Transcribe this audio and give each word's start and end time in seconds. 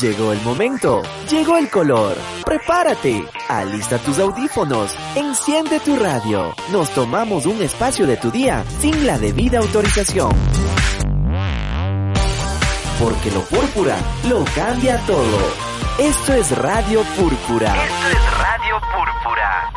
Llegó 0.00 0.32
el 0.32 0.40
momento, 0.42 1.02
llegó 1.30 1.56
el 1.58 1.70
color. 1.70 2.16
Prepárate, 2.44 3.24
alista 3.48 3.98
tus 3.98 4.18
audífonos, 4.18 4.96
enciende 5.14 5.78
tu 5.80 5.96
radio. 5.96 6.54
Nos 6.72 6.90
tomamos 6.90 7.46
un 7.46 7.60
espacio 7.62 8.06
de 8.06 8.16
tu 8.16 8.30
día 8.30 8.64
sin 8.80 9.06
la 9.06 9.18
debida 9.18 9.58
autorización. 9.58 10.30
Porque 12.98 13.30
lo 13.30 13.42
púrpura 13.42 13.96
lo 14.28 14.44
cambia 14.54 14.98
todo. 15.06 15.38
Esto 15.98 16.32
es 16.32 16.56
Radio 16.56 17.02
Púrpura. 17.16 17.74
Esto 17.84 18.08
es 18.08 18.38
Radio 18.38 18.80
Púrpura. 18.80 19.69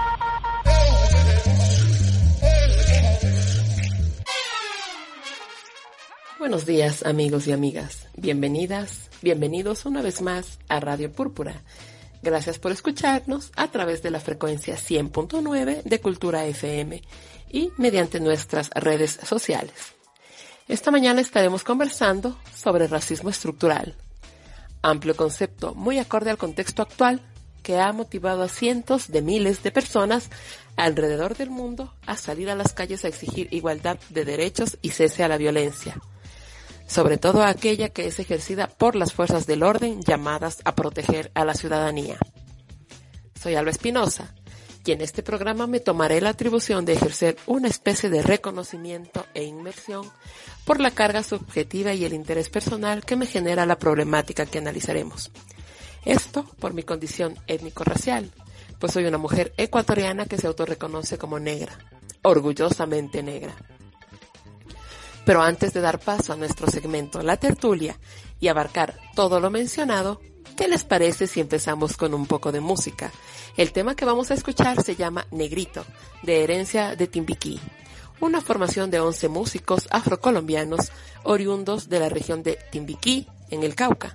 Buenos 6.43 6.65
días 6.65 7.05
amigos 7.05 7.47
y 7.47 7.53
amigas, 7.53 8.09
bienvenidas, 8.17 9.09
bienvenidos 9.21 9.85
una 9.85 10.01
vez 10.01 10.21
más 10.21 10.59
a 10.67 10.81
Radio 10.81 11.09
Púrpura. 11.09 11.61
Gracias 12.21 12.59
por 12.59 12.73
escucharnos 12.73 13.53
a 13.55 13.69
través 13.69 14.03
de 14.03 14.11
la 14.11 14.19
frecuencia 14.19 14.75
100.9 14.75 15.83
de 15.83 16.01
Cultura 16.01 16.45
FM 16.45 17.01
y 17.49 17.71
mediante 17.77 18.19
nuestras 18.19 18.71
redes 18.71 19.19
sociales. 19.23 19.95
Esta 20.67 20.91
mañana 20.91 21.21
estaremos 21.21 21.63
conversando 21.63 22.37
sobre 22.53 22.87
racismo 22.87 23.29
estructural, 23.29 23.95
amplio 24.81 25.15
concepto 25.15 25.73
muy 25.75 25.97
acorde 25.97 26.29
al 26.29 26.37
contexto 26.37 26.81
actual 26.81 27.21
que 27.61 27.79
ha 27.79 27.93
motivado 27.93 28.43
a 28.43 28.49
cientos 28.49 29.07
de 29.07 29.21
miles 29.21 29.63
de 29.63 29.71
personas 29.71 30.29
alrededor 30.75 31.37
del 31.37 31.51
mundo 31.51 31.93
a 32.05 32.17
salir 32.17 32.49
a 32.49 32.55
las 32.55 32.73
calles 32.73 33.05
a 33.05 33.07
exigir 33.07 33.47
igualdad 33.51 33.97
de 34.09 34.25
derechos 34.25 34.77
y 34.81 34.89
cese 34.89 35.23
a 35.23 35.29
la 35.29 35.37
violencia 35.37 36.01
sobre 36.93 37.17
todo 37.17 37.43
aquella 37.43 37.89
que 37.89 38.05
es 38.05 38.19
ejercida 38.19 38.67
por 38.67 38.95
las 38.95 39.13
fuerzas 39.13 39.47
del 39.47 39.63
orden 39.63 40.03
llamadas 40.03 40.61
a 40.63 40.75
proteger 40.75 41.31
a 41.33 41.43
la 41.43 41.55
ciudadanía. 41.55 42.19
Soy 43.33 43.55
Alba 43.55 43.71
Espinosa 43.71 44.35
y 44.85 44.91
en 44.91 45.01
este 45.01 45.23
programa 45.23 45.65
me 45.65 45.79
tomaré 45.79 46.21
la 46.21 46.29
atribución 46.29 46.85
de 46.85 46.93
ejercer 46.93 47.35
una 47.47 47.67
especie 47.67 48.11
de 48.11 48.21
reconocimiento 48.21 49.25
e 49.33 49.43
inmersión 49.43 50.07
por 50.65 50.79
la 50.79 50.91
carga 50.91 51.23
subjetiva 51.23 51.95
y 51.95 52.05
el 52.05 52.13
interés 52.13 52.49
personal 52.49 53.03
que 53.03 53.15
me 53.15 53.25
genera 53.25 53.65
la 53.65 53.79
problemática 53.79 54.45
que 54.45 54.59
analizaremos. 54.59 55.31
Esto 56.05 56.45
por 56.59 56.75
mi 56.75 56.83
condición 56.83 57.39
étnico-racial, 57.47 58.29
pues 58.77 58.93
soy 58.93 59.05
una 59.05 59.17
mujer 59.17 59.51
ecuatoriana 59.57 60.27
que 60.27 60.37
se 60.37 60.45
autorreconoce 60.45 61.17
como 61.17 61.39
negra, 61.39 61.75
orgullosamente 62.21 63.23
negra. 63.23 63.55
Pero 65.25 65.41
antes 65.41 65.73
de 65.73 65.81
dar 65.81 65.99
paso 65.99 66.33
a 66.33 66.35
nuestro 66.35 66.69
segmento 66.69 67.21
La 67.21 67.37
Tertulia 67.37 67.97
y 68.39 68.47
abarcar 68.47 68.99
todo 69.15 69.39
lo 69.39 69.49
mencionado, 69.49 70.19
¿qué 70.57 70.67
les 70.67 70.83
parece 70.83 71.27
si 71.27 71.39
empezamos 71.39 71.95
con 71.95 72.13
un 72.13 72.25
poco 72.25 72.51
de 72.51 72.59
música? 72.59 73.11
El 73.55 73.71
tema 73.71 73.95
que 73.95 74.05
vamos 74.05 74.31
a 74.31 74.33
escuchar 74.33 74.83
se 74.83 74.95
llama 74.95 75.27
Negrito, 75.31 75.85
de 76.23 76.43
herencia 76.43 76.95
de 76.95 77.07
Timbiquí, 77.07 77.59
una 78.19 78.41
formación 78.41 78.89
de 78.89 78.99
11 78.99 79.29
músicos 79.29 79.87
afrocolombianos 79.91 80.91
oriundos 81.23 81.89
de 81.89 81.99
la 81.99 82.09
región 82.09 82.43
de 82.43 82.57
Timbiquí, 82.71 83.27
en 83.49 83.63
el 83.63 83.75
Cauca, 83.75 84.13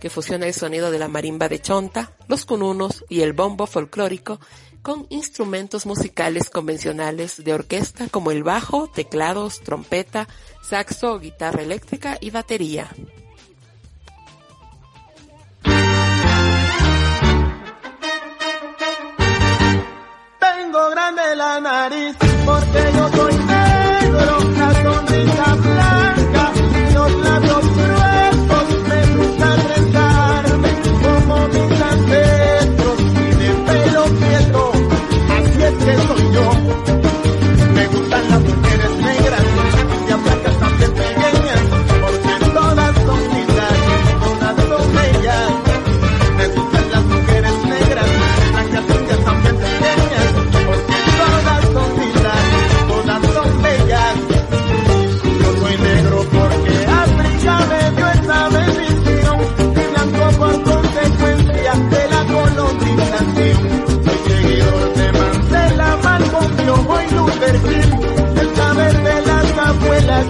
que 0.00 0.10
fusiona 0.10 0.46
el 0.46 0.54
sonido 0.54 0.90
de 0.90 0.98
la 0.98 1.08
marimba 1.08 1.48
de 1.48 1.60
chonta, 1.60 2.12
los 2.26 2.44
cununos 2.44 3.04
y 3.08 3.20
el 3.20 3.32
bombo 3.32 3.66
folclórico 3.66 4.40
con 4.82 5.06
instrumentos 5.10 5.86
musicales 5.86 6.50
convencionales 6.50 7.42
de 7.42 7.52
orquesta 7.52 8.08
como 8.08 8.30
el 8.30 8.42
bajo, 8.42 8.88
teclados, 8.88 9.60
trompeta, 9.60 10.28
saxo, 10.62 11.18
guitarra 11.18 11.62
eléctrica 11.62 12.16
y 12.20 12.30
batería. 12.30 12.88
Tengo 20.40 20.90
grande 20.90 21.36
la 21.36 21.60
nariz 21.60 22.16
porque 22.44 22.92
yo 22.94 23.08
soy 23.10 23.39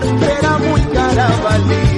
era 0.03 0.59
muy 0.59 0.83
carabalí. 0.87 1.90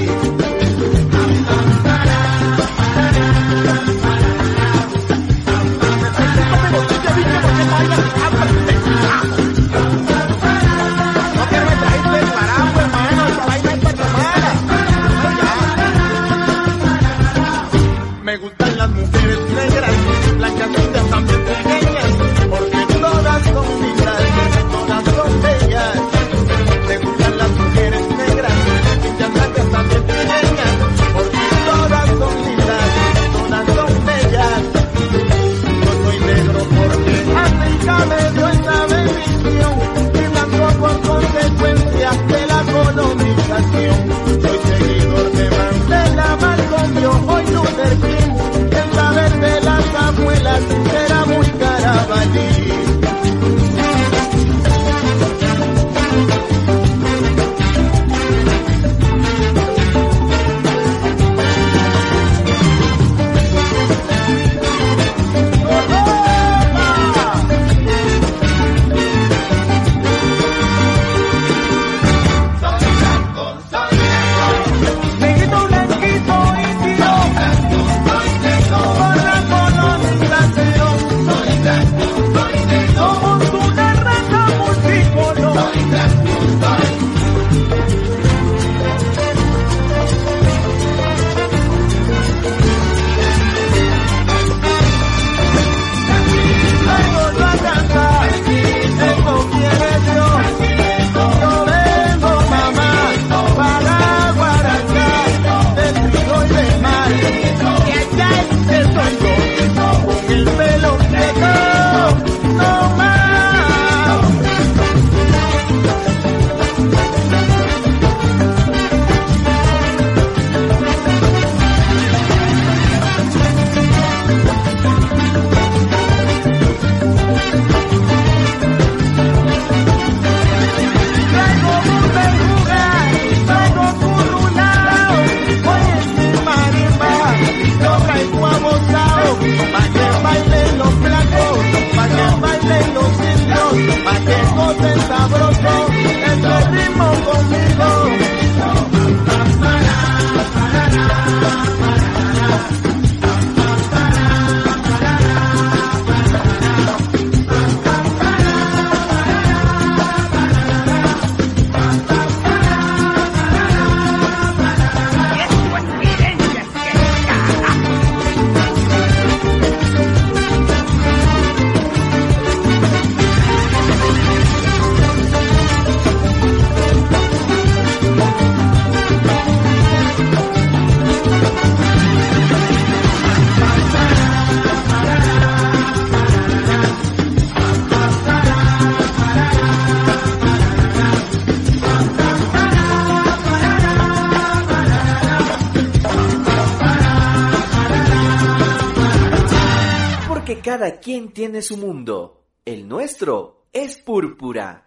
Quien 201.03 201.33
tiene 201.33 201.63
su 201.63 201.77
mundo. 201.77 202.45
El 202.65 202.89
nuestro 202.89 203.67
es 203.73 203.99
púrpura. 203.99 204.87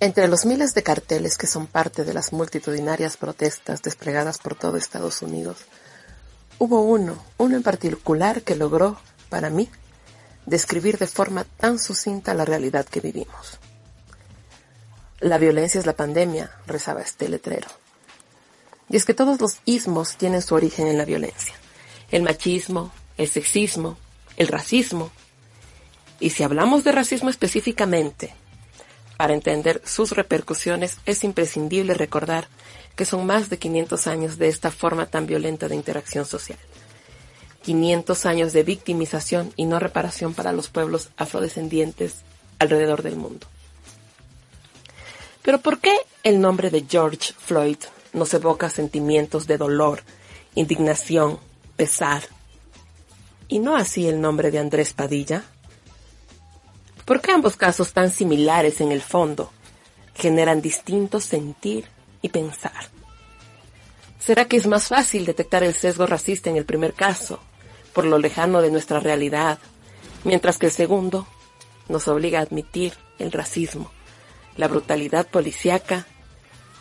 Entre 0.00 0.26
los 0.26 0.46
miles 0.46 0.72
de 0.72 0.82
carteles 0.82 1.36
que 1.36 1.46
son 1.46 1.66
parte 1.66 2.02
de 2.04 2.14
las 2.14 2.32
multitudinarias 2.32 3.18
protestas 3.18 3.82
desplegadas 3.82 4.38
por 4.38 4.54
todo 4.54 4.78
Estados 4.78 5.20
Unidos, 5.20 5.58
hubo 6.58 6.80
uno, 6.80 7.22
uno 7.36 7.56
en 7.56 7.62
particular 7.62 8.40
que 8.40 8.56
logró, 8.56 8.98
para 9.28 9.50
mí, 9.50 9.68
describir 10.46 10.96
de 10.96 11.06
forma 11.06 11.44
tan 11.44 11.78
sucinta 11.78 12.32
la 12.32 12.46
realidad 12.46 12.86
que 12.86 13.00
vivimos. 13.00 13.58
La 15.20 15.36
violencia 15.36 15.78
es 15.78 15.84
la 15.84 15.92
pandemia, 15.94 16.50
rezaba 16.66 17.02
este 17.02 17.28
letrero. 17.28 17.68
Y 18.88 18.96
es 18.96 19.04
que 19.04 19.12
todos 19.12 19.38
los 19.42 19.58
ismos 19.66 20.16
tienen 20.16 20.40
su 20.40 20.54
origen 20.54 20.86
en 20.86 20.96
la 20.96 21.04
violencia. 21.04 21.54
El 22.10 22.22
machismo, 22.22 22.90
el 23.18 23.28
sexismo, 23.28 23.98
el 24.36 24.48
racismo. 24.48 25.10
Y 26.18 26.30
si 26.30 26.42
hablamos 26.42 26.84
de 26.84 26.92
racismo 26.92 27.30
específicamente, 27.30 28.34
para 29.16 29.34
entender 29.34 29.82
sus 29.84 30.12
repercusiones 30.12 30.98
es 31.04 31.24
imprescindible 31.24 31.92
recordar 31.92 32.48
que 32.96 33.04
son 33.04 33.26
más 33.26 33.50
de 33.50 33.58
500 33.58 34.06
años 34.06 34.38
de 34.38 34.48
esta 34.48 34.70
forma 34.70 35.06
tan 35.06 35.26
violenta 35.26 35.68
de 35.68 35.74
interacción 35.74 36.24
social. 36.24 36.58
500 37.62 38.26
años 38.26 38.52
de 38.52 38.62
victimización 38.62 39.52
y 39.56 39.66
no 39.66 39.78
reparación 39.78 40.32
para 40.34 40.52
los 40.52 40.68
pueblos 40.68 41.10
afrodescendientes 41.16 42.22
alrededor 42.58 43.02
del 43.02 43.16
mundo. 43.16 43.46
Pero 45.42 45.60
¿por 45.60 45.80
qué 45.80 45.94
el 46.22 46.40
nombre 46.40 46.70
de 46.70 46.86
George 46.88 47.34
Floyd 47.38 47.78
nos 48.12 48.32
evoca 48.34 48.70
sentimientos 48.70 49.46
de 49.46 49.58
dolor, 49.58 50.02
indignación, 50.54 51.38
pesar? 51.76 52.22
Y 53.50 53.58
no 53.58 53.76
así 53.76 54.06
el 54.06 54.20
nombre 54.20 54.52
de 54.52 54.60
Andrés 54.60 54.92
Padilla. 54.92 55.42
¿Por 57.04 57.20
qué 57.20 57.32
ambos 57.32 57.56
casos 57.56 57.92
tan 57.92 58.12
similares 58.12 58.80
en 58.80 58.92
el 58.92 59.02
fondo 59.02 59.50
generan 60.14 60.62
distintos 60.62 61.24
sentir 61.24 61.86
y 62.22 62.28
pensar? 62.28 62.88
¿Será 64.20 64.44
que 64.44 64.56
es 64.56 64.68
más 64.68 64.86
fácil 64.86 65.26
detectar 65.26 65.64
el 65.64 65.74
sesgo 65.74 66.06
racista 66.06 66.48
en 66.48 66.56
el 66.56 66.64
primer 66.64 66.94
caso, 66.94 67.40
por 67.92 68.04
lo 68.04 68.18
lejano 68.18 68.62
de 68.62 68.70
nuestra 68.70 69.00
realidad, 69.00 69.58
mientras 70.22 70.56
que 70.56 70.66
el 70.66 70.72
segundo 70.72 71.26
nos 71.88 72.06
obliga 72.06 72.38
a 72.38 72.42
admitir 72.42 72.94
el 73.18 73.32
racismo, 73.32 73.90
la 74.56 74.68
brutalidad 74.68 75.26
policíaca 75.26 76.06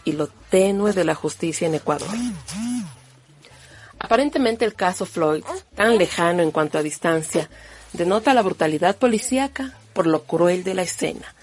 y 0.03 0.11
lo 0.11 0.27
tenue 0.27 0.93
de 0.93 1.03
la 1.03 1.15
justicia 1.15 1.65
en 1.65 1.73
Ecuador? 1.73 2.09
Aparentemente 3.99 4.65
el 4.65 4.73
caso 4.73 5.05
Floyd, 5.05 5.43
tan 5.75 5.97
lejano 5.97 6.41
en 6.41 6.51
cuanto 6.51 6.77
a 6.77 6.83
distancia, 6.83 7.49
denota 7.93 8.33
la 8.33 8.41
brutalidad 8.41 8.95
policíaca 8.95 9.73
por 9.93 10.07
lo 10.07 10.23
cruel 10.23 10.63
de 10.63 10.73
la 10.73 10.83
escena, 10.83 11.35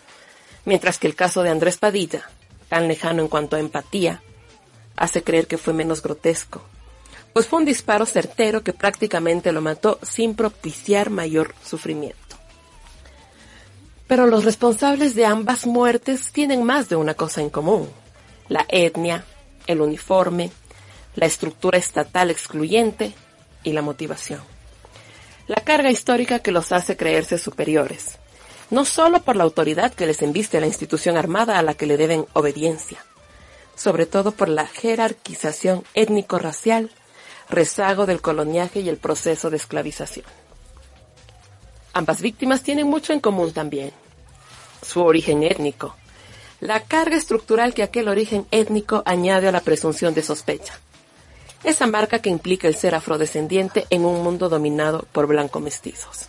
mientras 0.64 0.99
que 0.99 1.06
el 1.06 1.14
caso 1.14 1.43
de 1.43 1.50
Andrés 1.50 1.76
Padilla, 1.76 2.29
tan 2.69 2.88
lejano 2.88 3.23
en 3.23 3.29
cuanto 3.29 3.56
a 3.56 3.61
empatía, 3.61 4.23
hace 4.97 5.23
creer 5.23 5.47
que 5.47 5.58
fue 5.58 5.75
menos 5.75 6.03
grotesco, 6.03 6.62
pues 7.32 7.47
fue 7.47 7.58
un 7.58 7.67
disparo 7.67 8.06
certero 8.06 8.63
que 8.63 8.72
prácticamente 8.72 9.53
lo 9.53 9.60
mató 9.60 9.98
sin 10.03 10.34
propiciar 10.34 11.10
mayor 11.10 11.55
sufrimiento. 11.63 12.17
Pero 14.06 14.27
los 14.27 14.44
responsables 14.44 15.15
de 15.15 15.27
ambas 15.27 15.67
muertes 15.67 16.32
tienen 16.32 16.65
más 16.65 16.89
de 16.89 16.96
una 16.96 17.13
cosa 17.13 17.43
en 17.43 17.51
común, 17.51 17.91
la 18.48 18.65
etnia, 18.69 19.25
el 19.67 19.82
uniforme, 19.82 20.51
la 21.17 21.27
estructura 21.27 21.79
estatal 21.79 22.31
excluyente 22.31 23.15
y 23.65 23.73
la 23.73 23.82
motivación. 23.82 24.41
La 25.49 25.56
carga 25.56 25.91
histórica 25.91 26.39
que 26.39 26.53
los 26.53 26.73
hace 26.73 26.96
creerse 26.96 27.39
superiores, 27.39 28.19
no 28.70 28.85
solo 28.85 29.23
por 29.23 29.37
la 29.37 29.44
autoridad 29.44 29.94
que 29.94 30.06
les 30.06 30.23
enviste 30.23 30.61
la 30.61 30.67
institución 30.67 31.17
armada 31.17 31.58
a 31.58 31.63
la 31.63 31.75
que 31.75 31.87
le 31.87 31.96
deben 31.96 32.27
obediencia, 32.32 33.05
sobre 33.75 34.06
todo 34.06 34.32
por 34.32 34.49
la 34.49 34.67
jerarquización 34.67 35.85
étnico-racial, 35.94 36.91
rezago 37.49 38.06
del 38.06 38.20
coloniaje 38.20 38.81
y 38.81 38.89
el 38.89 38.96
proceso 38.96 39.51
de 39.51 39.56
esclavización. 39.56 40.27
Ambas 41.93 42.20
víctimas 42.20 42.63
tienen 42.63 42.89
mucho 42.89 43.13
en 43.13 43.20
común 43.20 43.53
también. 43.53 43.93
Su 44.82 45.03
origen 45.03 45.43
étnico, 45.43 45.94
la 46.61 46.81
carga 46.81 47.17
estructural 47.17 47.75
que 47.75 47.82
aquel 47.82 48.08
origen 48.08 48.46
étnico 48.51 49.03
añade 49.06 49.49
a 49.49 49.53
la 49.53 49.61
presunción 49.61 50.15
de 50.15 50.23
sospecha, 50.23 50.79
esa 51.65 51.86
marca 51.86 52.20
que 52.20 52.31
implica 52.31 52.69
el 52.69 52.75
ser 52.75 52.94
afrodescendiente 52.94 53.86
en 53.91 54.05
un 54.05 54.22
mundo 54.22 54.48
dominado 54.48 55.06
por 55.13 55.27
blanco 55.27 55.60
mestizos 55.60 56.29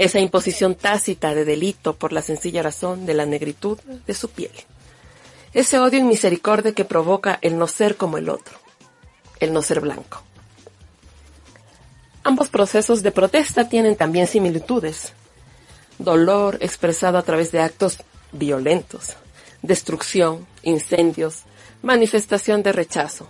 esa 0.00 0.18
imposición 0.18 0.76
tácita 0.76 1.34
de 1.34 1.44
delito 1.44 1.94
por 1.94 2.14
la 2.14 2.22
sencilla 2.22 2.62
razón 2.62 3.04
de 3.04 3.12
la 3.12 3.26
negritud 3.26 3.78
de 4.06 4.14
su 4.14 4.30
piel. 4.30 4.52
Ese 5.52 5.78
odio 5.78 5.98
y 5.98 6.04
misericordia 6.04 6.72
que 6.72 6.86
provoca 6.86 7.38
el 7.42 7.58
no 7.58 7.66
ser 7.66 7.96
como 7.96 8.16
el 8.16 8.30
otro, 8.30 8.56
el 9.40 9.52
no 9.52 9.60
ser 9.60 9.80
blanco. 9.80 10.22
Ambos 12.24 12.48
procesos 12.48 13.02
de 13.02 13.12
protesta 13.12 13.68
tienen 13.68 13.94
también 13.94 14.26
similitudes. 14.26 15.12
Dolor 15.98 16.56
expresado 16.62 17.18
a 17.18 17.22
través 17.22 17.52
de 17.52 17.60
actos 17.60 17.98
violentos, 18.32 19.16
destrucción, 19.60 20.46
incendios, 20.62 21.42
manifestación 21.82 22.62
de 22.62 22.72
rechazo. 22.72 23.28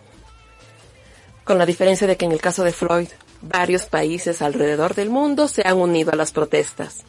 Con 1.51 1.59
la 1.59 1.67
diferencia 1.67 2.07
de 2.07 2.17
que 2.17 2.27
en 2.27 2.31
el 2.31 2.41
caso 2.41 2.63
de 2.63 2.73
Floyd 2.73 3.09
Varios 3.43 3.87
países 3.87 4.41
alrededor 4.41 4.95
del 4.95 5.11
mundo 5.11 5.49
se 5.49 5.67
han 5.67 5.79
unido 5.79 6.13
a 6.13 6.15
las 6.15 6.31
protestas. 6.31 7.03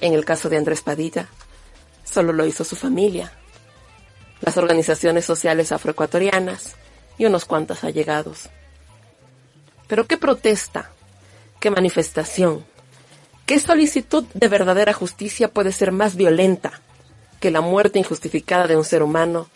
En 0.00 0.14
el 0.14 0.24
caso 0.24 0.48
de 0.48 0.56
Andrés 0.56 0.80
Padilla, 0.80 1.28
solo 2.02 2.32
lo 2.32 2.46
hizo 2.46 2.64
su 2.64 2.74
familia, 2.74 3.34
las 4.40 4.56
organizaciones 4.56 5.26
sociales 5.26 5.72
afroecuatorianas 5.72 6.76
y 7.18 7.26
unos 7.26 7.44
cuantos 7.44 7.84
allegados. 7.84 8.48
Pero 9.88 10.06
qué 10.06 10.16
protesta, 10.16 10.90
qué 11.60 11.70
manifestación, 11.70 12.64
qué 13.44 13.60
solicitud 13.60 14.24
de 14.32 14.48
verdadera 14.48 14.94
justicia 14.94 15.48
puede 15.48 15.72
ser 15.72 15.92
más 15.92 16.16
violenta 16.16 16.80
que 17.40 17.50
la 17.50 17.60
muerte 17.60 17.98
injustificada 17.98 18.68
de 18.68 18.78
un 18.78 18.84
ser 18.84 19.02
humano 19.02 19.50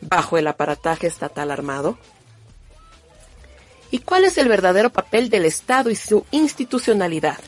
bajo 0.00 0.38
el 0.38 0.46
aparataje 0.46 1.06
estatal 1.08 1.50
armado? 1.50 1.98
¿Y 3.90 3.98
cuál 4.00 4.24
es 4.24 4.38
el 4.38 4.48
verdadero 4.48 4.90
papel 4.90 5.30
del 5.30 5.44
Estado 5.44 5.90
y 5.90 5.96
su 5.96 6.24
institucionalidad? 6.30 7.38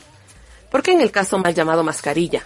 ¿Por 0.69 0.83
qué 0.83 0.91
en 0.91 1.01
el 1.01 1.11
caso 1.11 1.37
mal 1.37 1.53
llamado 1.53 1.83
mascarilla? 1.83 2.43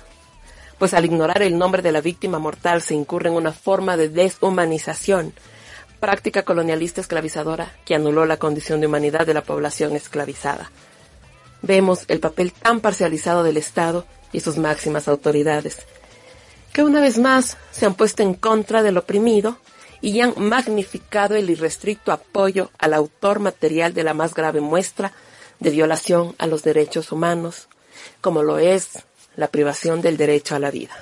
Pues 0.78 0.94
al 0.94 1.06
ignorar 1.06 1.42
el 1.42 1.58
nombre 1.58 1.82
de 1.82 1.92
la 1.92 2.02
víctima 2.02 2.38
mortal 2.38 2.82
se 2.82 2.94
incurre 2.94 3.30
en 3.30 3.36
una 3.36 3.54
forma 3.54 3.98
de 3.98 4.10
deshumanización, 4.10 5.34
práctica 6.00 6.44
colonialista 6.44 7.02
esclavizadora 7.02 7.74
que 7.86 7.96
anuló 7.96 8.26
la 8.26 8.38
condición 8.38 8.80
de 8.80 8.88
humanidad 8.88 9.26
de 9.26 9.34
la 9.34 9.42
población 9.42 9.96
esclavizada. 9.96 10.72
Vemos 11.64 12.06
el 12.08 12.20
papel 12.20 12.54
tan 12.54 12.82
parcializado 12.82 13.42
del 13.42 13.58
Estado 13.58 14.06
y 14.32 14.42
sus 14.42 14.58
máximas 14.58 15.08
autoridades, 15.08 15.80
que 16.72 16.84
una 16.84 17.02
vez 17.02 17.18
más 17.18 17.58
se 17.72 17.88
han 17.88 17.96
puesto 17.96 18.22
en 18.22 18.36
contra 18.36 18.84
del 18.84 18.98
oprimido 18.98 19.58
y 20.02 20.20
han 20.22 20.34
magnificado 20.38 21.36
el 21.36 21.50
irrestricto 21.50 22.12
apoyo 22.12 22.72
al 22.78 22.94
autor 22.94 23.40
material 23.40 23.94
de 23.94 24.04
la 24.04 24.14
más 24.14 24.34
grave 24.34 24.62
muestra 24.62 25.14
de 25.60 25.72
violación 25.72 26.36
a 26.38 26.48
los 26.48 26.64
derechos 26.64 27.12
humanos, 27.12 27.68
como 28.22 28.44
lo 28.44 28.60
es 28.60 29.04
la 29.36 29.48
privación 29.48 30.02
del 30.02 30.18
derecho 30.18 30.56
a 30.56 30.60
la 30.60 30.72
vida. 30.72 30.94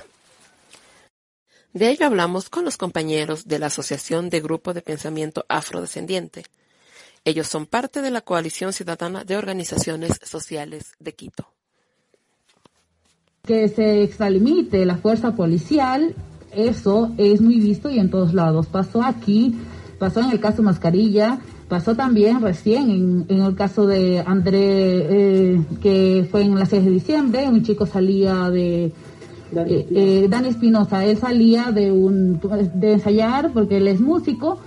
De 1.74 1.90
ello 1.90 2.06
hablamos 2.06 2.50
con 2.50 2.64
los 2.64 2.78
compañeros 2.78 3.48
de 3.48 3.60
la 3.60 3.66
Asociación 3.66 4.30
de 4.30 4.40
Grupo 4.40 4.74
de 4.74 4.82
Pensamiento 4.82 5.46
Afrodescendiente. 5.50 6.46
Ellos 7.26 7.48
son 7.48 7.66
parte 7.66 8.02
de 8.02 8.12
la 8.12 8.22
Coalición 8.22 8.72
Ciudadana 8.72 9.26
de 9.26 9.36
Organizaciones 9.36 10.20
Sociales 10.24 10.94
de 11.00 11.14
Quito. 11.16 11.52
Que 13.44 13.68
se 13.68 14.04
extralimite 14.04 14.86
la 14.86 14.98
fuerza 14.98 15.36
policial 15.36 16.16
eso 16.56 17.12
es 17.18 17.42
muy 17.42 17.60
visto 17.60 17.90
y 17.90 18.00
en 18.00 18.10
todos 18.10 18.34
lados. 18.34 18.68
Pasó 18.68 19.04
aquí, 19.04 19.56
pasó 20.00 20.22
en 20.22 20.32
el 20.32 20.40
caso 20.40 20.64
Mascarilla, 20.64 21.40
pasó 21.68 21.96
también 21.96 22.42
recién 22.42 23.26
en, 23.28 23.42
el 23.42 23.56
caso 23.56 23.88
de 23.88 24.24
André, 24.26 24.58
eh, 24.58 25.62
que 25.82 26.28
fue 26.30 26.44
en 26.44 26.56
la 26.58 26.66
6 26.66 26.86
de 26.86 26.92
diciembre, 26.92 27.48
un 27.48 27.64
chico 27.64 27.86
salía 27.86 28.50
de... 28.50 28.92
Eh, 29.56 29.88
eh, 29.92 30.28
Dani 30.30 30.50
Espinosa, 30.50 31.06
él 31.06 31.18
salía 31.18 31.72
de 31.72 31.92
un 31.92 32.42
de 32.74 32.94
ensayar 32.94 33.52
porque 33.54 33.78
él 33.78 33.88
es 33.88 34.02
músico 34.02 34.60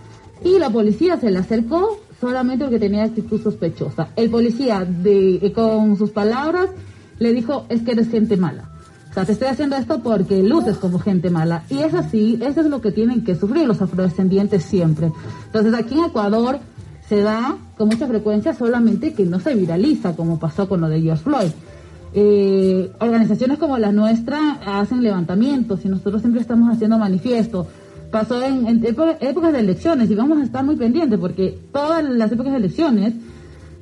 y 0.42 0.59
la 0.59 0.71
policía 0.71 1.18
se 1.18 1.30
le 1.30 1.38
acercó 1.38 1.99
solamente 2.21 2.64
porque 2.64 2.78
tenía 2.78 3.04
actitud 3.04 3.42
sospechosa. 3.42 4.09
El 4.16 4.30
policía 4.30 4.87
de, 4.87 5.52
con 5.54 5.97
sus 5.97 6.11
palabras 6.11 6.71
le 7.18 7.35
dijo 7.35 7.66
es 7.68 7.83
que 7.83 7.90
eres 7.90 8.09
gente 8.09 8.37
mala 8.37 8.71
te 9.25 9.33
estoy 9.33 9.49
haciendo 9.49 9.77
esto 9.77 10.01
porque 10.03 10.43
luces 10.43 10.77
como 10.79 10.99
gente 10.99 11.31
mala. 11.31 11.65
Y 11.71 11.79
es 11.79 11.95
así, 11.95 12.39
eso 12.43 12.61
es 12.61 12.67
lo 12.67 12.81
que 12.81 12.93
tienen 12.93 13.25
que 13.25 13.35
sufrir 13.35 13.67
los 13.67 13.81
afrodescendientes 13.83 14.65
siempre. 14.65 15.11
Entonces 15.47 15.75
aquí 15.75 15.99
en 15.99 16.07
Ecuador 16.07 16.59
se 17.09 17.23
da 17.23 17.57
con 17.77 17.89
mucha 17.89 18.07
frecuencia 18.07 18.53
solamente 18.55 19.15
que 19.15 19.25
no 19.25 19.41
se 19.41 19.55
viraliza 19.55 20.15
como 20.15 20.39
pasó 20.39 20.69
con 20.69 20.81
lo 20.81 20.89
de 20.89 21.01
George 21.01 21.23
Floyd. 21.25 21.51
eh, 22.15 22.91
organizaciones 23.01 23.59
como 23.59 23.77
la 23.79 23.93
nuestra 23.93 24.59
hacen 24.67 25.03
levantamientos 25.03 25.85
y 25.85 25.89
nosotros 25.89 26.23
siempre 26.23 26.41
estamos 26.41 26.73
haciendo 26.75 26.99
manifiestos. 26.99 27.67
Pasó 28.11 28.43
en, 28.43 28.67
en 28.67 28.83
épo- 28.83 29.17
épocas 29.21 29.53
de 29.53 29.61
elecciones 29.61 30.11
y 30.11 30.15
vamos 30.15 30.39
a 30.39 30.43
estar 30.45 30.65
muy 30.65 30.77
pendientes 30.77 31.19
porque 31.19 31.59
todas 31.73 32.03
las 32.03 32.33
épocas 32.33 32.53
de 32.53 32.59
elecciones 32.59 33.13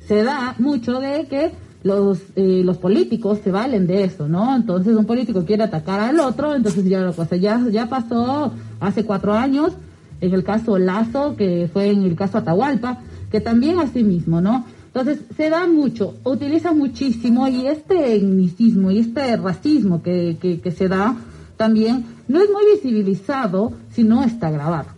se 0.05 0.23
da 0.23 0.55
mucho 0.59 0.99
de 0.99 1.25
que 1.27 1.51
los, 1.87 2.19
eh, 2.35 2.61
los 2.63 2.77
políticos 2.77 3.39
se 3.43 3.51
valen 3.51 3.87
de 3.87 4.03
eso, 4.03 4.27
¿no? 4.27 4.55
Entonces 4.55 4.95
un 4.95 5.05
político 5.05 5.45
quiere 5.45 5.63
atacar 5.63 5.99
al 5.99 6.19
otro, 6.19 6.53
entonces 6.53 6.85
ya 6.85 7.01
lo 7.01 7.13
pasa. 7.13 7.35
Ya, 7.35 7.59
ya 7.71 7.87
pasó 7.87 8.53
hace 8.79 9.05
cuatro 9.05 9.33
años 9.33 9.73
en 10.21 10.33
el 10.33 10.43
caso 10.43 10.77
Lazo, 10.77 11.35
que 11.35 11.69
fue 11.71 11.89
en 11.89 12.03
el 12.03 12.15
caso 12.15 12.37
Atahualpa, 12.37 12.99
que 13.31 13.41
también 13.41 13.79
así 13.79 14.03
mismo, 14.03 14.41
¿no? 14.41 14.65
Entonces 14.87 15.19
se 15.35 15.49
da 15.49 15.67
mucho, 15.67 16.15
utiliza 16.23 16.73
muchísimo 16.73 17.47
y 17.47 17.67
este 17.67 18.15
etnicismo 18.15 18.91
y 18.91 18.99
este 18.99 19.37
racismo 19.37 20.01
que, 20.01 20.37
que, 20.41 20.59
que 20.59 20.71
se 20.71 20.87
da 20.87 21.15
también 21.55 22.05
no 22.27 22.41
es 22.41 22.49
muy 22.49 22.63
visibilizado 22.75 23.73
si 23.91 24.03
no 24.03 24.23
está 24.23 24.49
grabado 24.49 24.97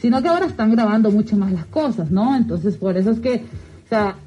sino 0.00 0.22
que 0.22 0.28
ahora 0.28 0.46
están 0.46 0.72
grabando 0.72 1.10
mucho 1.10 1.36
más 1.36 1.52
las 1.52 1.66
cosas, 1.66 2.10
¿no? 2.10 2.34
Entonces, 2.34 2.76
por 2.76 2.96
eso 2.96 3.10
es 3.10 3.20
que, 3.20 3.44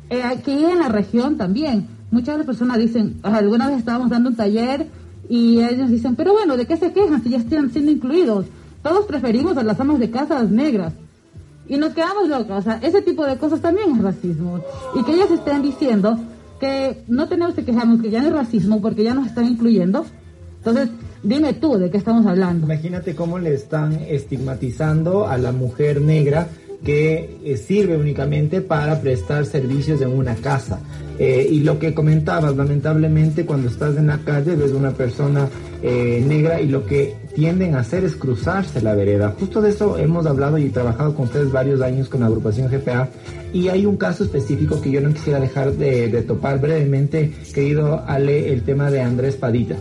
eh, 0.10 0.24
aquí 0.24 0.52
en 0.52 0.80
la 0.80 0.90
región 0.90 1.38
también, 1.38 1.88
muchas 2.14 2.36
de 2.36 2.38
las 2.40 2.48
personas 2.48 2.78
dicen, 2.78 3.20
"Ah, 3.24 3.38
alguna 3.38 3.68
vez 3.68 3.80
estábamos 3.80 4.10
dando 4.10 4.30
un 4.30 4.36
taller 4.36 4.88
y 5.30 5.62
ellos 5.64 5.90
dicen, 5.90 6.16
pero 6.16 6.34
bueno, 6.34 6.58
¿de 6.58 6.66
qué 6.66 6.78
se 6.78 6.92
quejan 6.92 7.24
si 7.24 7.30
ya 7.30 7.38
están 7.38 7.72
siendo 7.72 7.92
incluidos? 7.92 8.46
Todos 8.82 9.06
preferimos 9.06 9.58
a 9.58 9.64
las 9.64 9.80
amas 9.80 10.00
de 10.00 10.12
casas 10.12 10.50
negras. 10.50 10.94
Y 11.68 11.78
nos 11.78 11.94
quedamos 11.94 12.28
locos, 12.28 12.58
o 12.58 12.62
sea, 12.62 12.80
ese 12.84 13.02
tipo 13.02 13.26
de 13.26 13.38
cosas 13.38 13.62
también 13.62 13.96
es 13.96 14.02
racismo. 14.02 14.60
Y 14.96 15.04
que 15.04 15.14
ellos 15.14 15.32
estén 15.32 15.62
diciendo 15.62 16.20
que 16.60 17.04
no 17.08 17.28
tenemos 17.30 17.56
que 17.56 17.64
quejarnos, 17.64 18.02
que 18.02 18.10
ya 18.10 18.22
no 18.22 18.28
es 18.28 18.34
racismo 18.34 18.82
porque 18.82 19.04
ya 19.04 19.14
nos 19.14 19.28
están 19.28 19.46
incluyendo. 19.46 20.06
Entonces, 20.58 20.90
dime 21.24 21.54
tú 21.54 21.78
de 21.78 21.90
qué 21.90 21.98
estamos 21.98 22.26
hablando. 22.26 22.66
Imagínate 22.66 23.16
cómo 23.16 23.40
le 23.40 23.54
están 23.54 23.94
estigmatizando 23.94 25.28
a 25.28 25.38
la 25.38 25.52
mujer 25.54 26.02
negra 26.02 26.50
que 26.84 27.38
eh, 27.44 27.58
sirve 27.58 27.98
únicamente 27.98 28.62
para 28.62 29.00
prestar 29.02 29.46
servicios 29.46 30.02
en 30.02 30.10
una 30.10 30.36
casa. 30.36 30.80
Eh, 31.20 31.48
y 31.52 31.60
lo 31.60 31.78
que 31.78 31.94
comentabas, 31.94 32.56
lamentablemente 32.56 33.46
cuando 33.46 33.70
estás 33.70 33.96
en 33.98 34.08
la 34.08 34.18
calle 34.20 34.56
ves 34.56 34.72
una 34.72 34.92
persona 34.92 35.48
eh, 35.84 36.24
negra 36.28 36.60
y 36.60 36.68
lo 36.68 36.86
que 36.86 37.16
tienden 37.36 37.76
a 37.76 37.80
hacer 37.80 38.04
es 38.04 38.16
cruzarse 38.16 38.82
la 38.82 38.96
vereda. 38.96 39.36
Justo 39.40 39.62
de 39.62 39.70
eso 39.70 39.98
hemos 39.98 40.26
hablado 40.26 40.58
y 40.58 40.70
trabajado 40.70 41.14
con 41.14 41.26
ustedes 41.26 41.52
varios 41.52 41.82
años 41.82 42.10
con 42.10 42.22
la 42.22 42.28
agrupación 42.28 42.70
GPA 42.70 43.10
y 43.54 43.68
hay 43.68 43.86
un 43.86 43.98
caso 43.98 44.24
específico 44.24 44.82
que 44.82 44.90
yo 44.90 45.02
no 45.02 45.14
quisiera 45.14 45.40
dejar 45.40 45.74
de, 45.74 46.08
de 46.10 46.22
topar 46.24 46.60
brevemente, 46.60 47.32
querido 47.54 48.04
Ale, 48.08 48.52
el 48.52 48.64
tema 48.64 48.90
de 48.90 49.02
Andrés 49.02 49.36
Padilla. 49.36 49.78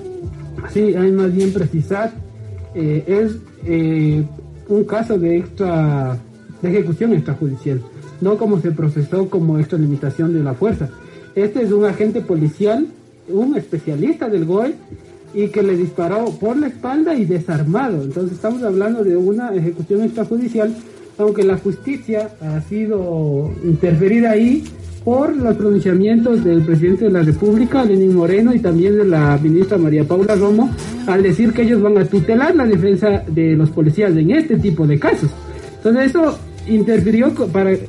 Sí, 0.70 0.94
hay 0.94 1.10
más 1.10 1.34
bien 1.34 1.52
precisar, 1.52 2.12
eh, 2.74 3.04
es 3.06 3.36
eh, 3.66 4.24
un 4.68 4.84
caso 4.84 5.18
de 5.18 5.38
extra, 5.38 6.16
de 6.62 6.70
ejecución 6.70 7.12
extrajudicial, 7.12 7.82
no 8.20 8.38
como 8.38 8.60
se 8.60 8.70
procesó 8.70 9.28
como 9.28 9.58
extralimitación 9.58 10.32
de 10.32 10.42
la 10.42 10.54
fuerza. 10.54 10.88
Este 11.34 11.62
es 11.62 11.72
un 11.72 11.84
agente 11.84 12.20
policial, 12.20 12.86
un 13.28 13.56
especialista 13.56 14.28
del 14.28 14.44
GOE, 14.44 14.74
y 15.34 15.48
que 15.48 15.62
le 15.62 15.76
disparó 15.76 16.26
por 16.38 16.56
la 16.56 16.68
espalda 16.68 17.14
y 17.14 17.24
desarmado. 17.24 18.02
Entonces 18.02 18.32
estamos 18.32 18.62
hablando 18.62 19.02
de 19.02 19.16
una 19.16 19.54
ejecución 19.54 20.02
extrajudicial, 20.02 20.74
aunque 21.18 21.42
la 21.42 21.56
justicia 21.56 22.30
ha 22.40 22.60
sido 22.62 23.50
interferida 23.64 24.30
ahí 24.32 24.64
por 25.04 25.34
los 25.34 25.56
pronunciamientos 25.56 26.44
del 26.44 26.62
presidente 26.62 27.06
de 27.06 27.10
la 27.10 27.22
República, 27.22 27.84
Lenín 27.84 28.14
Moreno, 28.14 28.54
y 28.54 28.60
también 28.60 28.96
de 28.96 29.04
la 29.04 29.38
ministra 29.42 29.78
María 29.78 30.04
Paula 30.04 30.36
Romo, 30.36 30.70
al 31.06 31.22
decir 31.22 31.52
que 31.52 31.62
ellos 31.62 31.82
van 31.82 31.98
a 31.98 32.04
tutelar 32.04 32.54
la 32.54 32.66
defensa 32.66 33.24
de 33.26 33.56
los 33.56 33.70
policías 33.70 34.14
en 34.16 34.30
este 34.30 34.56
tipo 34.56 34.86
de 34.86 34.98
casos. 34.98 35.30
Entonces 35.76 36.10
eso 36.10 36.38
interfirió 36.66 37.32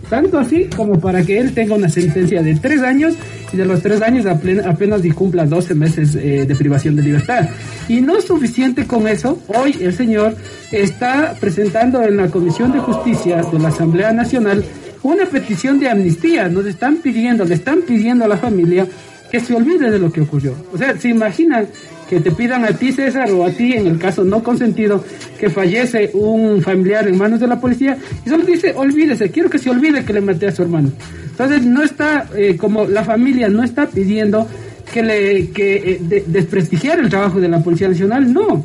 tanto 0.10 0.40
así 0.40 0.66
como 0.76 1.00
para 1.00 1.24
que 1.24 1.38
él 1.40 1.54
tenga 1.54 1.76
una 1.76 1.90
sentencia 1.90 2.42
de 2.42 2.56
tres 2.56 2.82
años 2.82 3.14
y 3.52 3.58
de 3.58 3.66
los 3.66 3.82
tres 3.82 4.02
años 4.02 4.26
aplen- 4.26 4.66
apenas 4.66 5.02
cumpla 5.12 5.46
12 5.46 5.76
meses 5.76 6.16
eh, 6.16 6.46
de 6.48 6.56
privación 6.56 6.96
de 6.96 7.04
libertad. 7.04 7.50
Y 7.88 8.02
no 8.02 8.20
suficiente 8.22 8.86
con 8.88 9.08
eso, 9.08 9.40
hoy 9.48 9.76
el 9.80 9.94
señor 9.94 10.36
está 10.72 11.36
presentando 11.40 12.02
en 12.04 12.18
la 12.18 12.28
Comisión 12.30 12.72
de 12.72 12.80
Justicia 12.80 13.44
de 13.44 13.60
la 13.60 13.68
Asamblea 13.70 14.12
Nacional 14.12 14.64
una 15.04 15.26
petición 15.26 15.80
de 15.80 15.90
amnistía. 15.90 16.48
Nos 16.50 16.66
están 16.66 16.98
pidiendo, 16.98 17.46
le 17.46 17.56
están 17.56 17.82
pidiendo 17.82 18.26
a 18.26 18.28
la 18.28 18.38
familia 18.38 18.88
que 19.32 19.40
se 19.40 19.54
olvide 19.54 19.90
de 19.92 20.00
lo 20.00 20.12
que 20.12 20.22
ocurrió. 20.22 20.54
O 20.74 20.78
sea, 20.78 20.98
se 20.98 21.10
imaginan 21.10 21.68
que 22.14 22.22
te 22.22 22.32
pidan 22.32 22.64
a 22.64 22.70
ti, 22.70 22.92
César, 22.92 23.32
o 23.32 23.46
a 23.46 23.50
ti, 23.52 23.74
en 23.74 23.88
el 23.88 23.98
caso 23.98 24.24
no 24.24 24.44
consentido, 24.44 25.04
que 25.40 25.50
fallece 25.50 26.12
un 26.14 26.62
familiar 26.62 27.08
en 27.08 27.18
manos 27.18 27.40
de 27.40 27.48
la 27.48 27.60
policía, 27.60 27.98
y 28.26 28.30
solo 28.30 28.46
dice, 28.46 28.74
olvídese, 28.76 29.30
quiero 29.32 29.50
que 29.50 29.58
se 29.60 29.70
olvide 29.70 30.04
que 30.06 30.14
le 30.14 30.22
maté 30.22 30.48
a 30.48 30.52
su 30.52 30.62
hermano. 30.62 30.92
Entonces, 31.32 31.64
no 31.66 31.82
está, 31.84 32.28
eh, 32.36 32.56
como 32.58 32.86
la 32.86 33.04
familia 33.04 33.50
no 33.50 33.64
está 33.64 33.88
pidiendo 33.88 34.48
que 34.94 35.02
le, 35.02 35.50
que 35.50 35.76
eh, 35.76 35.98
de- 36.02 36.24
desprestigiar 36.28 37.00
el 37.00 37.10
trabajo 37.10 37.40
de 37.42 37.48
la 37.50 37.60
Policía 37.64 37.88
Nacional, 37.90 38.32
no 38.32 38.64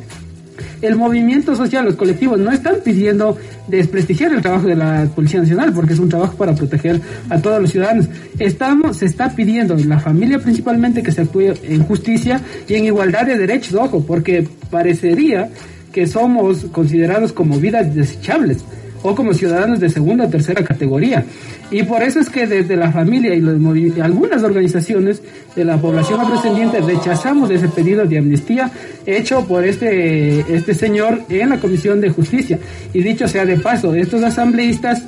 el 0.81 0.95
movimiento 0.95 1.55
social, 1.55 1.85
los 1.85 1.95
colectivos 1.95 2.39
no 2.39 2.51
están 2.51 2.77
pidiendo 2.83 3.37
desprestigiar 3.67 4.33
el 4.33 4.41
trabajo 4.41 4.67
de 4.67 4.75
la 4.75 5.07
Policía 5.15 5.41
Nacional 5.41 5.73
porque 5.73 5.93
es 5.93 5.99
un 5.99 6.09
trabajo 6.09 6.35
para 6.35 6.55
proteger 6.55 6.99
a 7.29 7.39
todos 7.39 7.61
los 7.61 7.71
ciudadanos. 7.71 8.07
Estamos, 8.37 8.97
se 8.97 9.05
está 9.05 9.29
pidiendo 9.35 9.75
la 9.75 9.99
familia 9.99 10.39
principalmente 10.39 11.03
que 11.03 11.11
se 11.11 11.21
actúe 11.21 11.53
en 11.63 11.83
justicia 11.83 12.41
y 12.67 12.75
en 12.75 12.85
igualdad 12.85 13.25
de 13.25 13.37
derechos, 13.37 13.75
ojo, 13.75 14.03
porque 14.05 14.47
parecería 14.69 15.49
que 15.91 16.07
somos 16.07 16.65
considerados 16.71 17.33
como 17.33 17.57
vidas 17.59 17.93
desechables 17.95 18.63
o 19.03 19.15
como 19.15 19.33
ciudadanos 19.33 19.79
de 19.79 19.89
segunda 19.89 20.25
o 20.25 20.29
tercera 20.29 20.63
categoría. 20.63 21.23
Y 21.71 21.83
por 21.83 22.01
eso 22.01 22.19
es 22.19 22.29
que 22.29 22.47
desde 22.47 22.75
la 22.75 22.91
familia 22.91 23.35
y 23.35 23.99
algunas 24.01 24.43
organizaciones 24.43 25.21
de 25.55 25.65
la 25.65 25.77
población 25.77 26.19
afrodescendiente 26.19 26.81
rechazamos 26.81 27.49
ese 27.51 27.67
pedido 27.67 28.05
de 28.05 28.17
amnistía 28.17 28.71
hecho 29.05 29.45
por 29.45 29.65
este, 29.65 30.39
este 30.53 30.73
señor 30.73 31.21
en 31.29 31.49
la 31.49 31.59
Comisión 31.59 32.01
de 32.01 32.09
Justicia. 32.09 32.59
Y 32.93 33.01
dicho 33.03 33.27
sea 33.27 33.45
de 33.45 33.59
paso, 33.59 33.93
estos 33.93 34.23
asambleístas, 34.23 35.03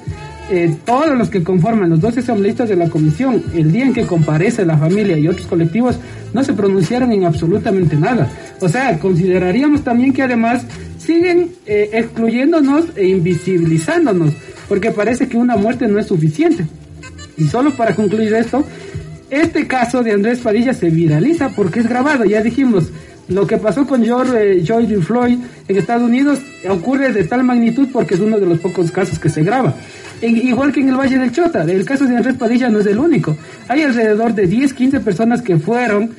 eh, 0.49 0.75
todos 0.85 1.17
los 1.17 1.29
que 1.29 1.43
conforman 1.43 1.89
los 1.89 2.01
dos 2.01 2.17
asambleístas 2.17 2.69
de 2.69 2.75
la 2.75 2.89
comisión, 2.89 3.41
el 3.53 3.71
día 3.71 3.85
en 3.85 3.93
que 3.93 4.05
comparece 4.05 4.65
la 4.65 4.77
familia 4.77 5.17
y 5.17 5.27
otros 5.27 5.47
colectivos, 5.47 5.97
no 6.33 6.43
se 6.43 6.53
pronunciaron 6.53 7.11
en 7.11 7.25
absolutamente 7.25 7.95
nada. 7.95 8.29
O 8.59 8.67
sea, 8.67 8.99
consideraríamos 8.99 9.81
también 9.83 10.13
que 10.13 10.23
además 10.23 10.65
siguen 11.01 11.51
eh, 11.65 11.89
excluyéndonos 11.93 12.85
e 12.95 13.07
invisibilizándonos, 13.07 14.33
porque 14.67 14.91
parece 14.91 15.27
que 15.27 15.37
una 15.37 15.55
muerte 15.57 15.87
no 15.87 15.99
es 15.99 16.07
suficiente. 16.07 16.65
Y 17.37 17.47
solo 17.47 17.71
para 17.71 17.95
concluir 17.95 18.33
esto, 18.33 18.65
este 19.29 19.67
caso 19.67 20.03
de 20.03 20.11
Andrés 20.11 20.39
Padilla 20.39 20.73
se 20.73 20.89
viraliza 20.89 21.49
porque 21.49 21.79
es 21.79 21.87
grabado, 21.87 22.25
ya 22.25 22.41
dijimos, 22.41 22.91
lo 23.27 23.47
que 23.47 23.57
pasó 23.57 23.87
con 23.87 24.03
George, 24.03 24.59
eh, 24.59 25.01
Floyd 25.01 25.39
en 25.67 25.77
Estados 25.77 26.03
Unidos 26.03 26.39
ocurre 26.69 27.13
de 27.13 27.23
tal 27.23 27.43
magnitud 27.43 27.87
porque 27.91 28.15
es 28.15 28.19
uno 28.19 28.39
de 28.39 28.45
los 28.45 28.59
pocos 28.59 28.91
casos 28.91 29.19
que 29.19 29.29
se 29.29 29.43
graba. 29.43 29.73
Igual 30.21 30.71
que 30.71 30.81
en 30.81 30.89
el 30.89 30.95
Valle 30.95 31.17
del 31.17 31.31
Chota, 31.31 31.63
el 31.63 31.83
caso 31.83 32.05
de 32.05 32.15
Andrés 32.15 32.35
Padilla 32.35 32.69
no 32.69 32.79
es 32.79 32.85
el 32.85 32.99
único. 32.99 33.35
Hay 33.67 33.81
alrededor 33.81 34.35
de 34.35 34.45
10, 34.45 34.73
15 34.73 34.99
personas 34.99 35.41
que 35.41 35.57
fueron 35.57 36.11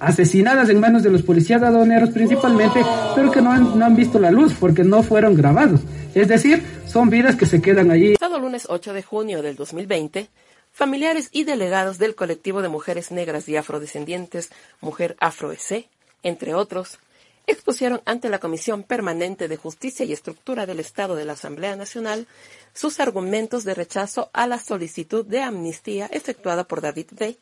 asesinadas 0.00 0.68
en 0.68 0.80
manos 0.80 1.02
de 1.02 1.10
los 1.10 1.22
policías 1.22 1.62
aduaneros 1.62 2.10
principalmente, 2.10 2.84
pero 3.14 3.30
que 3.30 3.42
no 3.42 3.52
han, 3.52 3.78
no 3.78 3.84
han 3.84 3.96
visto 3.96 4.18
la 4.18 4.30
luz 4.30 4.54
porque 4.58 4.84
no 4.84 5.02
fueron 5.02 5.34
grabados. 5.34 5.80
Es 6.14 6.28
decir, 6.28 6.62
son 6.86 7.10
vidas 7.10 7.36
que 7.36 7.46
se 7.46 7.60
quedan 7.60 7.90
allí. 7.90 8.14
Pasado 8.14 8.38
lunes 8.38 8.66
8 8.68 8.92
de 8.92 9.02
junio 9.02 9.42
del 9.42 9.56
2020, 9.56 10.28
familiares 10.72 11.28
y 11.32 11.44
delegados 11.44 11.98
del 11.98 12.14
colectivo 12.14 12.62
de 12.62 12.68
mujeres 12.68 13.10
negras 13.10 13.48
y 13.48 13.56
afrodescendientes 13.56 14.50
Mujer 14.80 15.16
Afro 15.20 15.52
EC, 15.52 15.88
entre 16.22 16.54
otros, 16.54 16.98
expusieron 17.46 18.00
ante 18.04 18.28
la 18.28 18.38
Comisión 18.38 18.82
Permanente 18.82 19.48
de 19.48 19.56
Justicia 19.56 20.04
y 20.04 20.12
Estructura 20.12 20.66
del 20.66 20.80
Estado 20.80 21.14
de 21.14 21.24
la 21.24 21.34
Asamblea 21.34 21.76
Nacional 21.76 22.26
sus 22.74 23.00
argumentos 23.00 23.64
de 23.64 23.74
rechazo 23.74 24.30
a 24.32 24.46
la 24.46 24.58
solicitud 24.58 25.24
de 25.24 25.42
amnistía 25.42 26.06
efectuada 26.10 26.64
por 26.64 26.80
David 26.80 27.06
B., 27.12 27.36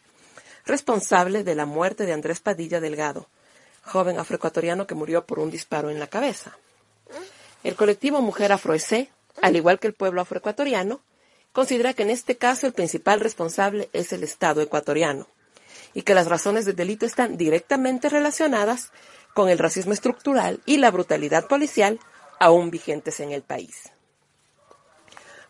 responsable 0.67 1.45
de 1.45 1.55
la 1.55 1.67
muerte 1.67 2.07
de 2.07 2.13
Andrés 2.13 2.41
Padilla 2.41 2.81
Delgado, 2.81 3.29
joven 3.83 4.19
afroecuatoriano 4.19 4.87
que 4.87 4.95
murió 4.95 5.27
por 5.27 5.39
un 5.39 5.51
disparo 5.51 5.91
en 5.91 6.01
la 6.01 6.07
cabeza. 6.07 6.57
El 7.63 7.77
colectivo 7.77 8.21
Mujer 8.21 8.53
Afroese, 8.53 9.11
al 9.43 9.57
igual 9.57 9.79
que 9.79 9.87
el 9.87 9.95
pueblo 9.95 10.21
afroecuatoriano, 10.21 11.01
considera 11.53 11.95
que 11.95 12.03
en 12.03 12.11
este 12.11 12.37
caso 12.37 12.67
el 12.67 12.73
principal 12.73 13.21
responsable 13.21 13.89
es 13.93 14.13
el 14.13 14.25
Estado 14.25 14.61
ecuatoriano 14.61 15.29
y 15.95 16.03
que 16.03 16.15
las 16.15 16.27
razones 16.27 16.65
del 16.65 16.77
delito 16.77 17.07
están 17.07 17.37
directamente 17.37 18.09
relacionadas 18.09 18.91
con 19.35 19.49
el 19.49 19.59
racismo 19.59 19.93
estructural 19.93 20.61
y 20.67 20.79
la 20.79 20.91
brutalidad 20.91 21.47
policial 21.47 22.01
aún 22.41 22.71
vigentes 22.71 23.21
en 23.21 23.33
el 23.33 23.43
país. 23.43 23.91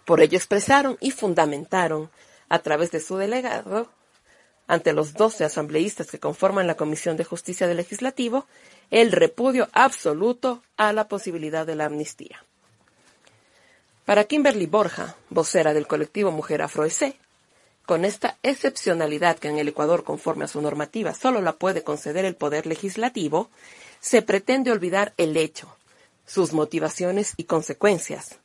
Por 0.04 0.20
ello 0.20 0.36
expresaron 0.36 0.98
y 1.00 1.10
fundamentaron, 1.10 2.10
a 2.50 2.58
través 2.58 2.90
de 2.90 3.00
su 3.00 3.16
delegado, 3.16 3.88
ante 4.66 4.92
los 4.92 5.14
12 5.14 5.44
asambleístas 5.44 6.10
que 6.10 6.18
conforman 6.18 6.66
la 6.66 6.76
Comisión 6.76 7.16
de 7.16 7.24
Justicia 7.24 7.66
del 7.66 7.76
Legislativo 7.76 8.46
el 8.90 9.12
repudio 9.12 9.68
absoluto 9.72 10.62
a 10.76 10.92
la 10.92 11.08
posibilidad 11.08 11.66
de 11.66 11.76
la 11.76 11.86
amnistía. 11.86 12.44
Para 14.04 14.24
Kimberly 14.24 14.66
Borja, 14.66 15.16
vocera 15.30 15.72
del 15.72 15.86
colectivo 15.86 16.30
Mujer 16.30 16.62
Afroese, 16.62 17.16
con 17.86 18.04
esta 18.04 18.38
excepcionalidad 18.42 19.38
que 19.38 19.48
en 19.48 19.58
el 19.58 19.68
Ecuador, 19.68 20.04
conforme 20.04 20.44
a 20.44 20.48
su 20.48 20.60
normativa, 20.60 21.14
solo 21.14 21.40
la 21.42 21.54
puede 21.54 21.82
conceder 21.82 22.24
el 22.24 22.34
Poder 22.34 22.66
Legislativo, 22.66 23.50
se 24.00 24.22
pretende 24.22 24.72
olvidar 24.72 25.12
el 25.16 25.36
hecho, 25.36 25.74
sus 26.26 26.52
motivaciones 26.52 27.34
y 27.36 27.44
consecuencias. 27.44 28.38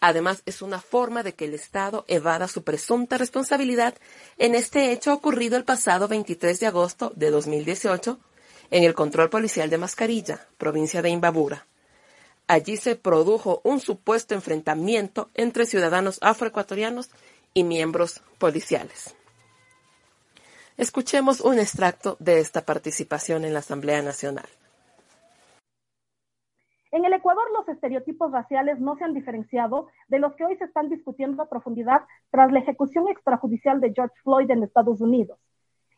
Además, 0.00 0.42
es 0.46 0.62
una 0.62 0.80
forma 0.80 1.22
de 1.22 1.34
que 1.34 1.46
el 1.46 1.54
Estado 1.54 2.04
evada 2.06 2.48
su 2.48 2.62
presunta 2.62 3.18
responsabilidad 3.18 3.94
en 4.36 4.54
este 4.54 4.92
hecho 4.92 5.12
ocurrido 5.12 5.56
el 5.56 5.64
pasado 5.64 6.06
23 6.06 6.60
de 6.60 6.66
agosto 6.66 7.12
de 7.16 7.30
2018 7.30 8.18
en 8.70 8.84
el 8.84 8.94
control 8.94 9.30
policial 9.30 9.70
de 9.70 9.78
Mascarilla, 9.78 10.46
provincia 10.58 11.02
de 11.02 11.10
Imbabura. 11.10 11.66
Allí 12.46 12.76
se 12.76 12.94
produjo 12.94 13.60
un 13.64 13.80
supuesto 13.80 14.34
enfrentamiento 14.34 15.30
entre 15.34 15.66
ciudadanos 15.66 16.18
afroecuatorianos 16.20 17.10
y 17.54 17.64
miembros 17.64 18.20
policiales. 18.38 19.14
Escuchemos 20.76 21.40
un 21.40 21.58
extracto 21.58 22.16
de 22.20 22.38
esta 22.38 22.64
participación 22.64 23.44
en 23.44 23.54
la 23.54 23.60
Asamblea 23.60 24.02
Nacional. 24.02 24.48
En 26.96 27.04
el 27.04 27.12
Ecuador 27.12 27.44
los 27.52 27.68
estereotipos 27.68 28.32
raciales 28.32 28.80
no 28.80 28.96
se 28.96 29.04
han 29.04 29.12
diferenciado 29.12 29.88
de 30.08 30.18
los 30.18 30.34
que 30.34 30.46
hoy 30.46 30.56
se 30.56 30.64
están 30.64 30.88
discutiendo 30.88 31.42
a 31.42 31.48
profundidad 31.50 32.06
tras 32.30 32.50
la 32.50 32.60
ejecución 32.60 33.06
extrajudicial 33.08 33.82
de 33.82 33.92
George 33.94 34.14
Floyd 34.22 34.50
en 34.50 34.62
Estados 34.62 35.02
Unidos. 35.02 35.38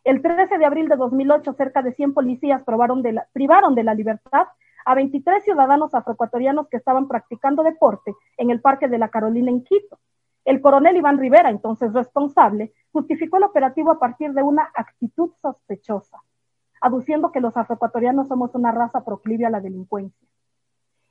El 0.02 0.22
13 0.22 0.58
de 0.58 0.64
abril 0.64 0.88
de 0.88 0.96
2008, 0.96 1.52
cerca 1.52 1.82
de 1.82 1.92
100 1.92 2.14
policías 2.14 2.64
privaron 2.64 3.76
de 3.76 3.84
la 3.84 3.94
libertad 3.94 4.48
a 4.84 4.94
23 4.96 5.44
ciudadanos 5.44 5.94
afroecuatorianos 5.94 6.66
que 6.66 6.78
estaban 6.78 7.06
practicando 7.06 7.62
deporte 7.62 8.12
en 8.36 8.50
el 8.50 8.60
Parque 8.60 8.88
de 8.88 8.98
la 8.98 9.08
Carolina 9.08 9.52
en 9.52 9.62
Quito. 9.62 10.00
El 10.44 10.60
coronel 10.60 10.96
Iván 10.96 11.18
Rivera, 11.18 11.50
entonces 11.50 11.92
responsable, 11.92 12.72
justificó 12.90 13.36
el 13.36 13.44
operativo 13.44 13.92
a 13.92 14.00
partir 14.00 14.32
de 14.32 14.42
una 14.42 14.68
actitud 14.74 15.30
sospechosa, 15.40 16.20
aduciendo 16.80 17.30
que 17.30 17.40
los 17.40 17.56
afroecuatorianos 17.56 18.26
somos 18.26 18.52
una 18.56 18.72
raza 18.72 19.04
proclive 19.04 19.46
a 19.46 19.50
la 19.50 19.60
delincuencia. 19.60 20.26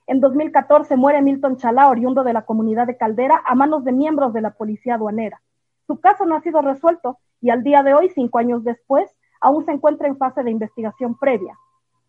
En 0.08 0.20
2014 0.20 0.96
muere 0.96 1.20
Milton 1.20 1.58
Chalá, 1.58 1.90
oriundo 1.90 2.24
de 2.24 2.32
la 2.32 2.46
comunidad 2.46 2.86
de 2.86 2.96
Caldera, 2.96 3.42
a 3.44 3.54
manos 3.54 3.84
de 3.84 3.92
miembros 3.92 4.32
de 4.32 4.40
la 4.40 4.52
policía 4.52 4.94
aduanera. 4.94 5.42
Su 5.86 6.00
caso 6.00 6.24
no 6.24 6.34
ha 6.34 6.40
sido 6.40 6.62
resuelto 6.62 7.18
y 7.42 7.50
al 7.50 7.62
día 7.62 7.82
de 7.82 7.92
hoy, 7.92 8.08
cinco 8.14 8.38
años 8.38 8.64
después, 8.64 9.14
aún 9.38 9.66
se 9.66 9.72
encuentra 9.72 10.08
en 10.08 10.16
fase 10.16 10.42
de 10.42 10.50
investigación 10.50 11.18
previa. 11.18 11.58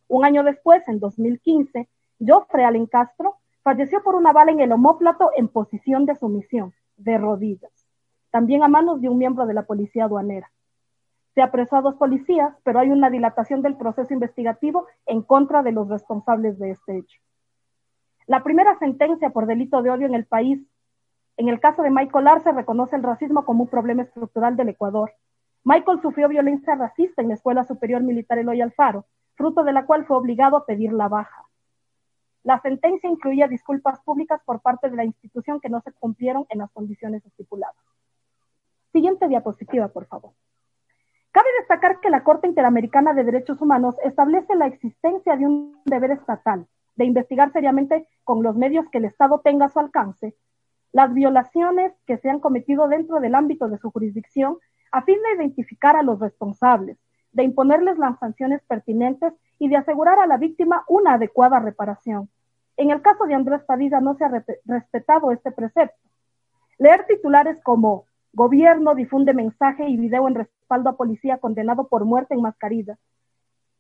Un 0.08 0.24
año 0.24 0.46
después, 0.46 0.82
en 0.88 1.02
2015, 1.02 1.90
Joffre 2.26 2.64
Allen 2.64 2.86
Castro 2.86 3.36
falleció 3.64 4.02
por 4.02 4.16
una 4.16 4.32
bala 4.32 4.54
en 4.54 4.62
el 4.62 4.72
homóplato 4.72 5.32
en 5.36 5.50
posición 5.50 6.06
de 6.06 6.16
sumisión, 6.16 6.74
de 6.96 7.18
rodillas, 7.18 7.86
también 8.32 8.64
a 8.64 8.70
manos 8.70 9.02
de 9.02 9.10
un 9.10 9.18
miembro 9.18 9.46
de 9.46 9.56
la 9.56 9.64
policía 9.64 10.06
aduanera. 10.06 10.50
Se 11.36 11.42
apresó 11.42 11.76
a 11.76 11.82
dos 11.82 11.96
policías, 11.96 12.56
pero 12.64 12.80
hay 12.80 12.92
una 12.92 13.10
dilatación 13.10 13.62
del 13.62 13.76
proceso 13.76 14.14
investigativo 14.14 14.88
en 15.06 15.22
contra 15.22 15.64
de 15.64 15.74
los 15.74 15.90
responsables 15.90 16.58
de 16.60 16.72
este 16.72 16.98
hecho. 16.98 17.20
La 18.30 18.44
primera 18.44 18.78
sentencia 18.78 19.32
por 19.32 19.48
delito 19.48 19.82
de 19.82 19.90
odio 19.90 20.06
en 20.06 20.14
el 20.14 20.28
país 20.28 20.60
en 21.36 21.50
el 21.50 21.60
caso 21.60 21.82
de 21.82 21.90
Michael 21.90 22.28
Arce 22.28 22.52
reconoce 22.52 22.96
el 22.96 23.02
racismo 23.02 23.44
como 23.44 23.64
un 23.64 23.70
problema 23.70 24.04
estructural 24.04 24.56
del 24.56 24.70
Ecuador. 24.70 25.14
Michael 25.64 26.00
sufrió 26.00 26.30
violencia 26.30 26.76
racista 26.76 27.24
en 27.24 27.30
la 27.30 27.34
Escuela 27.34 27.64
Superior 27.64 28.04
Militar 28.04 28.38
Eloy 28.38 28.62
Alfaro, 28.62 29.08
fruto 29.34 29.64
de 29.64 29.74
la 29.74 29.88
cual 29.88 30.06
fue 30.06 30.16
obligado 30.16 30.58
a 30.58 30.68
pedir 30.68 30.94
la 30.94 31.08
baja. 31.08 31.44
La 32.44 32.62
sentencia 32.62 33.10
incluía 33.10 33.48
disculpas 33.48 34.00
públicas 34.02 34.40
por 34.46 34.62
parte 34.62 34.92
de 34.92 34.96
la 34.96 35.06
institución 35.06 35.60
que 35.60 35.70
no 35.70 35.82
se 35.82 35.92
cumplieron 35.94 36.46
en 36.50 36.60
las 36.60 36.70
condiciones 36.70 37.26
estipuladas. 37.26 37.84
Siguiente 38.92 39.28
diapositiva, 39.28 39.88
por 39.88 40.06
favor. 40.06 40.34
Cabe 41.32 41.48
destacar 41.58 42.00
que 42.00 42.12
la 42.12 42.24
Corte 42.24 42.48
Interamericana 42.48 43.16
de 43.16 43.24
Derechos 43.24 43.60
Humanos 43.60 43.96
establece 44.04 44.54
la 44.56 44.68
existencia 44.68 45.36
de 45.36 45.48
un 45.48 45.82
deber 45.86 46.12
estatal 46.12 46.68
de 47.00 47.06
investigar 47.06 47.50
seriamente 47.54 48.06
con 48.26 48.44
los 48.44 48.58
medios 48.58 48.86
que 48.90 48.98
el 48.98 49.06
Estado 49.06 49.40
tenga 49.40 49.68
a 49.68 49.70
su 49.70 49.80
alcance 49.80 50.36
las 50.92 51.14
violaciones 51.14 51.94
que 52.06 52.18
se 52.18 52.30
han 52.30 52.42
cometido 52.42 52.90
dentro 52.90 53.22
del 53.22 53.36
ámbito 53.36 53.70
de 53.70 53.78
su 53.78 53.90
jurisdicción 53.90 54.58
a 54.92 55.04
fin 55.04 55.18
de 55.22 55.36
identificar 55.42 55.96
a 55.96 56.04
los 56.04 56.20
responsables, 56.20 56.98
de 57.32 57.44
imponerles 57.44 57.98
las 57.98 58.20
sanciones 58.20 58.62
pertinentes 58.68 59.34
y 59.60 59.70
de 59.70 59.78
asegurar 59.78 60.20
a 60.20 60.28
la 60.28 60.36
víctima 60.36 60.84
una 60.90 61.14
adecuada 61.14 61.60
reparación. 61.60 62.30
En 62.76 62.92
el 62.92 63.02
caso 63.02 63.26
de 63.26 63.36
Andrés 63.36 63.64
Padilla 63.64 64.02
no 64.02 64.16
se 64.16 64.26
ha 64.26 64.44
respetado 64.66 65.32
este 65.32 65.52
precepto. 65.52 66.10
Leer 66.80 67.06
titulares 67.08 67.62
como 67.62 68.06
Gobierno 68.34 68.94
difunde 68.94 69.34
mensaje 69.34 69.88
y 69.88 69.96
video 69.96 70.28
en 70.28 70.36
respaldo 70.36 70.90
a 70.90 70.98
policía 70.98 71.38
condenado 71.38 71.88
por 71.88 72.04
muerte 72.04 72.34
en 72.34 72.42
mascarilla. 72.42 72.98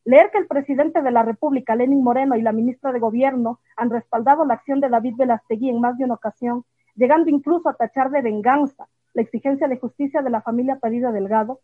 Leer 0.09 0.31
que 0.31 0.39
el 0.39 0.47
presidente 0.47 1.03
de 1.03 1.11
la 1.11 1.21
República, 1.21 1.75
Lenin 1.75 2.01
Moreno, 2.03 2.35
y 2.35 2.41
la 2.41 2.51
ministra 2.51 2.91
de 2.91 2.97
Gobierno 2.97 3.59
han 3.77 3.91
respaldado 3.91 4.43
la 4.43 4.55
acción 4.55 4.79
de 4.79 4.89
David 4.89 5.13
Velastegui 5.15 5.69
en 5.69 5.79
más 5.79 5.99
de 5.99 6.05
una 6.05 6.15
ocasión 6.15 6.65
llegando 6.95 7.29
incluso 7.29 7.69
a 7.69 7.75
tachar 7.75 8.09
de 8.09 8.23
venganza 8.23 8.87
la 9.13 9.21
exigencia 9.21 9.67
de 9.67 9.77
justicia 9.77 10.23
de 10.23 10.31
la 10.31 10.41
familia 10.41 10.79
Padilla 10.79 11.11
Delgado, 11.11 11.59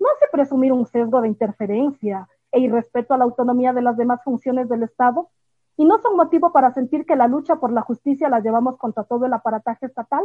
no 0.00 0.08
hace 0.16 0.26
presumir 0.32 0.72
un 0.72 0.86
sesgo 0.86 1.20
de 1.20 1.28
interferencia 1.28 2.28
e 2.50 2.58
irrespeto 2.58 3.14
a 3.14 3.18
la 3.18 3.22
autonomía 3.22 3.72
de 3.72 3.82
las 3.82 3.96
demás 3.96 4.24
funciones 4.24 4.68
del 4.68 4.82
Estado 4.82 5.30
y 5.76 5.84
no 5.84 5.98
son 5.98 6.16
motivo 6.16 6.52
para 6.52 6.72
sentir 6.72 7.06
que 7.06 7.14
la 7.14 7.28
lucha 7.28 7.60
por 7.60 7.70
la 7.70 7.82
justicia 7.82 8.28
la 8.28 8.40
llevamos 8.40 8.76
contra 8.76 9.04
todo 9.04 9.26
el 9.26 9.32
aparataje 9.32 9.86
estatal. 9.86 10.24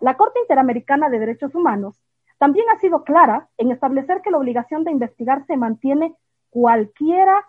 La 0.00 0.16
Corte 0.16 0.40
Interamericana 0.40 1.08
de 1.08 1.20
Derechos 1.20 1.54
Humanos 1.54 2.02
también 2.38 2.66
ha 2.74 2.80
sido 2.80 3.04
clara 3.04 3.48
en 3.58 3.70
establecer 3.70 4.22
que 4.22 4.32
la 4.32 4.38
obligación 4.38 4.82
de 4.82 4.90
investigar 4.90 5.46
se 5.46 5.56
mantiene 5.56 6.16
cualquiera 6.52 7.46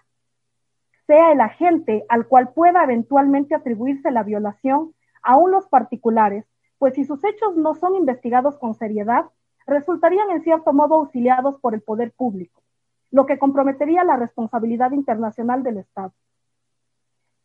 sea 1.08 1.34
el 1.34 1.42
agente 1.42 2.06
al 2.08 2.26
cual 2.26 2.54
pueda 2.54 2.86
eventualmente 2.86 3.54
atribuirse 3.54 4.12
la 4.12 4.24
violación 4.24 4.96
aún 5.22 5.52
los 5.52 5.68
particulares, 5.68 6.46
pues 6.78 6.94
si 6.94 7.04
sus 7.04 7.22
hechos 7.26 7.58
no 7.58 7.76
son 7.76 7.96
investigados 7.96 8.58
con 8.58 8.74
seriedad, 8.74 9.26
resultarían 9.68 10.32
en 10.32 10.42
cierto 10.42 10.72
modo 10.72 10.96
auxiliados 10.96 11.60
por 11.60 11.74
el 11.74 11.82
poder 11.82 12.14
público, 12.14 12.62
lo 13.12 13.26
que 13.26 13.38
comprometería 13.38 14.06
la 14.06 14.16
responsabilidad 14.16 14.92
internacional 14.94 15.64
del 15.64 15.80
Estado. 15.80 16.14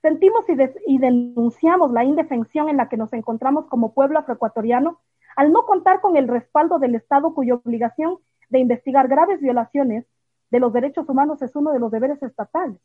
Sentimos 0.01 0.45
y, 0.87 0.99
denunciamos 0.99 1.91
la 1.91 2.05
indefensión 2.05 2.69
en 2.69 2.77
la 2.77 2.89
que 2.89 2.97
nos 2.97 3.13
encontramos 3.13 3.67
como 3.67 3.95
pueblo 3.95 4.21
afroecuatoriano 4.21 5.01
al 5.35 5.53
no 5.53 5.67
contar 5.67 6.01
con 6.01 6.17
el 6.17 6.29
respaldo 6.29 6.79
del 6.79 6.95
Estado 6.95 7.35
cuya 7.35 7.57
obligación 7.57 8.19
de 8.49 8.61
investigar 8.61 9.09
graves 9.09 9.41
violaciones 9.41 10.07
de 10.51 10.61
los 10.61 10.73
derechos 10.73 11.09
humanos 11.09 11.43
es 11.43 11.55
uno 11.57 11.73
de 11.73 11.79
los 11.79 11.91
deberes 11.91 12.23
estatales 12.23 12.81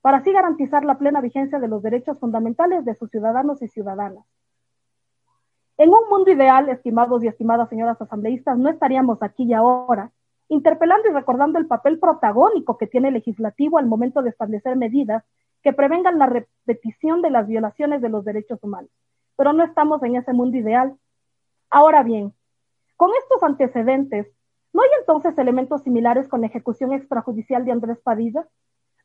para 0.00 0.18
así 0.18 0.32
garantizar 0.32 0.84
la 0.84 0.98
plena 0.98 1.20
vigencia 1.20 1.58
de 1.58 1.68
los 1.68 1.82
derechos 1.82 2.18
fundamentales 2.18 2.84
de 2.84 2.94
sus 2.94 3.10
ciudadanos 3.10 3.60
y 3.62 3.68
ciudadanas. 3.68 4.24
En 5.76 5.90
un 5.90 6.08
mundo 6.10 6.30
ideal, 6.30 6.68
estimados 6.68 7.22
y 7.22 7.28
estimadas 7.28 7.68
señoras 7.68 8.00
asambleístas, 8.00 8.58
no 8.58 8.68
estaríamos 8.68 9.22
aquí 9.22 9.44
y 9.44 9.54
ahora 9.54 10.10
interpelando 10.48 11.08
y 11.08 11.12
recordando 11.12 11.58
el 11.58 11.66
papel 11.66 11.98
protagónico 11.98 12.76
que 12.76 12.86
tiene 12.86 13.08
el 13.08 13.14
legislativo 13.14 13.78
al 13.78 13.86
momento 13.86 14.20
de 14.20 14.30
establecer 14.30 14.76
medidas 14.76 15.24
que 15.62 15.72
prevengan 15.72 16.18
la 16.18 16.26
repetición 16.26 17.22
de 17.22 17.30
las 17.30 17.46
violaciones 17.46 18.02
de 18.02 18.08
los 18.08 18.24
derechos 18.24 18.58
humanos. 18.62 18.90
Pero 19.36 19.52
no 19.52 19.62
estamos 19.62 20.02
en 20.02 20.16
ese 20.16 20.32
mundo 20.32 20.56
ideal. 20.56 20.96
Ahora 21.70 22.02
bien, 22.02 22.34
con 22.96 23.10
estos 23.22 23.42
antecedentes, 23.42 24.26
¿no 24.72 24.82
hay 24.82 24.88
entonces 25.00 25.36
elementos 25.38 25.82
similares 25.82 26.28
con 26.28 26.40
la 26.40 26.46
ejecución 26.46 26.92
extrajudicial 26.92 27.64
de 27.64 27.72
Andrés 27.72 27.98
Padilla? 28.00 28.46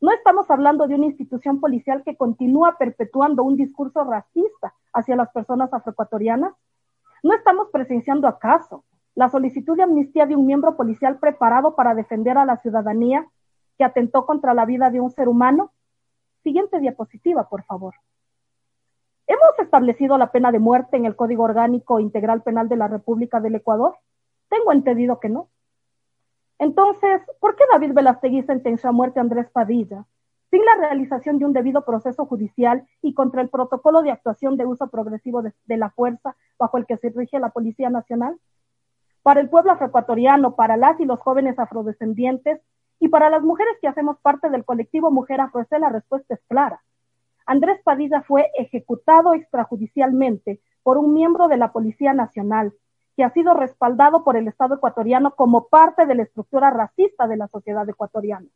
No 0.01 0.12
estamos 0.12 0.49
hablando 0.51 0.88
de 0.88 0.95
una 0.95 1.06
institución 1.06 1.60
policial 1.60 2.04
que 2.04 2.17
continúa 2.17 2.78
perpetuando 2.78 3.43
un 3.43 3.56
discurso 3.56 4.04
racista 4.04 4.73
hacia 4.93 5.15
las 5.15 5.32
personas 5.32 5.73
afroecuatorianas. 5.73 6.54
No 7.23 7.34
estamos 7.34 7.69
presenciando 7.71 8.28
acaso 8.28 8.84
la 9.15 9.30
solicitud 9.30 9.78
de 9.78 9.84
amnistía 9.84 10.25
de 10.25 10.36
un 10.36 10.45
miembro 10.45 10.75
policial 10.75 11.17
preparado 11.17 11.75
para 11.75 11.95
defender 11.95 12.38
a 12.38 12.45
la 12.45 12.58
ciudadanía 12.58 13.25
que 13.78 13.84
atentó 13.84 14.25
contra 14.25 14.54
la 14.54 14.65
vida 14.65 14.89
de 14.89 14.99
un 14.99 15.12
ser 15.12 15.28
humano. 15.28 15.71
Siguiente 16.43 16.80
diapositiva, 16.80 17.49
por 17.49 17.63
favor. 17.63 17.95
¿Hemos 19.28 19.58
establecido 19.60 20.17
la 20.17 20.32
pena 20.32 20.51
de 20.51 20.60
muerte 20.60 20.97
en 20.97 21.06
el 21.06 21.15
Código 21.15 21.43
Orgánico 21.43 21.99
Integral 21.99 22.43
Penal 22.43 22.69
de 22.69 22.75
la 22.75 22.88
República 22.88 23.39
del 23.39 23.56
Ecuador? 23.56 23.95
Tengo 24.49 24.71
entendido 24.71 25.19
que 25.19 25.30
no. 25.30 25.49
Entonces, 26.60 27.22
¿por 27.39 27.56
qué 27.56 27.63
David 27.72 27.94
Velastegui 27.94 28.44
sentenció 28.44 28.89
a 28.89 28.94
muerte 28.94 29.20
a 29.20 29.24
Andrés 29.24 29.50
Padilla 29.52 30.06
sin 30.52 30.63
la 30.63 30.76
realización 30.76 31.38
de 31.38 31.46
un 31.46 31.54
debido 31.54 31.84
proceso 31.84 32.26
judicial 32.26 32.88
y 33.02 33.13
contra 33.13 33.41
el 33.41 33.50
protocolo 33.50 34.02
de 34.02 34.12
actuación 34.12 34.56
de 34.56 34.65
uso 34.65 34.88
progresivo 34.89 35.41
de, 35.41 35.78
la 35.78 35.89
fuerza 35.89 36.36
bajo 36.58 36.78
el 36.78 36.86
que 36.86 36.98
se 36.98 37.10
rige 37.10 37.39
la 37.39 37.50
Policía 37.50 37.89
Nacional? 37.89 38.39
para 39.26 39.41
el 39.41 39.50
pueblo 39.50 39.72
afroecuatoriano, 39.72 40.56
para 40.56 40.78
las 40.78 41.00
y 41.00 41.06
los 41.06 41.20
jóvenes 41.20 41.58
afrodescendientes 41.58 42.62
y 43.00 43.08
para 43.08 43.32
las 43.32 43.41
mujeres 43.41 43.76
que 43.82 43.88
hacemos 43.88 44.20
parte 44.20 44.52
del 44.52 44.63
colectivo 44.63 45.10
Mujer 45.10 45.41
Afroesté, 45.41 45.80
la 45.80 45.89
respuesta 45.89 46.36
es 46.36 46.41
clara. 46.48 46.84
Andrés 47.48 47.82
Padilla 47.84 48.22
fue 48.22 48.52
ejecutado 48.56 49.34
extrajudicialmente 49.34 50.62
por 50.84 51.00
un 51.00 51.12
miembro 51.12 51.48
de 51.48 51.58
la 51.58 51.72
Policía 51.72 52.13
Nacional, 52.13 52.72
que 53.15 53.23
ha 53.23 53.30
sido 53.32 53.54
respaldado 53.54 54.23
por 54.23 54.36
el 54.36 54.47
Estado 54.47 54.75
ecuatoriano 54.75 55.36
como 55.36 55.67
parte 55.67 56.06
de 56.06 56.15
la 56.15 56.23
estructura 56.23 56.69
racista 56.69 57.28
de 57.28 57.38
la 57.38 57.47
sociedad 57.47 57.88
ecuatoriana. 57.88 58.47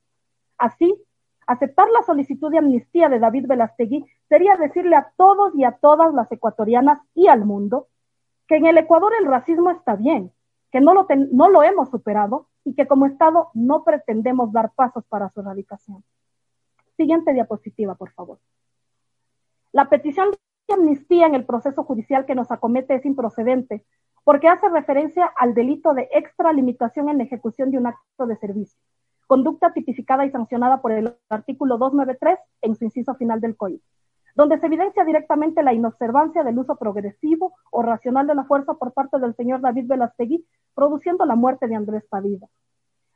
Así, 0.58 1.02
aceptar 1.48 1.88
la 1.90 2.04
solicitud 2.04 2.52
de 2.52 2.58
amnistía 2.58 3.10
de 3.10 3.20
David 3.20 3.48
Velastegui 3.48 4.06
sería 4.28 4.58
decirle 4.58 4.96
a 4.96 5.12
todos 5.16 5.56
y 5.56 5.64
a 5.64 5.72
todas 5.72 6.14
las 6.14 6.32
ecuatorianas 6.32 7.00
y 7.16 7.28
al 7.28 7.46
mundo 7.46 7.88
que 8.48 8.58
en 8.58 8.66
el 8.66 8.78
Ecuador 8.78 9.14
el 9.20 9.28
racismo 9.28 9.70
está 9.70 9.96
bien, 9.96 10.34
que 10.72 10.82
no 10.82 10.94
lo, 10.94 11.08
no 11.32 11.50
lo 11.50 11.64
hemos 11.64 11.90
superado 11.90 12.48
y 12.66 12.74
que 12.74 12.88
como 12.88 13.06
Estado 13.06 13.50
no 13.54 13.84
pretendemos 13.84 14.52
dar 14.52 14.72
pasos 14.74 15.06
para 15.06 15.30
su 15.30 15.40
erradicación. 15.40 16.04
Siguiente 16.98 17.34
diapositiva, 17.34 17.96
por 17.96 18.12
favor. 18.12 18.40
La 19.72 19.88
petición 19.88 20.32
de 20.32 20.74
amnistía 20.74 21.28
en 21.28 21.36
el 21.36 21.46
proceso 21.46 21.84
judicial 21.84 22.26
que 22.26 22.36
nos 22.36 22.52
acomete 22.52 22.96
es 22.96 23.06
improcedente 23.06 23.86
porque 24.30 24.48
hace 24.48 24.70
referencia 24.70 25.26
al 25.26 25.56
delito 25.56 25.96
de 25.96 26.08
extralimitación 26.12 27.10
en 27.10 27.18
la 27.18 27.24
ejecución 27.24 27.72
de 27.72 27.80
un 27.80 27.88
acto 27.88 28.28
de 28.28 28.38
servicio, 28.38 28.80
conducta 29.26 29.74
tipificada 29.74 30.24
y 30.24 30.30
sancionada 30.30 30.84
por 30.84 30.92
el 30.92 31.16
artículo 31.30 31.80
293 31.80 32.38
en 32.62 32.76
su 32.76 32.84
inciso 32.84 33.16
final 33.16 33.42
del 33.42 33.58
Código, 33.58 33.82
donde 34.36 34.60
se 34.60 34.68
evidencia 34.68 35.04
directamente 35.04 35.64
la 35.64 35.74
inobservancia 35.74 36.44
del 36.44 36.60
uso 36.60 36.76
progresivo 36.76 37.56
o 37.72 37.82
racional 37.82 38.28
de 38.28 38.36
la 38.36 38.44
fuerza 38.44 38.76
por 38.76 38.94
parte 38.94 39.18
del 39.18 39.34
señor 39.34 39.62
David 39.62 39.88
Velastegui, 39.88 40.46
produciendo 40.76 41.26
la 41.26 41.34
muerte 41.34 41.68
de 41.68 41.78
Andrés 41.78 42.06
Padilla. 42.08 42.46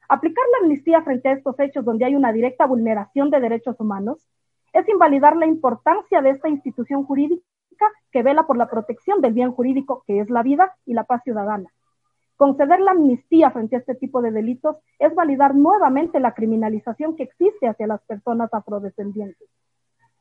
Aplicar 0.09 0.43
la 0.53 0.65
amnistía 0.65 1.03
frente 1.03 1.29
a 1.29 1.33
estos 1.33 1.59
hechos 1.59 1.85
donde 1.85 2.05
hay 2.05 2.15
una 2.15 2.33
directa 2.33 2.65
vulneración 2.65 3.29
de 3.29 3.39
derechos 3.39 3.79
humanos 3.79 4.17
es 4.73 4.89
invalidar 4.89 5.37
la 5.37 5.45
importancia 5.45 6.23
de 6.23 6.31
esta 6.31 6.49
institución 6.49 7.05
jurídica 7.05 7.45
que 8.11 8.23
vela 8.23 8.45
por 8.45 8.57
la 8.57 8.69
protección 8.69 9.21
del 9.21 9.33
bien 9.33 9.51
jurídico 9.51 10.03
que 10.05 10.19
es 10.19 10.29
la 10.29 10.43
vida 10.43 10.75
y 10.85 10.93
la 10.93 11.03
paz 11.03 11.21
ciudadana. 11.23 11.69
Conceder 12.35 12.79
la 12.79 12.91
amnistía 12.91 13.51
frente 13.51 13.75
a 13.75 13.79
este 13.79 13.95
tipo 13.95 14.21
de 14.21 14.31
delitos 14.31 14.77
es 14.99 15.13
validar 15.15 15.55
nuevamente 15.55 16.19
la 16.19 16.33
criminalización 16.33 17.15
que 17.15 17.23
existe 17.23 17.67
hacia 17.67 17.87
las 17.87 18.01
personas 18.01 18.53
afrodescendientes. 18.53 19.47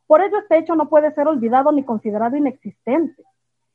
Por 0.06 0.22
ello, 0.22 0.38
este 0.38 0.58
hecho 0.58 0.76
no 0.76 0.88
puede 0.88 1.12
ser 1.14 1.26
olvidado 1.26 1.72
ni 1.72 1.84
considerado 1.84 2.36
inexistente. 2.36 3.22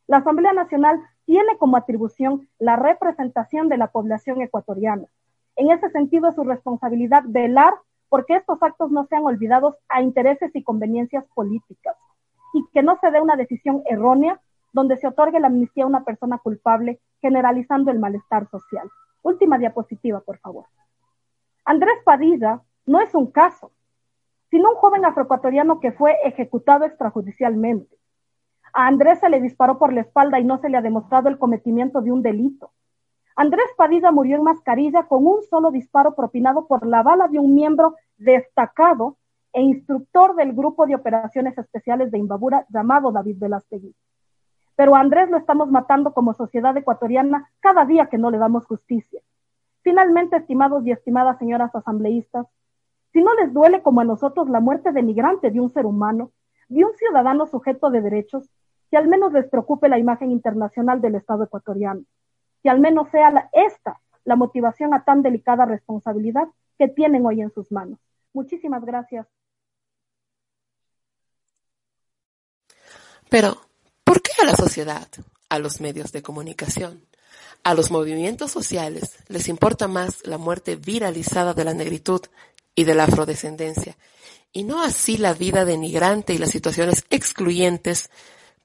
La 0.05 0.17
Asamblea 0.17 0.53
Nacional 0.53 1.01
tiene 1.25 1.57
como 1.57 1.77
atribución 1.77 2.47
la 2.59 2.75
representación 2.75 3.69
de 3.69 3.77
la 3.77 3.87
población 3.87 4.41
ecuatoriana. 4.41 5.07
En 5.55 5.71
ese 5.71 5.89
sentido, 5.89 6.29
es 6.29 6.35
su 6.35 6.43
responsabilidad 6.43 7.23
velar 7.25 7.73
porque 8.07 8.35
estos 8.35 8.61
actos 8.61 8.91
no 8.91 9.05
sean 9.07 9.25
olvidados 9.25 9.75
a 9.89 10.01
intereses 10.01 10.55
y 10.55 10.63
conveniencias 10.63 11.25
políticas 11.33 11.95
y 12.57 12.65
que 12.73 12.81
no 12.81 12.97
se 12.99 13.11
dé 13.11 13.21
una 13.21 13.35
decisión 13.35 13.83
errónea 13.85 14.41
donde 14.73 14.97
se 14.97 15.07
otorgue 15.07 15.39
la 15.39 15.47
amnistía 15.47 15.83
a 15.83 15.87
una 15.87 16.03
persona 16.03 16.39
culpable, 16.39 16.99
generalizando 17.21 17.91
el 17.91 17.99
malestar 17.99 18.49
social. 18.49 18.89
Última 19.21 19.59
diapositiva, 19.59 20.21
por 20.21 20.39
favor. 20.39 20.65
Andrés 21.65 21.97
Padilla 22.03 22.61
no 22.85 22.99
es 22.99 23.13
un 23.13 23.31
caso, 23.31 23.71
sino 24.49 24.71
un 24.71 24.75
joven 24.77 25.05
afroecuatoriano 25.05 25.79
que 25.79 25.91
fue 25.91 26.15
ejecutado 26.23 26.85
extrajudicialmente. 26.85 27.95
A 28.73 28.87
Andrés 28.87 29.19
se 29.19 29.29
le 29.29 29.39
disparó 29.39 29.77
por 29.77 29.93
la 29.93 30.01
espalda 30.01 30.39
y 30.39 30.43
no 30.43 30.57
se 30.57 30.69
le 30.69 30.77
ha 30.77 30.81
demostrado 30.81 31.29
el 31.29 31.37
cometimiento 31.37 32.01
de 32.01 32.11
un 32.11 32.23
delito. 32.23 32.71
Andrés 33.35 33.67
Padilla 33.77 34.11
murió 34.11 34.37
en 34.37 34.43
mascarilla 34.43 35.03
con 35.03 35.27
un 35.27 35.43
solo 35.43 35.69
disparo 35.69 36.15
propinado 36.15 36.65
por 36.65 36.87
la 36.87 37.03
bala 37.03 37.27
de 37.27 37.37
un 37.37 37.53
miembro 37.53 37.95
destacado 38.17 39.17
e 39.57 39.61
instructor 39.61 40.35
del 40.35 40.53
grupo 40.53 40.85
de 40.85 40.93
operaciones 40.93 41.57
especiales 41.57 42.11
de 42.11 42.19
Imbabura 42.19 42.67
llamado 42.69 43.11
David 43.11 43.37
Velastegui. 43.39 43.95
Pero 44.75 44.95
Andrés 44.95 45.31
lo 45.31 45.37
estamos 45.37 45.71
matando 45.71 46.13
como 46.13 46.35
sociedad 46.35 46.77
ecuatoriana 46.77 47.49
cada 47.59 47.83
día 47.85 48.05
que 48.05 48.19
no 48.19 48.29
le 48.29 48.37
damos 48.37 48.67
justicia. 48.67 49.19
Finalmente, 49.81 50.37
estimados 50.37 50.85
y 50.85 50.91
estimadas 50.91 51.39
señoras 51.39 51.73
asambleístas, 51.73 52.45
si 53.11 53.23
no 53.23 53.33
les 53.33 53.51
duele 53.51 53.81
como 53.81 54.01
a 54.01 54.05
nosotros 54.05 54.47
la 54.47 54.59
muerte 54.59 54.91
denigrante 54.91 55.49
de 55.49 55.59
un 55.59 55.71
ser 55.71 55.87
humano, 55.87 56.31
de 56.69 56.85
un 56.85 56.93
ciudadano 56.93 57.47
sujeto 57.47 57.89
de 57.89 58.01
derechos, 58.01 58.47
que 58.91 58.97
al 58.97 59.07
menos 59.07 59.33
les 59.33 59.49
preocupe 59.49 59.89
la 59.89 59.97
imagen 59.97 60.29
internacional 60.29 61.01
del 61.01 61.15
Estado 61.15 61.45
ecuatoriano 61.45 62.01
que 62.61 62.69
al 62.69 62.79
menos 62.79 63.09
sea 63.09 63.49
esta 63.53 63.99
la 64.25 64.35
motivación 64.35 64.93
a 64.93 65.03
tan 65.03 65.21
delicada 65.21 65.65
responsabilidad 65.65 66.47
que 66.77 66.87
tienen 66.87 67.25
hoy 67.25 67.41
en 67.41 67.49
sus 67.49 67.71
manos. 67.71 67.99
Muchísimas 68.33 68.83
gracias. 68.83 69.25
Pero, 73.29 73.61
¿por 74.03 74.21
qué 74.21 74.31
a 74.41 74.45
la 74.45 74.55
sociedad, 74.55 75.07
a 75.49 75.59
los 75.59 75.81
medios 75.81 76.11
de 76.11 76.21
comunicación, 76.21 77.05
a 77.63 77.73
los 77.73 77.91
movimientos 77.91 78.51
sociales 78.51 79.17
les 79.27 79.47
importa 79.47 79.87
más 79.87 80.25
la 80.25 80.37
muerte 80.37 80.75
viralizada 80.75 81.53
de 81.53 81.65
la 81.65 81.73
negritud 81.73 82.21
y 82.75 82.83
de 82.83 82.95
la 82.95 83.05
afrodescendencia, 83.05 83.97
y 84.53 84.63
no 84.63 84.83
así 84.83 85.17
la 85.17 85.33
vida 85.33 85.65
denigrante 85.65 86.33
y 86.33 86.37
las 86.37 86.51
situaciones 86.51 87.05
excluyentes 87.09 88.09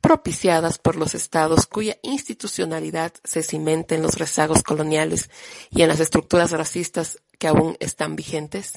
propiciadas 0.00 0.78
por 0.78 0.96
los 0.96 1.14
estados 1.14 1.66
cuya 1.66 1.96
institucionalidad 2.02 3.12
se 3.24 3.42
cimenta 3.42 3.94
en 3.94 4.02
los 4.02 4.18
rezagos 4.18 4.62
coloniales 4.62 5.30
y 5.70 5.82
en 5.82 5.88
las 5.88 6.00
estructuras 6.00 6.50
racistas 6.50 7.18
que 7.38 7.48
aún 7.48 7.76
están 7.80 8.16
vigentes? 8.16 8.74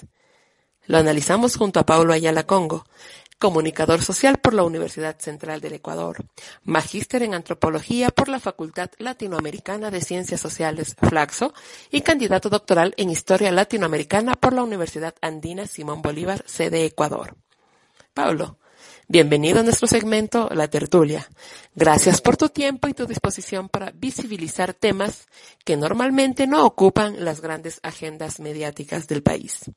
Lo 0.88 1.00
analizamos 1.00 1.58
junto 1.58 1.80
a 1.80 1.86
Paulo 1.86 2.14
Ayala 2.14 2.46
Congo, 2.46 2.86
comunicador 3.40 4.02
social 4.02 4.38
por 4.38 4.54
la 4.54 4.64
Universidad 4.64 5.18
Central 5.20 5.62
del 5.62 5.74
Ecuador, 5.74 6.26
magíster 6.64 7.24
en 7.24 7.34
antropología 7.34 8.10
por 8.10 8.30
la 8.30 8.40
Facultad 8.40 8.90
Latinoamericana 8.98 9.92
de 9.92 10.02
Ciencias 10.02 10.42
Sociales, 10.42 10.96
Flaxo, 11.00 11.54
y 11.92 12.02
candidato 12.02 12.50
doctoral 12.50 12.94
en 12.98 13.10
historia 13.10 13.52
latinoamericana 13.52 14.34
por 14.36 14.54
la 14.54 14.64
Universidad 14.64 15.16
Andina 15.22 15.68
Simón 15.68 16.02
Bolívar, 16.02 16.44
sede 16.48 16.86
Ecuador. 16.86 17.36
Pablo, 18.14 18.58
Bienvenido 19.08 19.60
a 19.60 19.64
nuestro 19.64 19.86
segmento 19.86 20.50
La 20.52 20.68
Tertulia. 20.68 21.30
Gracias 21.76 22.22
por 22.22 22.38
tu 22.38 22.50
tiempo 22.50 22.88
y 22.88 22.96
tu 22.96 23.06
disposición 23.06 23.70
para 23.70 23.92
visibilizar 23.92 24.74
temas 24.74 25.28
que 25.64 25.78
normalmente 25.78 26.48
no 26.48 26.66
ocupan 26.66 27.24
las 27.24 27.40
grandes 27.40 27.80
agendas 27.84 28.40
mediáticas 28.40 29.08
del 29.08 29.22
país. 29.22 29.70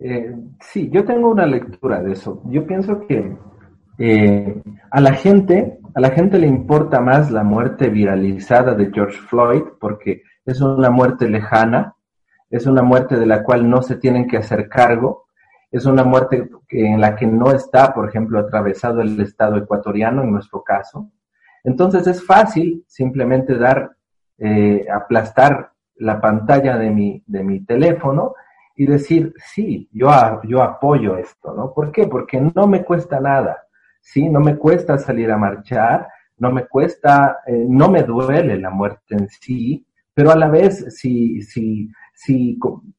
Eh, 0.00 0.34
sí, 0.60 0.90
yo 0.90 1.04
tengo 1.04 1.30
una 1.30 1.46
lectura 1.46 2.02
de 2.02 2.12
eso. 2.12 2.42
Yo 2.46 2.66
pienso 2.66 3.00
que 3.06 3.36
eh, 3.98 4.62
a 4.90 5.00
la 5.00 5.12
gente, 5.12 5.78
a 5.94 6.00
la 6.00 6.10
gente 6.10 6.38
le 6.38 6.46
importa 6.46 7.00
más 7.00 7.30
la 7.30 7.44
muerte 7.44 7.88
viralizada 7.88 8.74
de 8.74 8.90
George 8.92 9.18
Floyd 9.18 9.62
porque 9.80 10.22
es 10.44 10.60
una 10.60 10.90
muerte 10.90 11.28
lejana, 11.28 11.94
es 12.50 12.66
una 12.66 12.82
muerte 12.82 13.16
de 13.16 13.26
la 13.26 13.42
cual 13.42 13.68
no 13.68 13.82
se 13.82 13.96
tienen 13.96 14.26
que 14.26 14.36
hacer 14.36 14.68
cargo 14.68 15.24
es 15.74 15.86
una 15.86 16.04
muerte 16.04 16.48
en 16.70 17.00
la 17.00 17.16
que 17.16 17.26
no 17.26 17.50
está, 17.50 17.92
por 17.92 18.08
ejemplo, 18.08 18.38
atravesado 18.38 19.00
el 19.00 19.20
Estado 19.20 19.56
ecuatoriano, 19.56 20.22
en 20.22 20.30
nuestro 20.30 20.62
caso. 20.62 21.10
Entonces 21.64 22.06
es 22.06 22.24
fácil 22.24 22.84
simplemente 22.86 23.58
dar, 23.58 23.90
eh, 24.38 24.86
aplastar 24.88 25.72
la 25.96 26.20
pantalla 26.20 26.76
de 26.76 26.90
mi, 26.90 27.24
de 27.26 27.42
mi 27.42 27.64
teléfono 27.64 28.34
y 28.74 28.86
decir, 28.86 29.32
sí, 29.52 29.88
yo, 29.92 30.08
yo 30.44 30.62
apoyo 30.62 31.16
esto, 31.16 31.54
¿no? 31.54 31.72
¿Por 31.72 31.92
qué? 31.92 32.06
Porque 32.06 32.40
no 32.40 32.66
me 32.66 32.84
cuesta 32.84 33.20
nada, 33.20 33.64
¿sí? 34.00 34.28
No 34.28 34.40
me 34.40 34.56
cuesta 34.56 34.98
salir 34.98 35.30
a 35.30 35.38
marchar, 35.38 36.08
no 36.38 36.50
me 36.50 36.66
cuesta, 36.66 37.38
eh, 37.46 37.64
no 37.68 37.88
me 37.88 38.02
duele 38.02 38.58
la 38.58 38.70
muerte 38.70 39.14
en 39.14 39.28
sí, 39.28 39.86
pero 40.12 40.30
a 40.30 40.36
la 40.36 40.48
vez 40.48 40.86
si, 40.96 41.40
si, 41.42 41.88
si, 42.12 42.58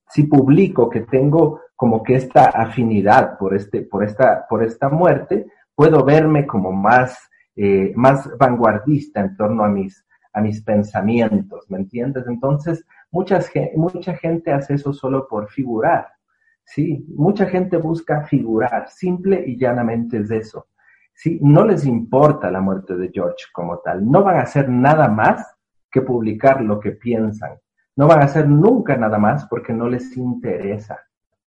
si 0.10 0.24
publico 0.24 0.90
que 0.90 1.02
tengo 1.02 1.62
como 1.76 2.04
que 2.04 2.16
esta 2.16 2.46
afinidad 2.46 3.38
por, 3.38 3.54
este, 3.54 3.82
por, 3.82 4.04
esta, 4.04 4.46
por 4.48 4.64
esta 4.64 4.90
muerte, 4.90 5.46
puedo 5.76 6.04
verme 6.06 6.48
como 6.48 6.72
más, 6.72 7.18
eh, 7.56 7.92
más 7.96 8.30
vanguardista 8.38 9.20
en 9.20 9.36
torno 9.36 9.66
a 9.66 9.70
mis, 9.70 10.06
a 10.32 10.42
mis 10.42 10.62
pensamientos, 10.62 11.66
¿me 11.70 11.80
entiendes? 11.80 12.26
Entonces, 12.28 12.86
muchas, 13.16 13.50
mucha 13.76 14.14
gente 14.18 14.52
hace 14.52 14.74
eso 14.74 14.92
solo 14.92 15.26
por 15.30 15.50
figurar, 15.50 16.10
¿sí? 16.66 17.06
Mucha 17.16 17.46
gente 17.46 17.78
busca 17.78 18.24
figurar, 18.24 18.90
simple 18.90 19.42
y 19.48 19.58
llanamente 19.58 20.18
es 20.18 20.32
eso. 20.32 20.68
¿sí? 21.14 21.40
No 21.42 21.66
les 21.66 21.86
importa 21.86 22.52
la 22.52 22.60
muerte 22.60 22.98
de 22.98 23.10
George 23.14 23.46
como 23.54 23.78
tal, 23.80 24.06
no 24.12 24.22
van 24.22 24.36
a 24.36 24.42
hacer 24.42 24.68
nada 24.68 25.08
más 25.08 25.56
que 25.90 26.02
publicar 26.02 26.62
lo 26.62 26.78
que 26.82 26.92
piensan, 26.92 27.52
no 27.96 28.06
van 28.08 28.20
a 28.22 28.26
hacer 28.26 28.50
nunca 28.50 28.98
nada 28.98 29.18
más 29.18 29.48
porque 29.48 29.72
no 29.72 29.88
les 29.88 30.18
interesa. 30.18 31.00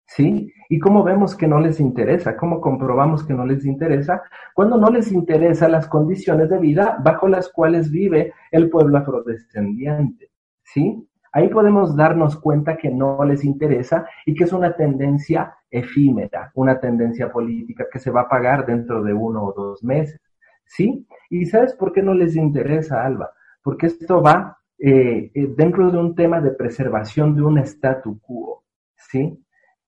¿sí? 0.06 0.53
¿Y 0.69 0.80
cómo 0.80 1.03
vemos 1.03 1.36
que 1.36 1.47
no 1.47 1.60
les 1.60 1.82
interesa? 1.82 2.38
¿Cómo 2.38 2.62
comprobamos 2.62 3.25
que 3.25 3.34
no 3.34 3.45
les 3.45 3.65
interesa? 3.65 4.23
Cuando 4.56 4.77
no 4.77 4.89
les 4.89 5.12
interesa 5.12 5.67
las 5.67 5.86
condiciones 5.88 6.49
de 6.49 6.60
vida 6.60 6.97
bajo 7.03 7.27
las 7.27 7.49
cuales 7.49 7.91
vive 7.91 8.32
el 8.51 8.69
pueblo 8.69 8.99
afrodescendiente, 8.99 10.32
¿sí? 10.63 11.06
Ahí 11.32 11.50
podemos 11.50 11.96
darnos 11.96 12.40
cuenta 12.40 12.78
que 12.78 12.90
no 12.90 13.24
les 13.26 13.44
interesa 13.44 14.06
y 14.26 14.34
que 14.34 14.46
es 14.46 14.54
una 14.54 14.76
tendencia 14.76 15.56
efímera, 15.70 16.52
una 16.56 16.80
tendencia 16.80 17.32
política 17.32 17.86
que 17.92 18.00
se 18.00 18.12
va 18.12 18.22
a 18.22 18.30
pagar 18.30 18.66
dentro 18.66 19.04
de 19.04 19.13
uno 19.13 19.44
o 19.44 19.54
dos 19.54 19.84
meses, 19.84 20.20
¿sí? 20.66 21.06
¿Y 21.30 21.46
sabes 21.46 21.74
por 21.74 21.92
qué 21.92 22.02
no 22.02 22.13
les 22.13 22.36
interesa, 22.36 23.06
Alba? 23.06 23.32
Porque 23.62 23.88
esto 23.88 24.22
va 24.22 24.58
eh, 24.80 25.32
eh, 25.34 25.48
dentro 25.56 25.92
de 25.92 25.98
un 25.98 26.16
tema 26.16 26.40
de 26.40 26.52
preservación 26.52 27.36
de 27.36 27.42
un 27.42 27.58
statu 27.60 28.20
quo, 28.22 28.63
¿sí? 28.96 29.44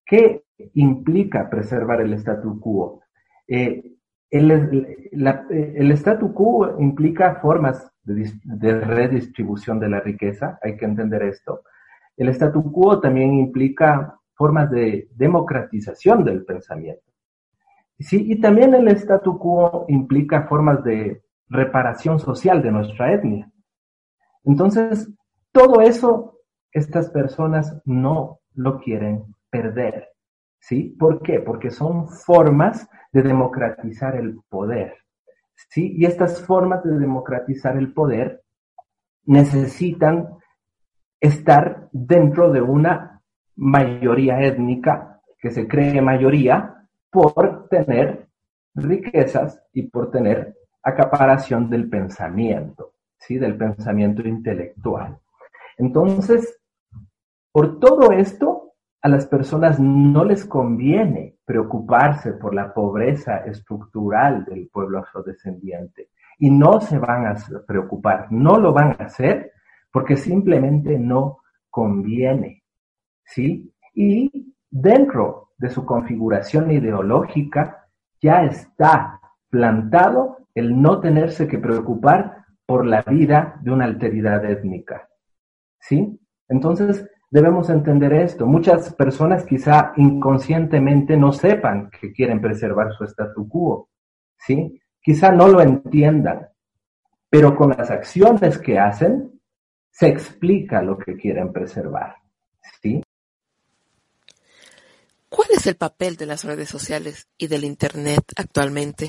¿Qué 0.06 0.44
implica 0.74 1.50
preservar 1.50 2.02
el 2.02 2.14
statu 2.14 2.60
quo? 2.60 3.02
Eh, 3.48 3.84
el, 4.32 4.52
el, 5.12 5.92
statu 5.92 6.34
quo 6.34 6.80
implica 6.80 7.36
formas 7.36 7.92
de, 8.14 8.80
redistribución 8.82 9.80
de 9.80 9.90
la 9.90 10.00
riqueza, 10.00 10.60
hay 10.62 10.78
que 10.78 10.86
entender 10.86 11.24
esto. 11.24 11.64
El 12.18 12.30
statu 12.30 12.72
quo 12.72 13.00
también 13.00 13.34
implica 13.34 14.20
formas 14.34 14.70
de 14.72 15.10
democratización 15.16 16.24
del 16.24 16.46
pensamiento. 16.46 17.04
Sí, 18.00 18.32
y 18.32 18.40
también 18.40 18.74
el 18.74 18.88
statu 18.90 19.38
quo 19.38 19.86
implica 19.90 20.48
formas 20.48 20.84
de 20.84 21.22
reparación 21.50 22.20
social 22.20 22.62
de 22.62 22.72
nuestra 22.72 23.14
etnia. 23.14 23.52
Entonces, 24.46 25.12
todo 25.52 25.82
eso, 25.82 26.40
estas 26.72 27.10
personas 27.10 27.82
no 27.86 28.40
lo 28.54 28.80
quieren 28.80 29.36
perder. 29.50 30.08
¿Sí? 30.62 30.96
¿Por 31.00 31.22
qué? 31.22 31.40
Porque 31.40 31.72
son 31.72 32.10
formas 32.10 32.90
de 33.12 33.24
democratizar 33.24 34.16
el 34.16 34.40
poder. 34.50 34.94
¿Sí? 35.68 35.94
Y 35.98 36.06
estas 36.06 36.42
formas 36.46 36.84
de 36.84 36.98
democratizar 36.98 37.78
el 37.78 37.94
poder 37.94 38.44
necesitan 39.26 40.38
estar 41.20 41.90
dentro 41.92 42.52
de 42.52 42.62
una 42.62 43.22
mayoría 43.56 44.42
étnica 44.42 45.22
que 45.38 45.52
se 45.52 45.68
cree 45.68 46.02
mayoría 46.02 46.88
por 47.12 47.68
tener 47.68 48.28
riquezas 48.74 49.62
y 49.74 49.84
por 49.84 50.12
tener 50.12 50.56
acaparación 50.82 51.70
del 51.70 51.90
pensamiento, 51.90 52.94
¿sí? 53.18 53.38
Del 53.38 53.58
pensamiento 53.58 54.28
intelectual. 54.28 55.20
Entonces, 55.78 56.60
por 57.52 57.80
todo 57.80 58.12
esto, 58.12 58.69
a 59.02 59.10
las 59.10 59.26
personas 59.28 59.80
no 59.80 60.26
les 60.26 60.46
conviene 60.46 61.38
preocuparse 61.46 62.34
por 62.34 62.54
la 62.54 62.74
pobreza 62.74 63.38
estructural 63.46 64.46
del 64.46 64.68
pueblo 64.68 65.00
afrodescendiente 65.00 66.10
y 66.38 66.50
no 66.50 66.82
se 66.82 66.98
van 67.00 67.28
a 67.28 67.36
preocupar, 67.66 68.28
no 68.32 68.58
lo 68.58 68.74
van 68.74 68.96
a 69.00 69.06
hacer 69.06 69.52
porque 69.92 70.16
simplemente 70.16 70.98
no 71.00 71.40
conviene, 71.70 72.64
¿sí? 73.24 73.74
Y 73.94 74.54
dentro 74.70 75.50
de 75.58 75.70
su 75.70 75.86
configuración 75.86 76.72
ideológica 76.72 77.88
ya 78.22 78.44
está 78.44 79.20
plantado 79.50 80.38
el 80.54 80.82
no 80.82 81.00
tenerse 81.00 81.48
que 81.48 81.58
preocupar 81.58 82.46
por 82.66 82.86
la 82.86 83.02
vida 83.02 83.60
de 83.62 83.72
una 83.72 83.86
alteridad 83.86 84.46
étnica, 84.46 85.10
¿sí? 85.80 86.20
Entonces, 86.48 87.10
debemos 87.30 87.70
entender 87.70 88.14
esto. 88.14 88.46
Muchas 88.46 88.94
personas 88.94 89.46
quizá 89.46 89.94
inconscientemente 89.98 91.16
no 91.18 91.32
sepan 91.32 91.90
que 91.90 92.12
quieren 92.12 92.42
preservar 92.42 92.94
su 92.98 93.04
statu 93.06 93.48
quo, 93.48 93.90
¿sí? 94.38 94.82
Quizá 95.02 95.32
no 95.32 95.48
lo 95.48 95.62
entiendan, 95.62 96.50
pero 97.30 97.56
con 97.56 97.70
las 97.70 97.90
acciones 97.92 98.58
que 98.58 98.80
hacen 98.80 99.40
se 99.92 100.08
explica 100.08 100.82
lo 100.82 100.98
que 100.98 101.16
quieren 101.16 101.52
preservar, 101.52 102.16
¿sí? 102.82 103.02
¿Cuál 105.30 105.50
es 105.52 105.68
el 105.68 105.76
papel 105.76 106.16
de 106.16 106.26
las 106.26 106.44
redes 106.44 106.70
sociales 106.70 107.28
y 107.38 107.48
del 107.48 107.64
Internet 107.64 108.24
actualmente? 108.36 109.08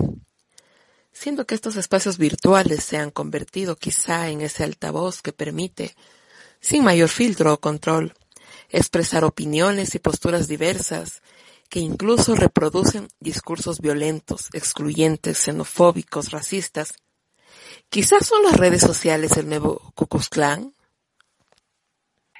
Siendo 1.12 1.46
que 1.46 1.54
estos 1.54 1.76
espacios 1.76 2.18
virtuales 2.18 2.85
se 2.85 2.98
han 2.98 3.11
convertido 3.11 3.76
quizá 3.76 4.28
en 4.28 4.42
ese 4.42 4.64
altavoz 4.64 5.22
que 5.22 5.33
permite 5.33 5.92
sin 6.61 6.85
mayor 6.85 7.09
filtro 7.09 7.55
o 7.55 7.61
control, 7.61 8.14
expresar 8.68 9.25
opiniones 9.25 9.94
y 9.94 9.99
posturas 9.99 10.49
diversas 10.49 11.23
que 11.68 11.81
incluso 11.81 12.35
reproducen 12.35 13.09
discursos 13.20 13.81
violentos, 13.81 14.49
excluyentes, 14.53 15.38
xenofóbicos, 15.38 16.33
racistas. 16.33 16.94
Quizás 17.88 18.27
son 18.27 18.42
las 18.42 18.57
redes 18.57 18.83
sociales 18.83 19.37
el 19.37 19.49
nuevo 19.49 19.92
Ku 19.94 20.07
Klux 20.07 20.29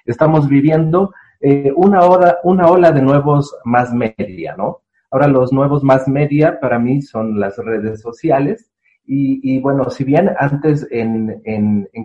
Estamos 0.05 0.49
viviendo 0.49 1.15
eh, 1.41 1.73
una, 1.77 2.01
hora, 2.03 2.39
una 2.43 2.67
ola 2.67 2.91
de 2.91 3.03
nuevos 3.03 3.57
más 3.65 3.93
media, 3.93 4.57
¿no? 4.57 4.83
Ahora 5.11 5.29
los 5.29 5.53
nuevos 5.53 5.83
más 5.83 6.09
media 6.09 6.59
para 6.61 6.79
mí 6.79 7.01
son 7.03 7.39
las 7.39 7.57
redes 7.59 8.01
sociales 8.01 8.70
y, 9.13 9.61
bueno, 9.61 9.91
si 9.91 10.05
bien 10.05 10.31
antes 10.39 10.87
en, 10.89 11.43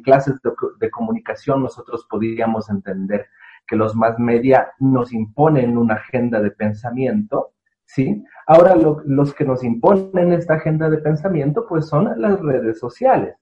clases 0.03 0.39
de, 0.79 0.89
comunicación 0.89 1.61
nosotros 1.61 2.07
podíamos 2.09 2.67
entender 2.71 3.27
que 3.67 3.75
los 3.75 3.95
más 3.95 4.17
media 4.17 4.71
nos 4.79 5.13
imponen 5.13 5.77
una 5.77 5.95
agenda 5.95 6.41
de 6.41 6.49
pensamiento, 6.49 7.51
¿sí? 7.85 8.23
Ahora 8.47 8.75
los 8.75 9.35
que 9.35 9.45
nos 9.45 9.63
imponen 9.63 10.33
esta 10.33 10.55
agenda 10.55 10.89
de 10.89 10.97
pensamiento 10.97 11.67
pues 11.69 11.87
son 11.87 12.19
las 12.19 12.39
redes 12.39 12.79
sociales, 12.79 13.35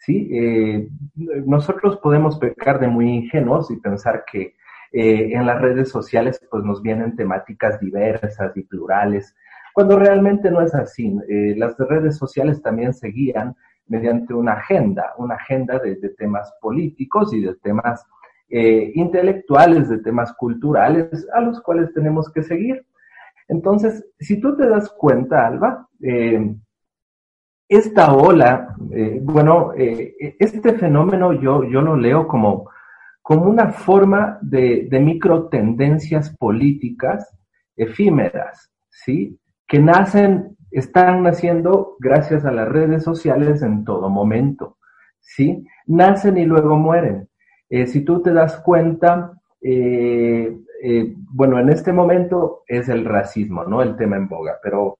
¿sí? 0.00 0.28
Eh, 0.32 0.88
nosotros 1.46 1.98
podemos 1.98 2.36
pecar 2.38 2.80
de 2.80 2.88
muy 2.88 3.08
ingenuos 3.08 3.70
y 3.70 3.76
pensar 3.76 4.24
que 4.30 4.56
eh, 4.90 5.30
en 5.32 5.46
las 5.46 5.60
redes 5.60 5.88
sociales 5.88 6.40
pues 6.50 6.64
nos 6.64 6.82
vienen 6.82 7.14
temáticas 7.14 7.78
diversas 7.78 8.56
y 8.56 8.62
plurales, 8.62 9.36
cuando 9.74 9.98
realmente 9.98 10.52
no 10.52 10.62
es 10.62 10.72
así. 10.72 11.18
Eh, 11.28 11.54
las 11.56 11.76
redes 11.76 12.16
sociales 12.16 12.62
también 12.62 12.94
se 12.94 13.08
guían 13.08 13.56
mediante 13.88 14.32
una 14.32 14.52
agenda, 14.52 15.12
una 15.18 15.34
agenda 15.34 15.80
de, 15.80 15.96
temas 16.16 16.54
políticos 16.60 17.34
y 17.34 17.40
de 17.40 17.56
temas 17.56 18.06
eh, 18.48 18.92
intelectuales, 18.94 19.88
de 19.88 19.98
temas 19.98 20.32
culturales, 20.34 21.26
a 21.34 21.40
los 21.40 21.60
cuales 21.60 21.92
tenemos 21.92 22.32
que 22.32 22.44
seguir. 22.44 22.86
Entonces, 23.48 24.06
si 24.20 24.40
tú 24.40 24.56
te 24.56 24.68
das 24.68 24.88
cuenta, 24.90 25.44
Alba, 25.44 25.88
eh, 26.00 26.54
esta 27.68 28.14
ola, 28.14 28.76
bueno, 29.22 29.72
este 29.74 30.74
fenómeno 30.74 31.32
yo, 31.32 31.64
yo 31.64 31.80
lo 31.80 31.96
leo 31.96 32.28
como, 32.28 32.70
como 33.22 33.46
una 33.46 33.72
forma 33.72 34.38
de 34.40 35.00
micro 35.00 35.48
tendencias 35.48 36.36
políticas 36.36 37.36
efímeras, 37.74 38.70
¿sí? 38.88 39.40
Que 39.74 39.80
nacen, 39.80 40.56
están 40.70 41.24
naciendo 41.24 41.96
gracias 41.98 42.44
a 42.44 42.52
las 42.52 42.68
redes 42.68 43.02
sociales 43.02 43.60
en 43.60 43.84
todo 43.84 44.08
momento, 44.08 44.78
¿sí? 45.18 45.66
Nacen 45.88 46.38
y 46.38 46.44
luego 46.44 46.76
mueren. 46.76 47.28
Eh, 47.68 47.88
si 47.88 48.04
tú 48.04 48.22
te 48.22 48.32
das 48.32 48.60
cuenta, 48.60 49.32
eh, 49.60 50.56
eh, 50.80 51.14
bueno, 51.32 51.58
en 51.58 51.70
este 51.70 51.92
momento 51.92 52.62
es 52.68 52.88
el 52.88 53.04
racismo, 53.04 53.64
¿no? 53.64 53.82
El 53.82 53.96
tema 53.96 54.14
en 54.14 54.28
boga, 54.28 54.60
pero 54.62 54.98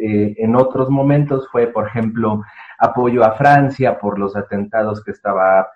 en 0.00 0.56
otros 0.56 0.90
momentos 0.90 1.48
fue, 1.52 1.68
por 1.68 1.86
ejemplo, 1.86 2.42
apoyo 2.80 3.22
a 3.22 3.36
Francia 3.36 3.96
por 3.96 4.18
los 4.18 4.34
atentados 4.34 5.04
que 5.04 5.12
estaba 5.12 5.68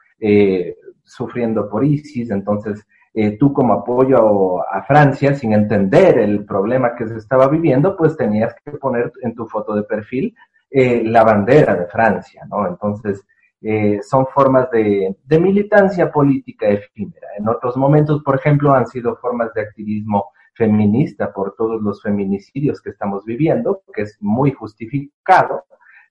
sufriendo 1.04 1.70
por 1.70 1.84
ISIS, 1.84 2.32
entonces 2.32 2.84
eh, 3.12 3.36
tú 3.38 3.52
como 3.52 3.72
apoyo 3.72 4.60
a 4.72 4.82
Francia, 4.82 5.34
sin 5.34 5.52
entender 5.52 6.18
el 6.18 6.44
problema 6.44 6.94
que 6.94 7.08
se 7.08 7.16
estaba 7.16 7.48
viviendo, 7.48 7.96
pues 7.96 8.16
tenías 8.16 8.54
que 8.64 8.72
poner 8.72 9.12
en 9.22 9.34
tu 9.34 9.46
foto 9.46 9.74
de 9.74 9.82
perfil 9.82 10.34
eh, 10.70 11.02
la 11.04 11.24
bandera 11.24 11.74
de 11.74 11.86
Francia, 11.86 12.46
¿no? 12.48 12.68
Entonces, 12.68 13.26
eh, 13.62 13.98
son 14.02 14.26
formas 14.28 14.70
de, 14.70 15.16
de, 15.24 15.38
militancia 15.40 16.10
política 16.10 16.68
efímera. 16.68 17.28
En 17.36 17.48
otros 17.48 17.76
momentos, 17.76 18.22
por 18.22 18.36
ejemplo, 18.36 18.72
han 18.72 18.86
sido 18.86 19.16
formas 19.16 19.52
de 19.54 19.62
activismo 19.62 20.30
feminista 20.54 21.32
por 21.32 21.54
todos 21.56 21.82
los 21.82 22.02
feminicidios 22.02 22.80
que 22.80 22.90
estamos 22.90 23.24
viviendo, 23.24 23.82
que 23.92 24.02
es 24.02 24.16
muy 24.20 24.52
justificado, 24.52 25.64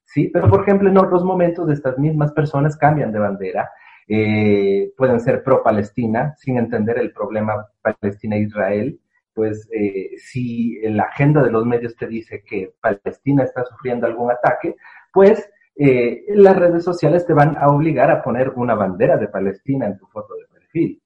¿sí? 0.04 0.30
Pero, 0.32 0.48
por 0.48 0.62
ejemplo, 0.62 0.90
en 0.90 0.98
otros 0.98 1.24
momentos 1.24 1.70
estas 1.70 1.98
mismas 1.98 2.32
personas 2.32 2.76
cambian 2.76 3.10
de 3.10 3.18
bandera 3.18 3.70
eh, 4.12 4.92
pueden 4.96 5.20
ser 5.20 5.44
pro-Palestina, 5.44 6.34
sin 6.36 6.58
entender 6.58 6.98
el 6.98 7.12
problema 7.12 7.68
Palestina-Israel, 7.80 8.98
pues 9.32 9.68
eh, 9.72 10.16
si 10.18 10.80
la 10.82 11.04
agenda 11.04 11.44
de 11.44 11.52
los 11.52 11.64
medios 11.64 11.94
te 11.94 12.08
dice 12.08 12.42
que 12.44 12.74
Palestina 12.80 13.44
está 13.44 13.64
sufriendo 13.64 14.08
algún 14.08 14.32
ataque, 14.32 14.74
pues 15.12 15.48
eh, 15.76 16.24
las 16.30 16.56
redes 16.56 16.82
sociales 16.82 17.24
te 17.24 17.34
van 17.34 17.56
a 17.56 17.68
obligar 17.68 18.10
a 18.10 18.20
poner 18.20 18.50
una 18.56 18.74
bandera 18.74 19.16
de 19.16 19.28
Palestina 19.28 19.86
en 19.86 19.96
tu 19.96 20.06
foto 20.08 20.34
de 20.34 20.46
perfil. 20.52 21.00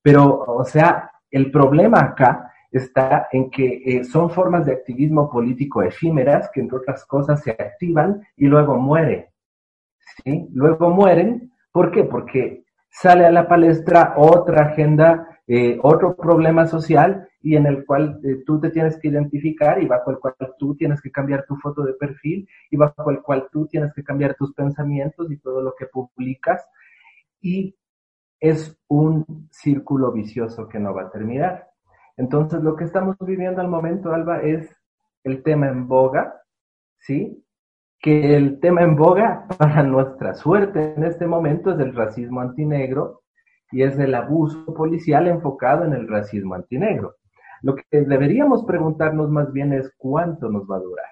Pero, 0.00 0.38
o 0.46 0.64
sea, 0.64 1.10
el 1.30 1.50
problema 1.50 2.00
acá 2.00 2.54
está 2.72 3.28
en 3.32 3.50
que 3.50 4.02
son 4.04 4.30
formas 4.30 4.64
de 4.64 4.72
activismo 4.72 5.28
político 5.28 5.82
efímeras 5.82 6.48
que, 6.54 6.60
entre 6.60 6.78
otras 6.78 7.04
cosas, 7.04 7.42
se 7.42 7.50
activan 7.50 8.26
y 8.34 8.46
luego 8.46 8.76
mueren. 8.76 9.26
¿sí? 10.24 10.48
Luego 10.54 10.88
mueren. 10.88 11.52
¿Por 11.76 11.90
qué? 11.90 12.04
Porque 12.04 12.64
sale 12.88 13.26
a 13.26 13.30
la 13.30 13.46
palestra 13.46 14.14
otra 14.16 14.68
agenda, 14.68 15.28
eh, 15.46 15.78
otro 15.82 16.16
problema 16.16 16.66
social 16.66 17.28
y 17.42 17.54
en 17.54 17.66
el 17.66 17.84
cual 17.84 18.18
eh, 18.24 18.42
tú 18.46 18.58
te 18.58 18.70
tienes 18.70 18.96
que 18.96 19.08
identificar 19.08 19.82
y 19.82 19.86
bajo 19.86 20.10
el 20.10 20.18
cual 20.18 20.34
tú 20.58 20.74
tienes 20.74 21.02
que 21.02 21.12
cambiar 21.12 21.44
tu 21.44 21.54
foto 21.56 21.82
de 21.82 21.92
perfil 21.92 22.48
y 22.70 22.78
bajo 22.78 23.10
el 23.10 23.20
cual 23.20 23.48
tú 23.52 23.66
tienes 23.66 23.92
que 23.92 24.02
cambiar 24.02 24.36
tus 24.36 24.54
pensamientos 24.54 25.30
y 25.30 25.36
todo 25.36 25.60
lo 25.60 25.74
que 25.78 25.84
publicas. 25.84 26.66
Y 27.42 27.76
es 28.40 28.80
un 28.88 29.46
círculo 29.50 30.12
vicioso 30.12 30.70
que 30.70 30.78
no 30.78 30.94
va 30.94 31.02
a 31.02 31.10
terminar. 31.10 31.68
Entonces, 32.16 32.62
lo 32.62 32.74
que 32.74 32.84
estamos 32.84 33.16
viviendo 33.20 33.60
al 33.60 33.68
momento, 33.68 34.14
Alba, 34.14 34.40
es 34.40 34.74
el 35.24 35.42
tema 35.42 35.68
en 35.68 35.86
boga, 35.86 36.40
¿sí? 37.00 37.45
Que 38.06 38.36
el 38.36 38.60
tema 38.60 38.82
en 38.82 38.94
boga, 38.94 39.48
para 39.58 39.82
nuestra 39.82 40.32
suerte 40.34 40.94
en 40.94 41.02
este 41.02 41.26
momento, 41.26 41.72
es 41.72 41.80
el 41.80 41.92
racismo 41.92 42.40
antinegro 42.40 43.22
y 43.72 43.82
es 43.82 43.98
el 43.98 44.14
abuso 44.14 44.64
policial 44.72 45.26
enfocado 45.26 45.84
en 45.84 45.92
el 45.92 46.06
racismo 46.06 46.54
antinegro. 46.54 47.16
Lo 47.62 47.74
que 47.74 47.82
deberíamos 47.90 48.64
preguntarnos 48.64 49.28
más 49.28 49.52
bien 49.52 49.72
es 49.72 49.92
cuánto 49.98 50.48
nos 50.48 50.70
va 50.70 50.76
a 50.76 50.82
durar, 50.82 51.10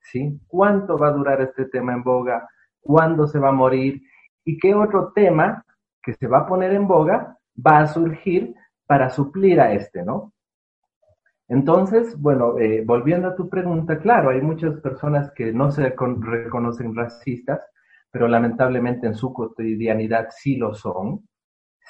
¿sí? 0.00 0.36
¿Cuánto 0.48 0.98
va 0.98 1.10
a 1.10 1.12
durar 1.12 1.42
este 1.42 1.66
tema 1.66 1.92
en 1.92 2.02
boga? 2.02 2.48
¿Cuándo 2.80 3.28
se 3.28 3.38
va 3.38 3.50
a 3.50 3.52
morir? 3.52 4.02
¿Y 4.44 4.58
qué 4.58 4.74
otro 4.74 5.12
tema 5.12 5.64
que 6.02 6.14
se 6.14 6.26
va 6.26 6.38
a 6.38 6.46
poner 6.48 6.72
en 6.72 6.88
boga 6.88 7.38
va 7.64 7.78
a 7.78 7.86
surgir 7.86 8.52
para 8.84 9.10
suplir 9.10 9.60
a 9.60 9.74
este, 9.74 10.02
¿no? 10.02 10.32
Entonces, 11.50 12.16
bueno, 12.16 12.56
eh, 12.60 12.84
volviendo 12.86 13.26
a 13.26 13.34
tu 13.34 13.48
pregunta, 13.48 13.98
claro, 13.98 14.30
hay 14.30 14.40
muchas 14.40 14.76
personas 14.80 15.32
que 15.32 15.52
no 15.52 15.72
se 15.72 15.92
reconocen 15.96 16.94
racistas, 16.94 17.60
pero 18.12 18.28
lamentablemente 18.28 19.08
en 19.08 19.16
su 19.16 19.32
cotidianidad 19.32 20.28
sí 20.30 20.56
lo 20.56 20.74
son, 20.74 21.26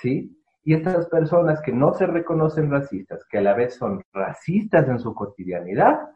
¿sí? 0.01 0.35
Y 0.65 0.73
estas 0.73 1.07
personas 1.09 1.61
que 1.61 1.73
no 1.73 1.93
se 1.93 2.07
reconocen 2.07 2.71
racistas, 2.71 3.23
que 3.31 3.37
a 3.37 3.43
la 3.43 3.53
vez 3.53 3.75
son 3.75 4.03
racistas 4.15 4.89
en 4.89 4.99
su 4.99 5.15
cotidianidad, 5.15 6.09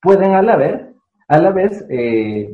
pueden 0.00 0.32
a 0.32 0.40
la 0.40 0.56
vez, 0.56 0.80
a 1.28 1.38
la 1.38 1.50
vez 1.50 1.84
eh, 1.90 2.50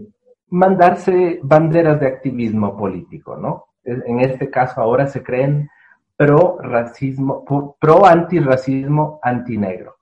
mandarse 0.49 1.39
banderas 1.45 2.01
de 2.01 2.09
activismo 2.09 2.77
político, 2.77 3.37
¿no? 3.37 3.67
En 3.85 4.19
este 4.19 4.51
caso 4.51 4.81
ahora 4.81 5.07
se 5.07 5.23
creen 5.23 5.69
pro 6.17 6.59
racismo, 6.61 7.45
pro 7.79 8.07
antirracismo 8.07 9.21
antinegro. 9.23 9.96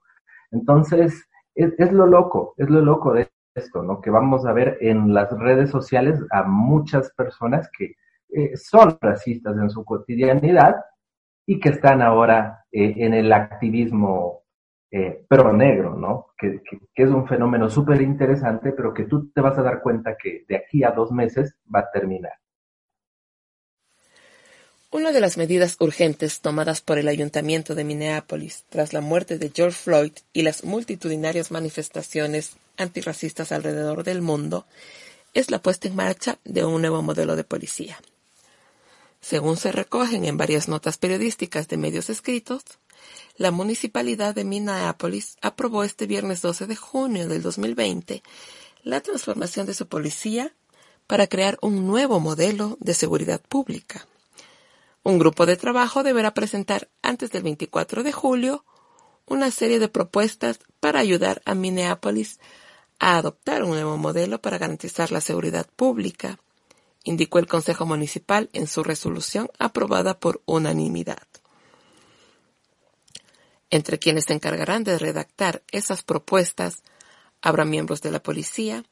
Entonces, 0.55 1.27
es, 1.53 1.91
lo 1.91 2.07
loco, 2.07 2.53
es 2.57 2.69
lo 2.69 2.81
loco 2.81 3.13
de 3.13 3.29
esto, 3.53 3.83
¿no? 3.83 3.99
Que 3.99 4.09
vamos 4.09 4.45
a 4.45 4.53
ver 4.53 4.77
en 4.79 5.13
las 5.13 5.29
redes 5.37 5.69
sociales 5.69 6.19
a 6.31 6.43
muchas 6.43 7.11
personas 7.11 7.69
que 7.77 7.95
eh, 8.29 8.55
son 8.55 8.97
racistas 9.01 9.57
en 9.57 9.69
su 9.69 9.83
cotidianidad 9.83 10.77
y 11.45 11.59
que 11.59 11.69
están 11.69 12.01
ahora 12.01 12.65
eh, 12.71 12.93
en 12.97 13.13
el 13.13 13.31
activismo 13.33 14.43
eh, 14.91 15.25
pro 15.27 15.51
negro, 15.51 15.95
¿no? 15.95 16.27
Que 16.37 16.61
es 16.95 17.09
un 17.09 17.27
fenómeno 17.27 17.69
súper 17.69 18.01
interesante, 18.01 18.71
pero 18.71 18.93
que 18.93 19.03
tú 19.03 19.29
te 19.31 19.41
vas 19.41 19.57
a 19.57 19.63
dar 19.63 19.81
cuenta 19.81 20.15
que 20.15 20.45
de 20.47 20.55
aquí 20.55 20.83
a 20.83 20.91
dos 20.91 21.11
meses 21.11 21.57
va 21.73 21.79
a 21.81 21.91
terminar. 21.91 22.33
Una 24.91 25.11
de 25.11 25.19
las 25.19 25.35
medidas 25.35 25.75
urgentes 25.79 26.39
tomadas 26.39 26.79
por 26.79 26.97
el 26.97 27.07
Ayuntamiento 27.07 27.75
de 27.75 27.83
Minneapolis 27.83 28.63
tras 28.69 28.93
la 28.93 29.01
muerte 29.01 29.37
de 29.37 29.51
George 29.53 29.77
Floyd 29.77 30.11
y 30.31 30.43
las 30.43 30.63
multitudinarias 30.63 31.51
manifestaciones 31.51 32.51
antirracistas 32.77 33.51
alrededor 33.51 34.03
del 34.03 34.21
mundo 34.21 34.65
es 35.33 35.51
la 35.51 35.61
puesta 35.61 35.87
en 35.87 35.95
marcha 35.95 36.39
de 36.45 36.63
un 36.63 36.81
nuevo 36.81 37.01
modelo 37.01 37.35
de 37.35 37.43
policía. 37.43 37.99
Según 39.19 39.57
se 39.57 39.71
recogen 39.71 40.23
en 40.23 40.37
varias 40.37 40.67
notas 40.67 40.97
periodísticas 40.97 41.67
de 41.67 41.77
medios 41.77 42.09
escritos, 42.09 42.63
la 43.37 43.51
Municipalidad 43.51 44.35
de 44.35 44.45
Minneapolis 44.45 45.35
aprobó 45.41 45.83
este 45.83 46.05
viernes 46.05 46.41
12 46.41 46.67
de 46.67 46.75
junio 46.75 47.27
del 47.27 47.41
2020 47.41 48.23
la 48.83 49.01
transformación 49.01 49.65
de 49.65 49.73
su 49.73 49.87
policía 49.87 50.53
para 51.07 51.27
crear 51.27 51.57
un 51.61 51.87
nuevo 51.87 52.19
modelo 52.19 52.77
de 52.79 52.93
seguridad 52.93 53.41
pública. 53.41 54.07
Un 55.07 55.19
grupo 55.19 55.45
de 55.45 55.55
trabajo 55.55 56.01
deberá 56.01 56.33
presentar 56.33 56.89
antes 57.03 57.29
del 57.29 57.43
24 57.43 58.01
de 58.01 58.11
julio 58.11 58.65
una 59.27 59.51
serie 59.51 59.77
de 59.77 59.87
propuestas 59.87 60.57
para 60.79 60.99
ayudar 60.99 61.43
a 61.45 61.53
Minneapolis 61.53 62.39
a 62.97 63.17
adoptar 63.17 63.61
un 63.61 63.69
nuevo 63.69 63.97
modelo 63.97 64.41
para 64.41 64.57
garantizar 64.57 65.11
la 65.11 65.21
seguridad 65.21 65.67
pública, 65.75 66.39
indicó 67.03 67.37
el 67.37 67.45
Consejo 67.45 67.85
Municipal 67.85 68.49
en 68.51 68.65
su 68.65 68.83
resolución 68.83 69.47
aprobada 69.59 70.19
por 70.19 70.41
unanimidad. 70.45 71.27
Entre 73.69 73.99
quienes 73.99 74.25
se 74.25 74.33
encargarán 74.33 74.83
de 74.83 74.97
redactar 74.97 75.61
esas 75.71 76.01
propuestas 76.01 76.81
habrá 77.43 77.63
miembros 77.63 78.01
de 78.01 78.09
la 78.09 78.23
policía, 78.23 78.83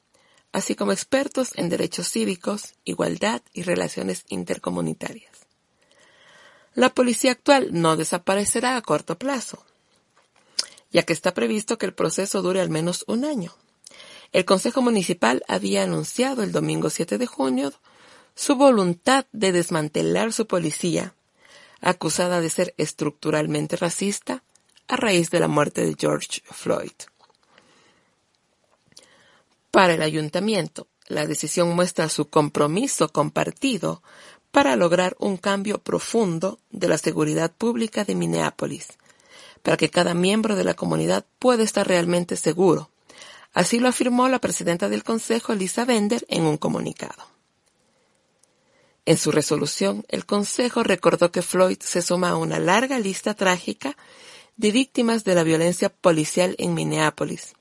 así 0.51 0.75
como 0.75 0.91
expertos 0.91 1.53
en 1.55 1.69
derechos 1.69 2.07
cívicos, 2.07 2.75
igualdad 2.83 3.41
y 3.51 3.63
relaciones 3.63 4.25
intercomunitarias. 4.29 5.32
La 6.75 6.89
policía 6.89 7.31
actual 7.31 7.69
no 7.71 7.95
desaparecerá 7.97 8.75
a 8.77 8.81
corto 8.81 9.17
plazo, 9.17 9.63
ya 10.91 11.03
que 11.03 11.13
está 11.13 11.33
previsto 11.33 11.77
que 11.77 11.85
el 11.85 11.93
proceso 11.93 12.41
dure 12.41 12.61
al 12.61 12.69
menos 12.69 13.03
un 13.07 13.25
año. 13.25 13.53
El 14.31 14.45
Consejo 14.45 14.81
Municipal 14.81 15.43
había 15.47 15.83
anunciado 15.83 16.41
el 16.41 16.51
domingo 16.51 16.89
7 16.89 17.19
de 17.19 17.27
junio 17.27 17.73
su 18.35 18.55
voluntad 18.55 19.27
de 19.31 19.51
desmantelar 19.51 20.33
su 20.33 20.47
policía, 20.47 21.13
acusada 21.81 22.41
de 22.41 22.49
ser 22.49 22.73
estructuralmente 22.77 23.75
racista 23.75 24.43
a 24.87 24.95
raíz 24.95 25.29
de 25.29 25.39
la 25.39 25.47
muerte 25.47 25.85
de 25.85 25.95
George 25.97 26.41
Floyd. 26.49 26.93
Para 29.69 29.93
el 29.93 30.01
ayuntamiento, 30.01 30.87
la 31.07 31.27
decisión 31.27 31.75
muestra 31.75 32.09
su 32.09 32.29
compromiso 32.29 33.09
compartido 33.09 34.01
para 34.53 34.75
lograr 34.75 35.15
un 35.17 35.37
cambio 35.37 35.79
profundo 35.79 36.59
de 36.69 36.87
la 36.87 36.99
seguridad 36.99 37.51
pública 37.51 38.05
de 38.05 38.13
Minneapolis, 38.13 38.85
para 39.63 39.77
que 39.77 39.89
cada 39.89 40.13
miembro 40.13 40.55
de 40.55 40.63
la 40.63 40.75
comunidad 40.75 41.25
pueda 41.39 41.63
estar 41.63 41.87
realmente 41.87 42.35
seguro. 42.35 42.91
Así 43.55 43.79
lo 43.79 43.87
afirmó 43.87 44.29
la 44.29 44.37
presidenta 44.37 44.89
del 44.89 45.03
Consejo, 45.03 45.55
Lisa 45.55 45.85
Bender, 45.85 46.23
en 46.29 46.43
un 46.43 46.57
comunicado. 46.57 47.25
En 49.07 49.17
su 49.17 49.31
resolución, 49.31 50.05
el 50.07 50.27
Consejo 50.27 50.83
recordó 50.83 51.31
que 51.31 51.41
Floyd 51.41 51.79
se 51.79 52.03
suma 52.03 52.29
a 52.29 52.35
una 52.35 52.59
larga 52.59 52.99
lista 52.99 53.33
trágica 53.33 53.97
de 54.55 54.71
víctimas 54.71 55.23
de 55.23 55.33
la 55.33 55.41
violencia 55.41 55.89
policial 55.89 56.53
en 56.59 56.75
Minneapolis. 56.75 57.55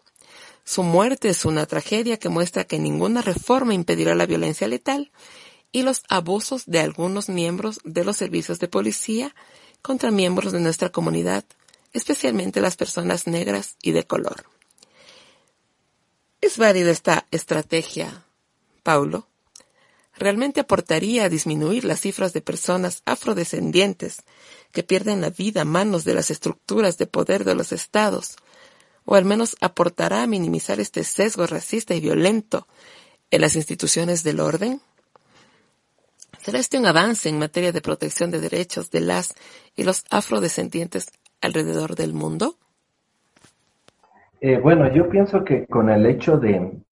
Su 0.63 0.83
muerte 0.83 1.31
es 1.31 1.47
una 1.47 1.65
tragedia 1.65 2.19
que 2.19 2.29
muestra 2.29 2.65
que 2.65 2.79
ninguna 2.79 3.23
reforma 3.23 3.73
impedirá 3.73 4.15
la 4.15 4.27
violencia 4.27 4.69
letal 4.69 5.11
y 5.73 5.83
los 5.83 6.03
abusos 6.09 6.65
de 6.67 6.81
algunos 6.81 7.29
miembros 7.29 7.81
de 7.85 8.05
los 8.05 8.19
servicios 8.19 8.59
de 8.59 8.69
policía 8.69 9.35
contra 9.81 10.11
miembros 10.11 10.53
de 10.53 10.61
nuestra 10.61 10.91
comunidad, 10.91 11.45
especialmente 11.93 12.61
las 12.61 12.77
personas 12.77 13.27
negras 13.27 13.77
y 13.83 13.93
de 13.93 14.05
color. 14.07 14.45
¿Es 16.41 16.59
válida 16.59 16.91
esta 16.91 17.27
estrategia, 17.31 18.25
Paulo? 18.83 19.27
¿Realmente 20.15 20.61
aportaría 20.61 21.25
a 21.25 21.29
disminuir 21.29 21.85
las 21.85 22.01
cifras 22.01 22.33
de 22.33 22.43
personas 22.43 23.03
afrodescendientes 23.07 24.23
que 24.73 24.83
pierden 24.83 25.21
la 25.21 25.31
vida 25.31 25.63
a 25.63 25.65
manos 25.65 26.05
de 26.05 26.15
las 26.15 26.31
estructuras 26.31 26.99
de 26.99 27.07
poder 27.07 27.45
de 27.45 27.55
los 27.55 27.73
estados? 27.73 28.37
¿O 29.05 29.15
al 29.15 29.25
menos 29.25 29.57
aportará 29.61 30.23
a 30.23 30.27
minimizar 30.27 30.81
este 30.81 31.03
sesgo 31.03 31.47
racista 31.47 31.95
y 31.95 32.01
violento 32.01 32.69
en 33.31 33.41
las 33.41 33.57
instituciones 33.57 34.23
del 34.23 34.41
orden? 34.41 34.83
¿Será 36.43 36.59
este 36.59 36.77
un 36.77 36.87
avance 36.87 37.29
en 37.29 37.39
materia 37.39 37.71
de 37.71 37.81
protección 37.81 38.33
de 38.33 38.41
derechos 38.41 38.91
de 38.91 39.01
las 39.01 39.33
y 39.77 39.85
los 39.85 40.05
afrodescendientes 40.11 41.07
alrededor 41.41 41.95
del 41.95 42.15
mundo? 42.15 42.57
Eh, 44.41 44.59
bueno, 44.59 44.93
yo 44.93 45.09
pienso 45.09 45.45
que 45.45 45.67
con 45.67 45.89
el 45.89 46.05
hecho 46.05 46.39
de, 46.39 46.83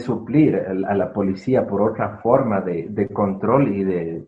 suplir 0.00 0.56
a 0.56 0.94
la 0.96 1.12
policía 1.12 1.64
por 1.64 1.80
otra 1.80 2.18
forma 2.24 2.60
de, 2.60 3.08
control 3.12 3.72
y 3.72 3.84
de, 3.84 4.26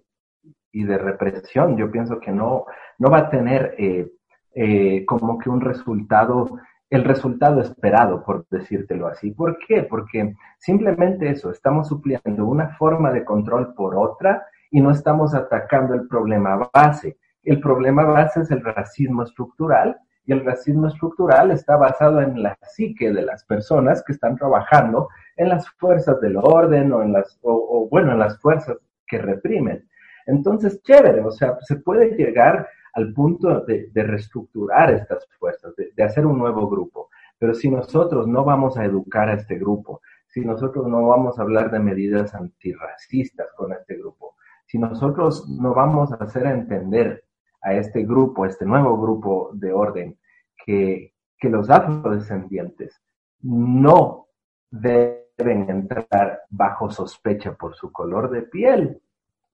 y 0.70 0.84
de 0.84 0.98
represión, 0.98 1.76
yo 1.76 1.90
pienso 1.90 2.20
que 2.20 2.30
no, 2.30 2.66
no 3.00 3.10
va 3.10 3.18
a 3.18 3.30
tener 3.30 3.74
eh, 3.76 4.08
eh, 4.54 5.04
como 5.04 5.36
que 5.36 5.50
un 5.50 5.62
resultado 5.62 6.60
el 6.90 7.04
resultado 7.04 7.60
esperado, 7.60 8.22
por 8.24 8.46
decírtelo 8.50 9.06
así. 9.08 9.30
¿Por 9.30 9.58
qué? 9.58 9.82
Porque 9.82 10.34
simplemente 10.58 11.30
eso, 11.30 11.50
estamos 11.50 11.88
supliendo 11.88 12.46
una 12.46 12.76
forma 12.76 13.12
de 13.12 13.24
control 13.24 13.74
por 13.74 13.96
otra 13.96 14.44
y 14.70 14.80
no 14.80 14.90
estamos 14.90 15.34
atacando 15.34 15.94
el 15.94 16.06
problema 16.08 16.70
base. 16.72 17.16
El 17.42 17.60
problema 17.60 18.04
base 18.04 18.40
es 18.40 18.50
el 18.50 18.62
racismo 18.62 19.22
estructural 19.22 19.98
Y 20.26 20.32
el 20.32 20.44
racismo 20.44 20.88
estructural 20.88 21.50
está 21.50 21.76
basado 21.76 22.22
en 22.22 22.42
la 22.42 22.56
psique 22.62 23.12
de 23.12 23.22
las 23.22 23.44
personas 23.44 24.02
que 24.02 24.12
están 24.14 24.36
trabajando 24.36 25.08
en 25.36 25.50
las 25.50 25.68
fuerzas 25.68 26.18
del 26.20 26.38
orden 26.38 26.92
o 26.92 27.02
en 27.02 27.12
las, 27.12 27.38
o, 27.42 27.88
bueno, 27.90 28.12
en 28.12 28.18
las 28.18 28.40
fuerzas 28.40 28.78
que 29.06 29.18
reprimen. 29.18 29.86
Entonces, 30.26 30.82
chévere, 30.82 31.20
o 31.20 31.30
sea, 31.30 31.58
se 31.60 31.76
puede 31.76 32.16
llegar 32.16 32.66
al 32.94 33.12
punto 33.12 33.60
de, 33.60 33.90
reestructurar 33.94 34.92
estas 34.92 35.26
fuerzas, 35.38 35.74
de, 35.76 36.02
hacer 36.02 36.24
un 36.26 36.38
nuevo 36.38 36.68
grupo. 36.68 37.10
Pero 37.38 37.54
si 37.54 37.68
nosotros 37.68 38.26
no 38.26 38.44
vamos 38.44 38.76
a 38.76 38.84
educar 38.84 39.28
a 39.28 39.34
este 39.34 39.58
grupo, 39.58 40.00
si 40.28 40.40
nosotros 40.40 40.86
no 40.86 41.08
vamos 41.08 41.38
a 41.38 41.42
hablar 41.42 41.70
de 41.70 41.80
medidas 41.80 42.34
antirracistas 42.34 43.48
con 43.56 43.72
este 43.72 43.96
grupo, 43.96 44.36
si 44.66 44.78
nosotros 44.78 45.48
no 45.48 45.74
vamos 45.74 46.12
a 46.12 46.16
hacer 46.16 46.46
entender 46.46 47.24
a 47.62 47.74
este 47.74 48.04
grupo, 48.04 48.44
a 48.44 48.48
este 48.48 48.64
nuevo 48.64 49.00
grupo 49.00 49.50
de 49.54 49.72
orden, 49.72 50.18
que, 50.64 51.14
que 51.38 51.48
los 51.48 51.68
afrodescendientes 51.70 53.00
no 53.42 54.28
deben 54.70 55.68
entrar 55.68 56.42
bajo 56.48 56.90
sospecha 56.90 57.54
por 57.54 57.74
su 57.74 57.92
color 57.92 58.30
de 58.30 58.42
piel, 58.42 59.02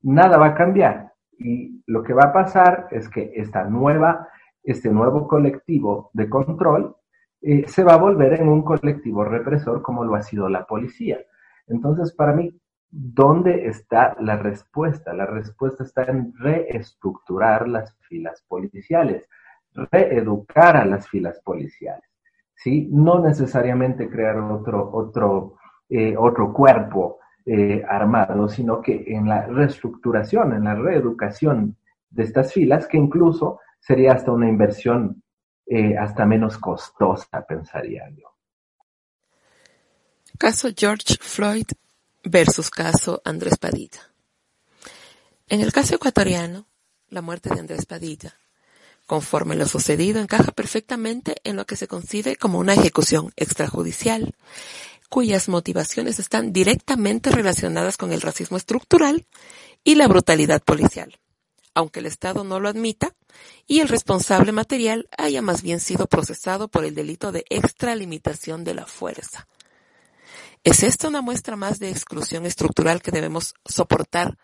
nada 0.02 0.38
va 0.38 0.48
a 0.48 0.54
cambiar. 0.54 1.12
Y 1.40 1.82
lo 1.86 2.02
que 2.02 2.12
va 2.12 2.24
a 2.24 2.32
pasar 2.32 2.88
es 2.90 3.08
que 3.08 3.32
esta 3.34 3.64
nueva, 3.64 4.28
este 4.62 4.90
nuevo 4.90 5.26
colectivo 5.26 6.10
de 6.12 6.28
control 6.28 6.94
eh, 7.40 7.64
se 7.66 7.82
va 7.82 7.94
a 7.94 7.98
volver 7.98 8.34
en 8.34 8.48
un 8.48 8.62
colectivo 8.62 9.24
represor 9.24 9.80
como 9.80 10.04
lo 10.04 10.14
ha 10.14 10.22
sido 10.22 10.50
la 10.50 10.66
policía. 10.66 11.18
Entonces, 11.66 12.12
para 12.12 12.34
mí, 12.34 12.54
¿dónde 12.90 13.66
está 13.68 14.16
la 14.20 14.36
respuesta? 14.36 15.14
La 15.14 15.24
respuesta 15.24 15.82
está 15.82 16.04
en 16.04 16.34
reestructurar 16.36 17.66
las 17.66 17.96
filas 18.00 18.44
policiales, 18.46 19.26
reeducar 19.72 20.76
a 20.76 20.84
las 20.84 21.08
filas 21.08 21.40
policiales. 21.40 22.10
¿sí? 22.54 22.86
No 22.92 23.20
necesariamente 23.20 24.10
crear 24.10 24.38
otro, 24.40 24.90
otro, 24.92 25.54
eh, 25.88 26.14
otro 26.18 26.52
cuerpo 26.52 27.19
eh, 27.46 27.84
sino 28.48 28.80
que 28.80 29.04
en 29.06 29.28
la 29.28 29.46
reestructuración, 29.46 30.52
en 30.52 30.64
la 30.64 30.74
reeducación 30.74 31.76
de 32.10 32.24
estas 32.24 32.52
filas, 32.52 32.86
que 32.86 32.96
incluso 32.96 33.60
sería 33.78 34.12
hasta 34.12 34.32
una 34.32 34.48
inversión 34.48 35.22
eh, 35.66 35.96
hasta 35.96 36.26
menos 36.26 36.58
costosa, 36.58 37.44
pensaría 37.46 38.08
yo. 38.10 38.34
Caso 40.38 40.68
George 40.76 41.16
Floyd 41.20 41.66
versus 42.24 42.70
caso 42.70 43.20
Andrés 43.24 43.58
Padilla. 43.58 44.00
En 45.48 45.60
el 45.60 45.72
caso 45.72 45.96
ecuatoriano, 45.96 46.66
la 47.08 47.22
muerte 47.22 47.50
de 47.52 47.60
Andrés 47.60 47.86
Padilla, 47.86 48.34
conforme 49.06 49.56
lo 49.56 49.66
sucedido, 49.66 50.20
encaja 50.20 50.52
perfectamente 50.52 51.36
en 51.44 51.56
lo 51.56 51.66
que 51.66 51.76
se 51.76 51.88
concibe 51.88 52.36
como 52.36 52.58
una 52.58 52.74
ejecución 52.74 53.32
extrajudicial 53.36 54.34
cuyas 55.10 55.48
motivaciones 55.48 56.18
están 56.18 56.52
directamente 56.52 57.30
relacionadas 57.30 57.98
con 57.98 58.12
el 58.12 58.22
racismo 58.22 58.56
estructural 58.56 59.26
y 59.84 59.96
la 59.96 60.08
brutalidad 60.08 60.62
policial, 60.62 61.18
aunque 61.74 61.98
el 61.98 62.06
Estado 62.06 62.44
no 62.44 62.60
lo 62.60 62.68
admita 62.68 63.12
y 63.66 63.80
el 63.80 63.88
responsable 63.88 64.52
material 64.52 65.08
haya 65.18 65.42
más 65.42 65.62
bien 65.62 65.80
sido 65.80 66.06
procesado 66.06 66.68
por 66.68 66.84
el 66.84 66.94
delito 66.94 67.32
de 67.32 67.44
extralimitación 67.50 68.64
de 68.64 68.74
la 68.74 68.86
fuerza. 68.86 69.48
¿Es 70.62 70.82
esta 70.84 71.08
una 71.08 71.22
muestra 71.22 71.56
más 71.56 71.78
de 71.78 71.90
exclusión 71.90 72.46
estructural 72.46 73.02
que 73.02 73.10
debemos 73.10 73.54
soportar 73.64 74.36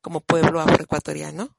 como 0.00 0.20
pueblo 0.20 0.60
afroecuatoriano? 0.60 1.50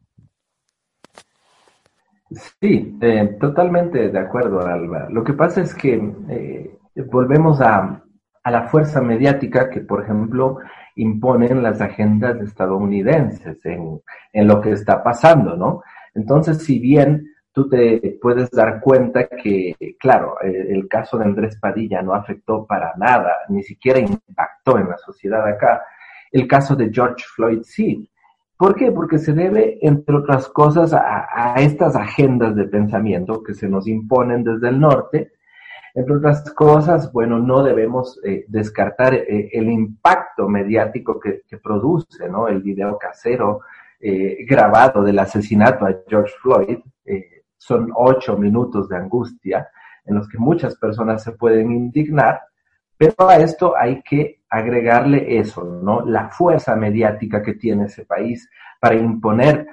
Sí, 2.59 2.97
eh, 3.01 3.37
totalmente 3.39 4.09
de 4.09 4.19
acuerdo, 4.19 4.65
Alba. 4.65 5.07
Lo 5.11 5.23
que 5.23 5.33
pasa 5.33 5.61
es 5.61 5.75
que 5.75 6.01
eh, 6.29 6.79
volvemos 7.11 7.61
a, 7.61 8.04
a 8.45 8.51
la 8.51 8.67
fuerza 8.67 9.01
mediática 9.01 9.71
que, 9.71 9.81
por 9.81 10.03
ejemplo, 10.03 10.59
imponen 10.95 11.63
las 11.63 11.81
agendas 11.81 12.39
estadounidenses 12.41 13.57
en, 13.65 13.99
en 14.31 14.47
lo 14.47 14.61
que 14.61 14.71
está 14.71 15.03
pasando, 15.03 15.57
¿no? 15.57 15.81
Entonces, 16.13 16.59
si 16.59 16.77
bien 16.77 17.27
tú 17.51 17.67
te 17.67 18.19
puedes 18.21 18.51
dar 18.51 18.81
cuenta 18.81 19.27
que, 19.27 19.75
claro, 19.99 20.35
el 20.41 20.87
caso 20.87 21.17
de 21.17 21.25
Andrés 21.25 21.57
Padilla 21.59 22.03
no 22.03 22.13
afectó 22.13 22.67
para 22.67 22.93
nada, 22.97 23.33
ni 23.49 23.63
siquiera 23.63 23.99
impactó 23.99 24.77
en 24.77 24.89
la 24.89 24.97
sociedad 24.99 25.47
acá, 25.47 25.81
el 26.31 26.47
caso 26.47 26.75
de 26.75 26.91
George 26.93 27.25
Floyd 27.35 27.61
sí. 27.63 28.07
¿Por 28.55 28.75
qué? 28.75 28.91
Porque 28.91 29.17
se 29.17 29.33
debe, 29.33 29.79
entre 29.81 30.17
otras 30.17 30.49
cosas, 30.49 30.93
a, 30.93 31.29
a 31.33 31.55
estas 31.55 31.95
agendas 31.95 32.55
de 32.55 32.65
pensamiento 32.65 33.41
que 33.41 33.55
se 33.55 33.67
nos 33.67 33.87
imponen 33.87 34.43
desde 34.43 34.69
el 34.69 34.79
norte, 34.79 35.31
entre 35.95 36.17
otras 36.17 36.51
cosas, 36.51 37.09
bueno, 37.13 37.39
no 37.39 37.63
debemos 37.63 38.19
eh, 38.21 38.43
descartar 38.49 39.13
eh, 39.13 39.49
el 39.53 39.69
impacto 39.71 40.49
mediático 40.49 41.17
que, 41.17 41.43
produce, 41.63 42.27
¿no? 42.27 42.49
El 42.49 42.61
video 42.61 42.97
casero 42.97 43.61
eh, 44.01 44.45
grabado 44.45 45.01
del 45.03 45.17
asesinato 45.19 45.85
a 45.85 45.95
George 46.05 46.33
Floyd. 46.41 46.79
son 47.57 47.91
ocho 47.95 48.37
minutos 48.37 48.89
de 48.89 48.97
angustia 48.97 49.69
en 50.05 50.15
los 50.15 50.27
que 50.27 50.37
muchas 50.37 50.75
personas 50.75 51.23
se 51.23 51.31
pueden 51.31 51.71
indignar, 51.71 52.41
pero 52.97 53.29
a 53.29 53.37
esto 53.37 53.73
hay 53.77 54.01
que 54.03 54.41
agregarle 54.49 55.39
eso, 55.39 55.63
¿no? 55.63 56.05
La 56.05 56.27
fuerza 56.29 56.75
mediática 56.75 57.41
que 57.41 57.53
tiene 57.53 57.85
ese 57.85 58.05
país 58.05 58.49
para 58.81 58.95
imponer 58.95 59.65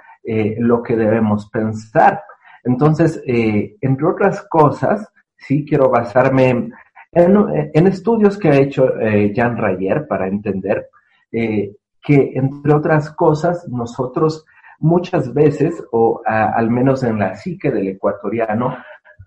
lo 0.59 0.83
que 0.85 0.95
debemos 0.97 1.51
pensar. 1.51 2.23
Entonces, 2.63 3.21
entre 3.27 4.07
otras 4.07 4.43
cosas, 4.49 5.13
sí 5.47 5.65
quiero 5.65 5.91
basarme 5.91 6.71
en, 7.13 7.87
estudios 7.87 8.39
que 8.39 8.49
ha 8.49 8.57
hecho 8.57 8.99
eh, 8.99 9.33
Jan 9.35 9.57
Rayer 9.57 10.07
para 10.07 10.27
entender 10.27 10.89
eh, 11.31 11.73
que, 12.03 12.33
entre 12.35 12.75
otras 12.75 13.11
cosas, 13.11 13.69
nosotros 13.69 14.45
muchas 14.79 15.33
veces, 15.33 15.83
o 15.93 16.23
al 16.25 16.71
menos 16.71 17.03
en 17.05 17.19
la 17.19 17.35
psique 17.37 17.71
del 17.71 17.89
ecuatoriano, 17.89 18.77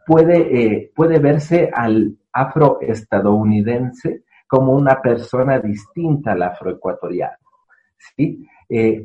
puede, 0.06 0.40
eh, 0.76 0.92
puede 0.94 1.20
verse 1.20 1.70
al 1.74 2.18
afroestadounidense 2.34 4.24
como 4.48 4.74
una 4.74 5.02
persona 5.02 5.60
distinta 5.60 6.34
al 6.34 6.44
afroecuatoriano. 6.44 7.38
¿sí? 7.98 8.48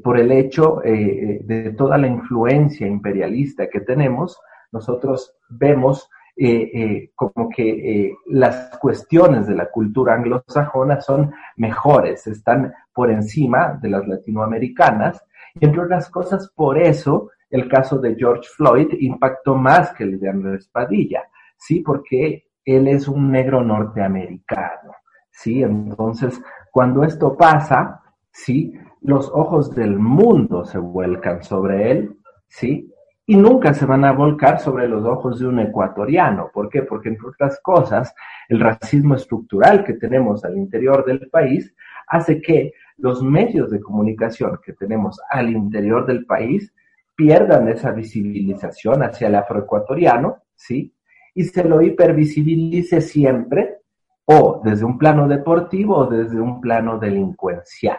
por 0.03 0.19
el 0.19 0.33
hecho 0.33 0.81
de 0.83 1.75
toda 1.77 1.99
la 1.99 2.07
influencia 2.07 2.87
imperialista 2.87 3.69
que 3.69 3.81
tenemos, 3.81 4.41
nosotros 4.73 5.37
vemos 5.51 6.09
eh, 6.43 6.71
eh, 6.73 7.11
como 7.15 7.51
que 7.51 7.69
eh, 7.69 8.15
las 8.29 8.79
cuestiones 8.79 9.47
de 9.47 9.55
la 9.55 9.71
cultura 9.71 10.15
anglosajona 10.15 10.99
son 11.03 11.35
mejores, 11.59 12.27
están 12.27 12.73
por 12.95 13.11
encima 13.11 13.79
de 13.83 13.91
las 13.91 14.09
latinoamericanas. 14.09 15.23
Y 15.61 15.67
entre 15.67 15.83
otras 15.83 16.09
cosas, 16.09 16.51
por 16.57 16.79
eso 16.79 17.29
el 17.51 17.69
caso 17.69 17.99
de 17.99 18.15
George 18.15 18.49
Floyd 18.57 18.89
impactó 19.01 19.55
más 19.55 19.93
que 19.93 20.05
el 20.05 20.19
de 20.19 20.31
Andrés 20.31 20.67
Padilla, 20.73 21.25
¿sí? 21.59 21.81
Porque 21.81 22.47
él 22.65 22.89
es 22.89 23.07
un 23.07 23.31
negro 23.31 23.63
norteamericano, 23.63 24.95
¿sí? 25.31 25.63
Entonces, 25.63 26.41
cuando 26.73 27.05
esto 27.05 27.37
pasa, 27.37 28.01
¿sí? 28.33 28.73
Los 29.03 29.29
ojos 29.29 29.75
del 29.75 29.99
mundo 29.99 30.65
se 30.65 30.79
vuelcan 30.79 31.43
sobre 31.43 31.91
él, 31.91 32.17
¿sí? 32.49 32.91
Y 33.31 33.37
nunca 33.37 33.73
se 33.73 33.87
van 33.87 34.05
a 34.05 34.11
volcar 34.11 34.59
sobre 34.59 34.89
los 34.89 35.05
ojos 35.05 35.39
de 35.39 35.47
un 35.47 35.61
ecuatoriano. 35.61 36.51
¿Por 36.53 36.69
qué? 36.69 36.83
Porque, 36.83 37.11
entre 37.11 37.29
otras 37.29 37.61
cosas, 37.63 38.13
el 38.49 38.59
racismo 38.59 39.15
estructural 39.15 39.85
que 39.85 39.93
tenemos 39.93 40.45
al 40.45 40.59
interior 40.59 41.05
del 41.05 41.31
país 41.31 41.73
hace 42.09 42.43
que 42.43 42.73
los 42.97 43.23
medios 43.23 43.71
de 43.71 43.79
comunicación 43.79 44.59
que 44.65 44.73
tenemos 44.73 45.21
al 45.31 45.49
interior 45.49 46.07
del 46.07 46.27
país 46.27 46.75
pierdan 47.15 47.69
esa 47.69 47.93
visibilización 47.93 49.05
hacia 49.05 49.29
el 49.29 49.37
afroecuatoriano, 49.37 50.39
¿sí? 50.57 50.93
Y 51.33 51.45
se 51.45 51.63
lo 51.63 51.81
hipervisibilice 51.83 53.01
siempre 53.01 53.77
o 54.25 54.61
desde 54.65 54.85
un 54.85 54.99
plano 54.99 55.29
deportivo 55.29 55.99
o 55.99 56.07
desde 56.07 56.41
un 56.41 56.61
plano 56.61 56.99
delincuencial. 56.99 57.99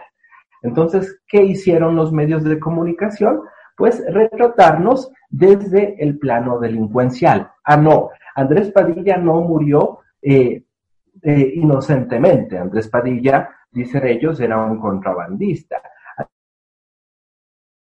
Entonces, 0.60 1.22
¿qué 1.26 1.42
hicieron 1.42 1.96
los 1.96 2.12
medios 2.12 2.44
de 2.44 2.60
comunicación? 2.60 3.40
Pues 3.76 4.04
retratarnos 4.12 5.10
desde 5.30 6.02
el 6.02 6.18
plano 6.18 6.58
delincuencial. 6.58 7.50
Ah, 7.64 7.76
no, 7.76 8.10
Andrés 8.34 8.70
Padilla 8.70 9.16
no 9.16 9.40
murió 9.40 10.00
eh, 10.20 10.64
eh, 11.22 11.52
inocentemente. 11.54 12.58
Andrés 12.58 12.88
Padilla, 12.88 13.50
dicen 13.70 14.06
ellos, 14.06 14.40
era 14.40 14.58
un 14.64 14.78
contrabandista. 14.78 15.82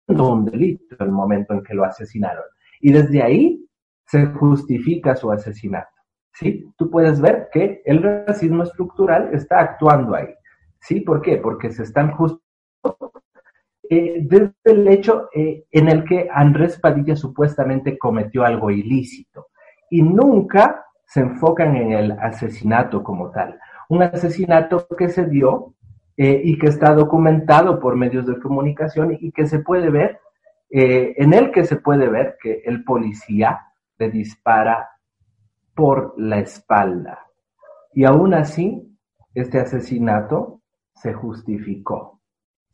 Un 0.06 0.44
delito 0.46 0.96
el 1.00 1.10
momento 1.10 1.54
en 1.54 1.62
que 1.62 1.74
lo 1.74 1.84
asesinaron. 1.84 2.44
Y 2.80 2.92
desde 2.92 3.22
ahí 3.22 3.64
se 4.06 4.26
justifica 4.26 5.14
su 5.14 5.30
asesinato. 5.30 5.90
¿Sí? 6.32 6.72
Tú 6.76 6.90
puedes 6.90 7.20
ver 7.20 7.48
que 7.52 7.82
el 7.84 8.02
racismo 8.02 8.62
estructural 8.62 9.34
está 9.34 9.60
actuando 9.60 10.14
ahí. 10.14 10.28
¿Sí? 10.80 11.00
¿Por 11.00 11.20
qué? 11.20 11.38
Porque 11.38 11.70
se 11.70 11.82
están 11.82 12.12
justificando 12.12 13.17
eh, 13.90 14.18
desde 14.22 14.52
el 14.64 14.88
hecho 14.88 15.28
eh, 15.34 15.64
en 15.70 15.88
el 15.88 16.04
que 16.04 16.28
Andrés 16.32 16.78
Padilla 16.78 17.16
supuestamente 17.16 17.98
cometió 17.98 18.44
algo 18.44 18.70
ilícito. 18.70 19.48
y 19.90 20.02
nunca 20.02 20.84
se 21.06 21.20
enfocan 21.20 21.74
en 21.74 21.92
el 21.92 22.12
asesinato 22.12 23.02
como 23.02 23.30
tal. 23.30 23.58
Un 23.88 24.02
asesinato 24.02 24.86
que 24.98 25.08
se 25.08 25.24
dio 25.24 25.74
eh, 26.16 26.42
y 26.44 26.58
que 26.58 26.66
está 26.66 26.92
documentado 26.94 27.80
por 27.80 27.96
medios 27.96 28.26
de 28.26 28.38
comunicación 28.38 29.16
y 29.18 29.32
que 29.32 29.46
se 29.46 29.60
puede 29.60 29.88
ver, 29.88 30.20
en 30.70 31.32
el 31.32 31.50
que 31.50 31.64
se 31.64 31.76
puede 31.76 32.08
ver 32.08 32.36
que 32.42 32.60
el 32.66 32.84
policía 32.84 33.58
le 33.96 34.10
dispara 34.10 34.86
por 35.74 36.12
la 36.18 36.40
espalda. 36.40 37.26
Y 37.94 38.04
aún 38.04 38.34
así, 38.34 38.94
este 39.32 39.58
asesinato 39.58 40.60
se 40.92 41.14
justificó. 41.14 42.17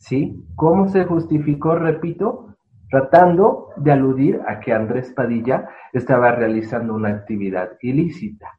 ¿Sí? 0.05 0.45
¿Cómo 0.55 0.87
se 0.89 1.07
justificó? 1.07 1.77
Repito, 1.77 2.57
tratando 2.91 3.71
de 3.79 3.91
aludir 3.91 4.39
a 4.47 4.61
que 4.61 4.71
Andrés 4.71 5.11
Padilla 5.17 5.67
estaba 5.95 6.31
realizando 6.33 6.93
una 6.93 7.09
actividad 7.09 7.79
ilícita. 7.81 8.51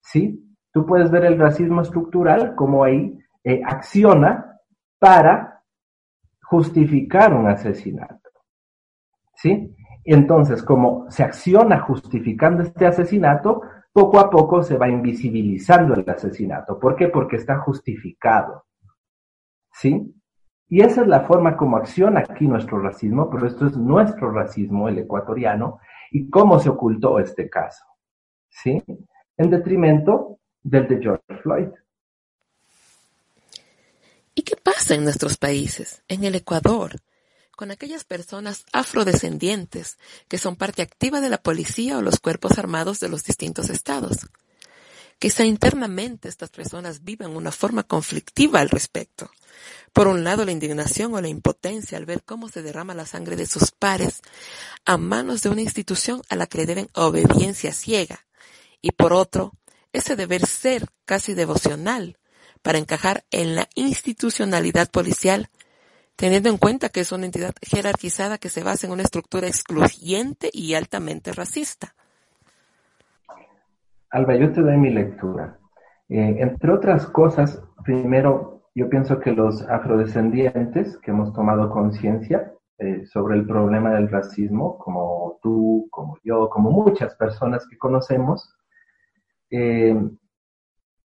¿Sí? 0.00 0.56
Tú 0.70 0.86
puedes 0.86 1.10
ver 1.10 1.24
el 1.24 1.40
racismo 1.40 1.80
estructural 1.80 2.54
como 2.54 2.84
ahí 2.84 3.18
eh, 3.42 3.62
acciona 3.66 4.60
para 5.00 5.64
justificar 6.44 7.34
un 7.34 7.48
asesinato. 7.48 8.30
¿Sí? 9.34 9.74
Entonces, 10.04 10.62
como 10.62 11.10
se 11.10 11.24
acciona 11.24 11.80
justificando 11.80 12.62
este 12.62 12.86
asesinato, 12.86 13.60
poco 13.92 14.20
a 14.20 14.30
poco 14.30 14.62
se 14.62 14.78
va 14.78 14.88
invisibilizando 14.88 15.94
el 15.94 16.08
asesinato. 16.08 16.78
¿Por 16.78 16.94
qué? 16.94 17.08
Porque 17.08 17.34
está 17.34 17.58
justificado. 17.58 18.66
¿Sí? 19.72 20.12
Y 20.68 20.82
esa 20.82 21.02
es 21.02 21.06
la 21.06 21.20
forma 21.20 21.56
como 21.56 21.76
acciona 21.76 22.20
aquí 22.20 22.46
nuestro 22.46 22.80
racismo, 22.80 23.30
pero 23.30 23.46
esto 23.46 23.66
es 23.66 23.76
nuestro 23.76 24.32
racismo, 24.32 24.88
el 24.88 24.98
ecuatoriano, 24.98 25.78
y 26.10 26.28
cómo 26.28 26.58
se 26.58 26.68
ocultó 26.68 27.18
este 27.18 27.48
caso. 27.48 27.84
¿Sí? 28.48 28.82
En 29.36 29.50
detrimento 29.50 30.38
del 30.62 30.88
de 30.88 31.00
George 31.00 31.42
Floyd. 31.42 31.68
¿Y 34.34 34.42
qué 34.42 34.56
pasa 34.56 34.94
en 34.94 35.04
nuestros 35.04 35.36
países, 35.38 36.02
en 36.08 36.24
el 36.24 36.34
Ecuador, 36.34 36.96
con 37.56 37.70
aquellas 37.70 38.04
personas 38.04 38.66
afrodescendientes 38.72 39.98
que 40.28 40.36
son 40.36 40.56
parte 40.56 40.82
activa 40.82 41.20
de 41.20 41.30
la 41.30 41.38
policía 41.38 41.96
o 41.96 42.02
los 42.02 42.20
cuerpos 42.20 42.58
armados 42.58 43.00
de 43.00 43.08
los 43.08 43.24
distintos 43.24 43.70
estados? 43.70 44.26
Quizá 45.18 45.44
internamente 45.44 46.28
estas 46.28 46.50
personas 46.50 47.02
viven 47.02 47.34
una 47.34 47.50
forma 47.50 47.82
conflictiva 47.84 48.60
al 48.60 48.68
respecto. 48.68 49.30
Por 49.94 50.08
un 50.08 50.24
lado, 50.24 50.44
la 50.44 50.52
indignación 50.52 51.14
o 51.14 51.20
la 51.22 51.28
impotencia 51.28 51.96
al 51.96 52.04
ver 52.04 52.22
cómo 52.22 52.50
se 52.50 52.62
derrama 52.62 52.94
la 52.94 53.06
sangre 53.06 53.34
de 53.34 53.46
sus 53.46 53.70
pares 53.70 54.20
a 54.84 54.98
manos 54.98 55.42
de 55.42 55.48
una 55.48 55.62
institución 55.62 56.20
a 56.28 56.36
la 56.36 56.46
que 56.46 56.58
le 56.58 56.66
deben 56.66 56.90
obediencia 56.92 57.72
ciega. 57.72 58.26
Y 58.82 58.92
por 58.92 59.14
otro, 59.14 59.54
ese 59.94 60.16
deber 60.16 60.46
ser 60.46 60.86
casi 61.06 61.32
devocional 61.32 62.18
para 62.60 62.76
encajar 62.76 63.24
en 63.30 63.54
la 63.54 63.70
institucionalidad 63.74 64.90
policial, 64.90 65.48
teniendo 66.14 66.50
en 66.50 66.58
cuenta 66.58 66.90
que 66.90 67.00
es 67.00 67.10
una 67.10 67.24
entidad 67.24 67.54
jerarquizada 67.62 68.36
que 68.36 68.50
se 68.50 68.62
basa 68.62 68.86
en 68.86 68.92
una 68.92 69.02
estructura 69.02 69.48
excluyente 69.48 70.50
y 70.52 70.74
altamente 70.74 71.32
racista. 71.32 71.95
Alba, 74.16 74.34
yo 74.34 74.50
te 74.50 74.62
doy 74.62 74.78
mi 74.78 74.88
lectura. 74.88 75.58
Eh, 76.08 76.36
entre 76.38 76.72
otras 76.72 77.06
cosas, 77.06 77.62
primero, 77.84 78.62
yo 78.74 78.88
pienso 78.88 79.20
que 79.20 79.30
los 79.30 79.60
afrodescendientes 79.68 80.96
que 81.02 81.10
hemos 81.10 81.34
tomado 81.34 81.68
conciencia 81.68 82.50
eh, 82.78 83.04
sobre 83.04 83.36
el 83.36 83.46
problema 83.46 83.92
del 83.92 84.08
racismo, 84.08 84.78
como 84.78 85.38
tú, 85.42 85.86
como 85.90 86.16
yo, 86.24 86.48
como 86.48 86.70
muchas 86.70 87.14
personas 87.16 87.66
que 87.68 87.76
conocemos, 87.76 88.56
eh, 89.50 89.94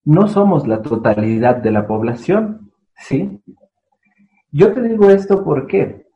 no 0.05 0.29
somos 0.29 0.69
la 0.69 0.81
totalidad 0.81 1.57
de 1.57 1.73
la 1.73 1.89
población, 1.89 2.71
¿sí? 2.95 3.43
Yo 4.53 4.73
te 4.73 4.83
digo 4.83 5.11
esto 5.11 5.43
¿por 5.43 5.67
qué? 5.67 6.07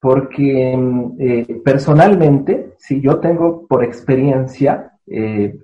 Porque 0.00 0.72
eh, 1.20 1.62
personalmente, 1.64 2.74
si 2.78 3.00
yo 3.00 3.20
tengo 3.20 3.64
por 3.68 3.84
experiencia 3.84 4.91
eh, 5.06 5.58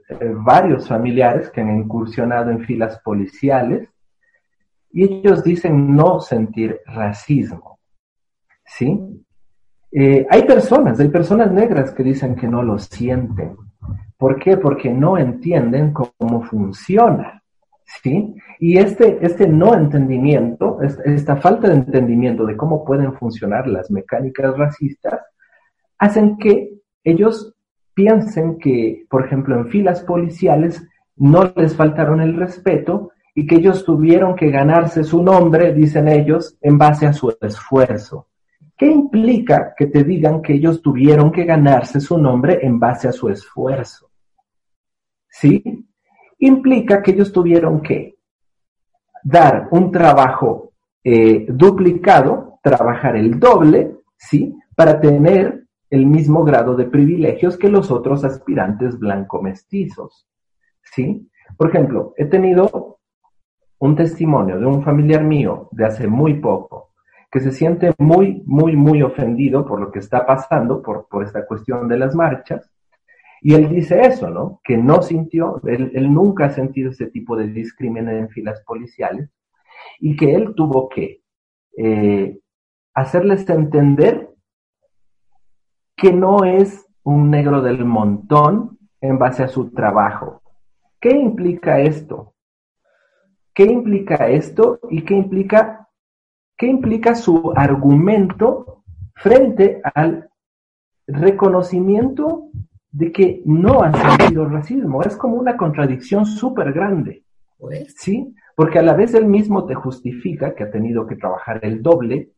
varios 0.45 0.89
familiares 0.89 1.51
que 1.51 1.61
han 1.61 1.77
incursionado 1.79 2.51
en 2.51 2.61
filas 2.61 3.01
policiales 3.01 3.89
y 4.91 5.05
ellos 5.05 5.45
dicen 5.45 5.95
no 5.95 6.21
sentir 6.21 6.81
racismo, 6.87 7.79
¿sí? 8.65 9.25
Eh, 9.91 10.27
hay 10.29 10.43
personas, 10.43 11.01
hay 11.01 11.09
personas 11.09 11.51
negras 11.53 11.93
que 11.93 12.03
dicen 12.03 12.35
que 12.35 12.47
no 12.47 12.63
lo 12.63 12.79
sienten. 12.79 13.57
¿Por 14.17 14.39
qué? 14.39 14.57
Porque 14.57 14.91
no 14.91 15.17
entienden 15.17 15.93
cómo 15.93 16.43
funciona. 16.43 17.43
¿sí? 18.03 18.35
Y 18.59 18.79
este, 18.79 19.19
este 19.25 19.49
no 19.49 19.75
entendimiento, 19.75 20.81
esta 20.83 21.37
falta 21.37 21.69
de 21.69 21.75
entendimiento 21.75 22.45
de 22.45 22.57
cómo 22.57 22.85
pueden 22.85 23.15
funcionar 23.15 23.67
las 23.67 23.91
mecánicas 23.91 24.57
racistas, 24.57 25.21
hacen 25.99 26.37
que 26.37 26.71
ellos 27.05 27.55
piensen 27.99 28.59
que, 28.61 29.07
por 29.11 29.27
ejemplo, 29.27 29.57
en 29.57 29.67
filas 29.67 30.05
policiales 30.05 30.87
no 31.17 31.53
les 31.57 31.75
faltaron 31.75 32.21
el 32.21 32.37
respeto 32.37 33.11
y 33.35 33.45
que 33.45 33.57
ellos 33.57 33.85
tuvieron 33.85 34.37
que 34.37 34.51
ganarse 34.51 35.03
su 35.03 35.21
nombre, 35.21 35.75
dicen 35.75 36.07
ellos, 36.07 36.57
en 36.61 36.79
base 36.79 37.07
a 37.07 37.13
su 37.13 37.37
esfuerzo. 37.41 38.29
¿Qué 38.77 38.87
implica 38.87 39.75
que 39.77 39.87
te 39.87 40.05
digan 40.05 40.43
que 40.43 40.53
ellos 40.55 40.81
tuvieron 40.81 41.33
que 41.33 41.45
ganarse 41.45 41.99
su 41.99 42.17
nombre 42.19 42.61
en 42.63 42.79
base 42.79 43.09
a 43.09 43.13
su 43.13 43.31
esfuerzo? 43.31 44.09
¿Sí? 45.29 45.85
implica 46.39 47.03
que 47.03 47.11
ellos 47.11 47.33
tuvieron 47.33 47.83
que 47.83 48.15
dar 49.25 49.67
un 49.73 49.91
trabajo 49.91 50.71
eh, 51.03 51.47
duplicado, 51.49 52.61
trabajar 52.63 53.17
el 53.17 53.41
doble, 53.41 53.97
¿sí? 54.17 54.55
Para 54.77 55.01
tener 55.01 55.65
el 55.91 56.07
mismo 56.07 56.45
grado 56.45 56.77
de 56.77 56.85
privilegios 56.85 57.57
que 57.57 57.69
los 57.69 57.91
otros 57.91 58.25
aspirantes 58.25 58.99
blanco 58.99 59.43
mestizos, 59.43 60.27
¿sí? 60.83 61.29
Por 61.57 61.71
ejemplo, 61.71 62.15
he 62.17 62.27
tenido 62.27 62.99
un 63.79 63.97
testimonio 63.97 64.59
de 64.59 64.67
un 64.67 64.83
familiar 64.83 65.23
mío 65.23 65.69
de 65.73 65.87
hace 65.87 66.07
muy 66.07 66.35
poco 66.35 66.93
que 67.31 67.41
se 67.41 67.53
siente 67.53 67.95
muy, 67.99 68.43
muy, 68.47 68.75
muy 68.77 69.03
ofendido 69.03 69.67
por 69.67 69.81
lo 69.81 69.93
que 69.93 69.99
está 69.99 70.25
pasando, 70.27 70.83
por, 70.83 71.09
por 71.09 71.25
esta 71.25 71.47
cuestión 71.47 71.87
de 71.87 71.99
las 71.99 72.15
marchas, 72.15 72.71
y 73.41 73.55
él 73.55 73.69
dice 73.69 74.01
eso, 74.01 74.31
¿no? 74.31 74.61
Que 74.65 74.77
no 74.77 75.03
sintió, 75.03 75.61
él, 75.65 76.13
nunca 76.13 76.47
ha 76.47 76.51
sentido 76.51 76.91
ese 76.91 77.07
tipo 77.07 77.37
de 77.37 77.49
discriminación 77.49 78.25
en 78.25 78.29
filas 78.31 78.63
policiales 78.67 79.31
y 80.01 80.17
que 80.17 80.35
él 80.35 80.55
tuvo 80.57 80.89
que 80.89 81.23
eh, 81.77 82.39
hacerles 82.95 83.49
entender 83.49 84.31
que 85.99 86.13
no 86.13 86.45
es 86.45 86.87
un 87.03 87.29
negro 87.31 87.61
del 87.61 87.85
montón 87.85 88.79
en 89.01 89.19
base 89.19 89.43
a 89.43 89.49
su 89.49 89.71
trabajo. 89.73 90.41
¿Qué 91.01 91.11
implica 91.11 91.81
esto? 91.81 92.35
¿Qué 93.53 93.65
implica 93.65 94.29
esto 94.29 94.79
y 94.89 95.03
qué 95.03 95.15
implica, 95.15 95.89
qué 96.57 96.69
implica 96.69 97.17
su 97.17 97.53
argumento 97.57 98.85
frente 99.17 99.81
al 99.95 100.31
reconocimiento 101.09 102.51
de 102.93 103.11
que 103.11 103.43
no 103.45 103.83
han 103.83 103.95
sentido 103.95 104.47
racismo. 104.47 105.03
Es 105.03 105.17
como 105.17 105.35
una 105.35 105.57
contradicción 105.57 106.25
súper 106.25 106.73
grande. 106.73 107.25
Pues. 107.59 107.95
¿Sí? 107.99 108.35
Porque 108.55 108.79
a 108.79 108.83
la 108.83 108.95
vez 108.95 109.15
él 109.15 109.27
mismo 109.27 109.67
te 109.67 109.75
justifica 109.75 110.55
que 110.55 110.63
ha 110.63 110.71
tenido 110.71 111.07
que 111.07 111.17
trabajar 111.17 111.59
el 111.63 111.83
doble 111.83 112.31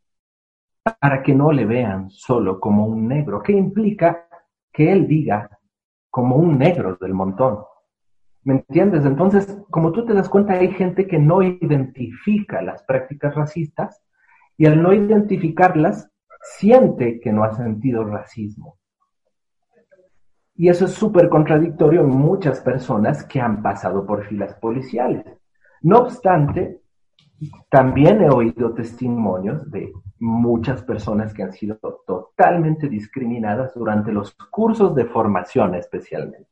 para 0.99 1.22
que 1.22 1.34
no 1.34 1.53
le 1.53 1.64
vean 1.64 2.11
solo 2.11 2.59
como 2.59 2.86
un 2.86 3.09
negro. 3.09 3.43
¿Qué 3.43 3.53
implica 3.53 4.26
que 4.72 4.93
él 4.93 5.07
diga 5.07 5.59
como 6.11 6.36
un 6.36 6.59
negro 6.59 6.97
del 7.01 7.14
montón? 7.14 7.61
¿Me 8.43 8.55
entiendes? 8.55 9.05
Entonces, 9.05 9.62
como 9.70 9.93
tú 9.93 10.05
te 10.05 10.14
das 10.14 10.28
cuenta, 10.28 10.55
hay 10.55 10.72
gente 10.72 11.07
que 11.07 11.18
no 11.18 11.43
identifica 11.43 12.62
las 12.62 12.82
prácticas 12.84 13.34
racistas 13.34 14.03
y 14.57 14.66
al 14.66 14.82
no 14.82 14.93
identificarlas, 14.93 16.11
siente 16.43 17.20
que 17.20 17.32
no 17.32 17.45
ha 17.45 17.55
sentido 17.55 18.05
racismo. 18.05 18.78
Y 20.55 20.68
eso 20.68 20.86
es 20.86 20.93
súper 20.93 21.28
contradictorio 21.28 22.03
en 22.03 22.11
muchas 22.11 22.61
personas 22.61 23.24
que 23.24 23.41
han 23.41 23.62
pasado 23.62 24.07
por 24.07 24.24
filas 24.26 24.55
policiales. 24.55 25.24
No 25.82 25.99
obstante, 25.99 26.82
también 27.70 28.22
he 28.22 28.28
oído 28.28 28.74
testimonios 28.74 29.70
de 29.70 29.93
muchas 30.21 30.83
personas 30.83 31.35
que 31.35 31.43
han 31.43 31.53
sido 31.53 31.77
totalmente 32.07 32.89
discriminadas 32.89 33.75
durante 33.75 34.12
los 34.12 34.35
cursos 34.35 34.95
de 34.95 35.07
formación 35.07 35.75
especialmente. 35.75 36.49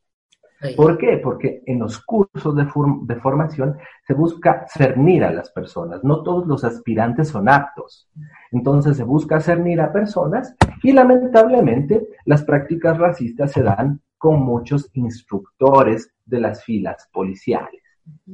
¿Por 0.77 0.99
qué? 0.99 1.21
Porque 1.23 1.63
en 1.67 1.79
los 1.79 2.01
cursos 2.01 2.57
de, 2.57 2.67
de, 3.03 3.21
formación 3.21 3.77
se 4.05 4.15
busca 4.15 4.67
cernir 4.67 5.23
a 5.23 5.31
las 5.31 5.51
personas. 5.51 6.03
No 6.03 6.25
todos 6.25 6.49
los 6.49 6.65
aspirantes 6.65 7.29
son 7.29 7.49
aptos. 7.49 8.09
Entonces 8.51 8.97
se 8.97 9.05
busca 9.05 9.39
cernir 9.39 9.81
a 9.81 9.93
personas 9.93 10.57
Y 10.83 10.93
lamentablemente 10.93 12.09
las 12.25 12.43
prácticas 12.43 12.99
racistas 12.99 13.53
se 13.53 13.63
dan 13.63 14.01
con 14.17 14.41
muchos 14.41 14.91
instructores 14.95 16.13
de 16.27 16.41
las 16.41 16.65
filas 16.65 17.09
policiales. 17.13 17.83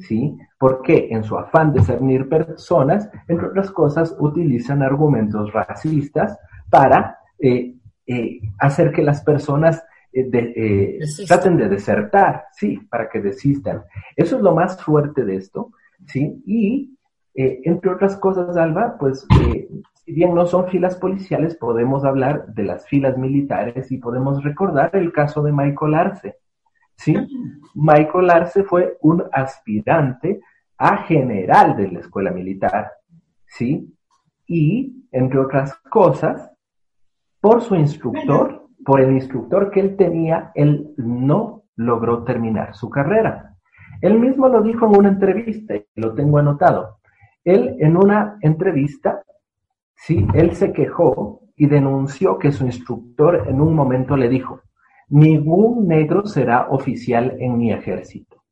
¿Sí? 0.01 0.37
Porque 0.59 1.09
en 1.11 1.23
su 1.23 1.37
afán 1.37 1.73
de 1.73 1.83
cernir 1.83 2.29
personas, 2.29 3.09
entre 3.29 3.47
otras 3.47 3.71
cosas, 3.71 4.17
utilizan 4.19 4.83
argumentos 4.83 5.53
racistas 5.53 6.37
para 6.69 7.19
eh, 7.39 7.75
eh, 8.07 8.41
hacer 8.59 8.93
que 8.93 9.03
las 9.03 9.23
personas 9.23 9.85
eh, 10.13 10.29
de, 10.29 10.99
traten 11.27 11.57
de 11.57 11.69
desertar, 11.69 12.47
sí, 12.53 12.79
para 12.91 13.09
que 13.09 13.21
desistan. 13.21 13.83
Eso 14.17 14.37
es 14.37 14.43
lo 14.43 14.55
más 14.55 14.83
fuerte 14.83 15.25
de 15.25 15.37
esto, 15.37 15.71
¿sí? 16.07 16.43
Y 16.47 16.91
entre 17.37 17.91
otras 17.91 18.17
cosas, 18.17 18.57
Alba, 18.57 18.97
pues 18.97 19.27
si 20.05 20.13
bien 20.13 20.35
no 20.35 20.47
son 20.47 20.69
filas 20.69 20.97
policiales, 20.97 21.57
podemos 21.57 22.05
hablar 22.05 22.47
de 22.55 22.63
las 22.63 22.87
filas 22.87 23.17
militares 23.17 23.91
y 23.91 23.99
podemos 23.99 24.45
recordar 24.45 24.91
el 24.95 25.13
caso 25.13 25.43
de 25.43 25.51
Michael 25.51 25.95
Arce. 25.95 26.37
¿Sí? 26.97 27.15
Michael 27.75 28.31
Arce 28.31 28.65
fue 28.65 28.97
un 29.01 29.25
aspirante 29.33 30.41
a 30.79 30.99
general 30.99 31.77
de 31.77 31.89
la 31.89 32.01
escuela 32.01 32.31
militar, 32.31 32.91
¿sí? 33.47 33.93
Y, 34.47 35.07
entre 35.13 35.39
otras 35.39 35.75
cosas, 35.91 36.51
por 37.41 37.63
su 37.63 37.75
instructor, 37.75 38.67
por 38.85 39.01
el 39.01 39.13
instructor 39.13 39.71
que 39.71 39.81
él 39.81 39.97
tenía, 39.97 40.53
él 40.55 40.93
no 40.97 41.65
logró 41.77 42.25
terminar 42.25 42.75
su 42.75 42.91
carrera. 42.91 43.57
Él 44.01 44.19
mismo 44.19 44.49
lo 44.49 44.63
dijo 44.63 44.87
en 44.87 44.97
una 44.97 45.09
entrevista, 45.09 45.77
y 45.77 45.85
lo 45.95 46.15
tengo 46.15 46.39
anotado. 46.39 46.99
Él 47.45 47.77
en 47.79 47.97
una 47.97 48.39
entrevista 48.41 49.23
Sí, 49.97 50.27
él 50.35 50.55
se 50.55 50.73
quejó 50.73 51.41
y 51.57 51.67
denunció 51.67 52.39
que 52.39 52.53
su 52.53 52.67
instructor 52.67 53.47
en 53.49 53.61
un 53.61 53.75
momento 53.75 54.17
le 54.17 54.29
dijo, 54.29 54.61
ningún 55.09 55.87
negro 55.89 56.27
será 56.27 56.69
oficial 56.71 57.37
en 57.39 57.59
mi 57.59 57.73
ejército. 57.73 58.43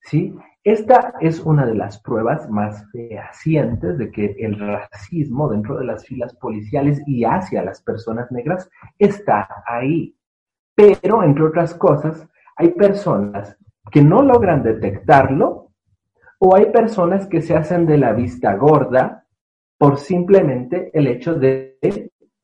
¿Sí? 0.00 0.34
Esta 0.64 1.14
es 1.20 1.40
una 1.40 1.66
de 1.66 1.74
las 1.74 2.00
pruebas 2.00 2.48
más 2.48 2.84
fehacientes 2.92 3.98
de 3.98 4.12
que 4.12 4.36
el 4.38 4.58
racismo 4.58 5.48
dentro 5.48 5.76
de 5.76 5.84
las 5.84 6.06
filas 6.06 6.34
policiales 6.36 7.02
y 7.06 7.24
hacia 7.24 7.64
las 7.64 7.82
personas 7.82 8.30
negras 8.30 8.70
está 8.96 9.48
ahí. 9.66 10.16
Pero, 10.76 11.24
entre 11.24 11.44
otras 11.44 11.74
cosas, 11.74 12.28
hay 12.56 12.70
personas 12.70 13.56
que 13.90 14.02
no 14.02 14.22
logran 14.22 14.62
detectarlo 14.62 15.72
o 16.38 16.54
hay 16.54 16.66
personas 16.66 17.26
que 17.26 17.40
se 17.40 17.56
hacen 17.56 17.84
de 17.86 17.98
la 17.98 18.12
vista 18.12 18.54
gorda 18.54 19.26
por 19.78 19.98
simplemente 19.98 20.90
el 20.94 21.08
hecho 21.08 21.34
de 21.34 21.78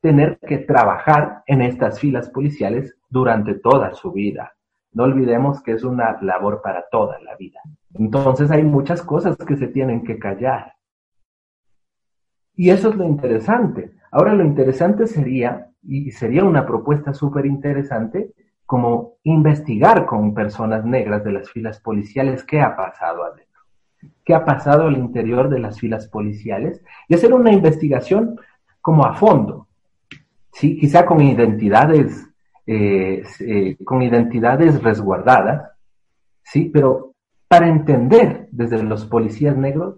tener 0.01 0.39
que 0.39 0.59
trabajar 0.59 1.43
en 1.45 1.61
estas 1.61 1.99
filas 1.99 2.29
policiales 2.29 2.95
durante 3.09 3.55
toda 3.55 3.93
su 3.93 4.11
vida. 4.11 4.53
No 4.91 5.03
olvidemos 5.03 5.61
que 5.61 5.73
es 5.73 5.83
una 5.83 6.17
labor 6.21 6.61
para 6.61 6.85
toda 6.89 7.19
la 7.19 7.35
vida. 7.35 7.59
Entonces 7.93 8.49
hay 8.51 8.63
muchas 8.63 9.01
cosas 9.01 9.37
que 9.37 9.55
se 9.55 9.67
tienen 9.67 10.03
que 10.03 10.17
callar. 10.17 10.73
Y 12.55 12.71
eso 12.71 12.89
es 12.89 12.95
lo 12.95 13.05
interesante. 13.05 13.93
Ahora 14.11 14.33
lo 14.33 14.43
interesante 14.43 15.07
sería, 15.07 15.69
y 15.83 16.11
sería 16.11 16.43
una 16.43 16.65
propuesta 16.65 17.13
súper 17.13 17.45
interesante, 17.45 18.33
como 18.65 19.15
investigar 19.23 20.05
con 20.05 20.33
personas 20.33 20.85
negras 20.85 21.23
de 21.23 21.31
las 21.31 21.49
filas 21.49 21.79
policiales 21.79 22.43
qué 22.43 22.61
ha 22.61 22.75
pasado 22.75 23.23
adentro 23.23 23.49
qué 24.25 24.33
ha 24.33 24.45
pasado 24.45 24.87
al 24.87 24.97
interior 24.97 25.49
de 25.49 25.59
las 25.59 25.79
filas 25.79 26.07
policiales 26.07 26.83
y 27.07 27.15
hacer 27.15 27.33
una 27.33 27.51
investigación 27.51 28.39
como 28.81 29.05
a 29.05 29.13
fondo, 29.13 29.67
¿sí? 30.51 30.77
quizá 30.77 31.05
con 31.05 31.21
identidades, 31.21 32.27
eh, 32.65 33.23
eh, 33.39 33.77
con 33.83 34.01
identidades 34.01 34.81
resguardadas, 34.81 35.71
¿sí? 36.43 36.69
pero 36.73 37.13
para 37.47 37.67
entender 37.67 38.47
desde 38.51 38.83
los 38.83 39.05
policías 39.05 39.57
negros 39.57 39.97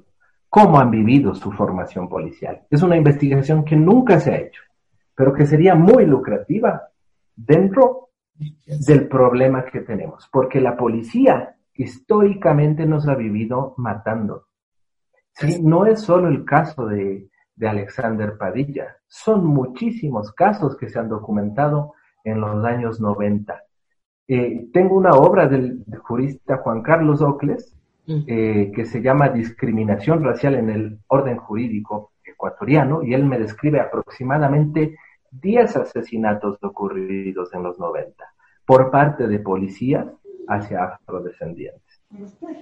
cómo 0.50 0.80
han 0.80 0.92
vivido 0.92 1.34
su 1.34 1.52
formación 1.52 2.10
policial. 2.10 2.62
Es 2.70 2.84
una 2.84 2.98
investigación 2.98 3.64
que 3.64 3.76
nunca 3.76 4.20
se 4.20 4.32
ha 4.32 4.38
hecho, 4.38 4.62
pero 5.16 5.34
que 5.34 5.46
sería 5.46 5.76
muy 5.76 6.06
lucrativa 6.06 6.90
dentro 7.36 8.10
del 8.66 9.08
problema 9.08 9.66
que 9.66 9.82
tenemos, 9.82 10.28
porque 10.32 10.60
la 10.60 10.76
policía 10.76 11.56
históricamente 11.74 12.86
nos 12.86 13.08
ha 13.08 13.16
vivido 13.16 13.74
matando. 13.78 14.48
¿Sí? 15.34 15.62
No 15.64 15.86
es 15.86 16.02
solo 16.02 16.28
el 16.28 16.44
caso 16.44 16.86
de, 16.86 17.31
Alexander 17.62 18.38
Padilla, 18.38 18.98
son 19.08 19.46
muchísimos 19.46 20.32
casos 20.34 20.76
que 20.78 20.90
se 20.90 21.00
han 21.00 21.10
documentado 21.10 21.94
en 22.24 22.42
los 22.42 22.64
años 22.66 23.00
90. 23.00 23.62
Eh, 24.28 24.68
tengo 24.72 24.96
una 24.96 25.12
obra 25.12 25.48
del, 25.48 25.84
jurista 26.04 26.58
Juan 26.58 26.82
Carlos 26.82 27.22
Ocles 27.22 27.76
mm. 28.08 28.20
eh, 28.28 28.72
que 28.74 28.86
se 28.86 29.02
llama 29.02 29.30
Discriminación 29.30 30.24
racial 30.24 30.56
en 30.56 30.70
el 30.70 31.00
orden 31.08 31.38
jurídico 31.38 32.14
ecuatoriano 32.24 33.04
y 33.04 33.14
él 33.14 33.26
me 33.26 33.40
describe 33.40 33.80
aproximadamente 33.80 34.96
10 35.32 35.76
asesinatos 35.78 36.58
ocurridos 36.62 37.54
en 37.54 37.64
los 37.64 37.80
90 37.80 38.24
por 38.66 38.92
parte 38.92 39.28
de 39.28 39.40
policías 39.40 40.08
hacia 40.48 40.84
afrodescendientes. 40.84 42.02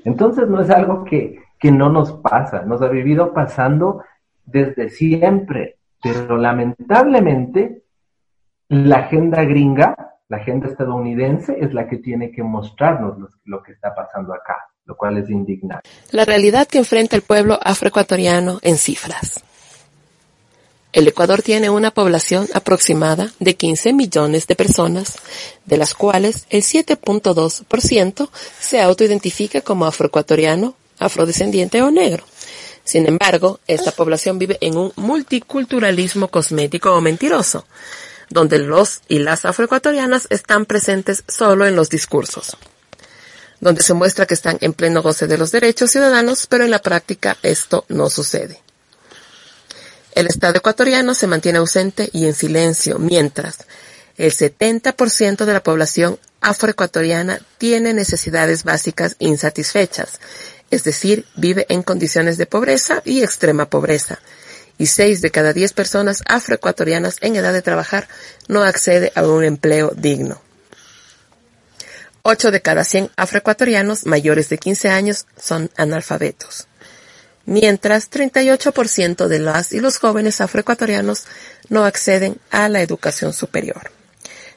Entonces 0.06 0.48
no 0.48 0.62
es 0.62 0.70
algo 0.70 1.04
que, 1.04 1.40
que 1.60 1.72
no 1.72 1.90
nos 1.90 2.14
pasa, 2.14 2.64
nos 2.64 2.82
ha 2.82 2.88
vivido 2.88 3.34
pasando 3.34 4.04
desde 4.52 4.90
siempre, 4.90 5.78
pero 6.02 6.38
lamentablemente 6.38 7.84
la 8.70 8.98
agenda 8.98 9.44
gringa, 9.44 10.16
la 10.28 10.38
agenda 10.38 10.68
estadounidense 10.68 11.58
es 11.60 11.74
la 11.74 11.88
que 11.88 11.98
tiene 11.98 12.32
que 12.32 12.44
mostrarnos 12.44 13.18
lo, 13.46 13.64
que 13.64 13.72
está 13.72 13.96
pasando 13.96 14.34
acá, 14.34 14.56
lo 14.86 14.96
cual 14.96 15.18
es 15.18 15.30
indignante. 15.30 15.90
La 16.12 16.26
realidad 16.26 16.68
que 16.68 16.78
enfrenta 16.78 17.16
el 17.16 17.24
pueblo 17.24 17.60
afroecuatoriano 17.62 18.60
en 18.62 18.78
cifras. 18.78 19.44
El 20.92 21.08
Ecuador 21.08 21.44
tiene 21.44 21.70
una 21.70 21.92
población 21.92 22.48
aproximada 22.54 23.32
de 23.40 23.56
15 23.56 23.94
millones 23.94 24.48
de 24.48 24.56
personas, 24.56 25.18
de 25.66 25.78
las 25.78 25.94
cuales 25.94 26.48
el 26.50 26.64
7.2% 26.64 28.30
se 28.60 28.82
autoidentifica 28.82 29.62
como 29.62 29.86
afroecuatoriano, 29.86 30.74
afrodescendiente 30.98 31.82
o 31.84 31.92
negro. 31.92 32.24
Sin 32.90 33.08
embargo, 33.08 33.60
esta 33.68 33.92
población 33.92 34.40
vive 34.40 34.58
en 34.62 34.76
un 34.76 34.92
multiculturalismo 34.96 36.30
cosmético 36.30 36.92
o 36.92 37.02
mentiroso, 37.02 37.68
donde 38.32 38.58
los 38.58 39.02
y 39.08 39.20
las 39.20 39.46
afroecuatorianas 39.46 40.26
están 40.32 40.66
presentes 40.66 41.24
solo 41.28 41.68
en 41.68 41.76
los 41.76 41.92
discursos, 41.92 42.58
donde 43.60 43.84
se 43.84 43.94
muestra 43.94 44.26
que 44.26 44.34
están 44.34 44.58
en 44.62 44.74
pleno 44.74 45.04
goce 45.04 45.28
de 45.28 45.38
los 45.38 45.52
derechos 45.52 45.92
ciudadanos, 45.92 46.48
pero 46.48 46.64
en 46.64 46.72
la 46.72 46.82
práctica 46.82 47.38
esto 47.44 47.86
no 47.90 48.10
sucede. 48.10 48.60
El 50.16 50.26
Estado 50.26 50.58
ecuatoriano 50.58 51.14
se 51.14 51.28
mantiene 51.28 51.60
ausente 51.60 52.10
y 52.12 52.26
en 52.26 52.34
silencio, 52.34 52.98
mientras 52.98 53.68
el 54.18 54.34
70% 54.34 55.46
de 55.46 55.54
la 55.54 55.62
población 55.62 56.18
afroecuatoriana 56.42 57.40
tiene 57.60 57.94
necesidades 57.94 58.64
básicas 58.64 59.16
insatisfechas, 59.20 60.20
es 60.72 60.84
decir, 60.84 61.26
vive 61.36 61.66
en 61.70 61.84
condiciones 61.84 62.38
de 62.38 62.46
pobreza 62.46 63.02
y 63.06 63.24
extrema 63.24 63.70
pobreza. 63.70 64.20
Y 64.78 64.88
6 64.88 65.22
de 65.22 65.32
cada 65.32 65.54
10 65.54 65.74
personas 65.74 66.24
afroecuatorianas 66.26 67.18
en 67.22 67.36
edad 67.36 67.54
de 67.54 67.62
trabajar 67.62 68.08
no 68.48 68.64
accede 68.64 69.12
a 69.16 69.24
un 69.28 69.44
empleo 69.44 69.92
digno. 69.96 70.42
8 72.24 72.52
de 72.52 72.62
cada 72.62 72.84
100 72.84 73.12
afroecuatorianos 73.16 74.06
mayores 74.06 74.50
de 74.50 74.58
15 74.58 74.90
años 74.90 75.26
son 75.38 75.70
analfabetos 75.76 76.70
mientras 77.50 78.12
38% 78.12 79.28
de 79.28 79.40
las 79.40 79.74
y 79.74 79.80
los 79.80 79.98
jóvenes 79.98 80.40
afroecuatorianos 80.40 81.26
no 81.68 81.84
acceden 81.84 82.40
a 82.52 82.70
la 82.70 82.82
educación 82.82 83.34
superior. 83.34 83.92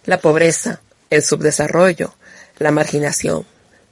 La 0.04 0.20
pobreza, 0.20 0.82
el 1.08 1.22
subdesarrollo, 1.22 2.14
la 2.58 2.70
marginación, 2.70 3.46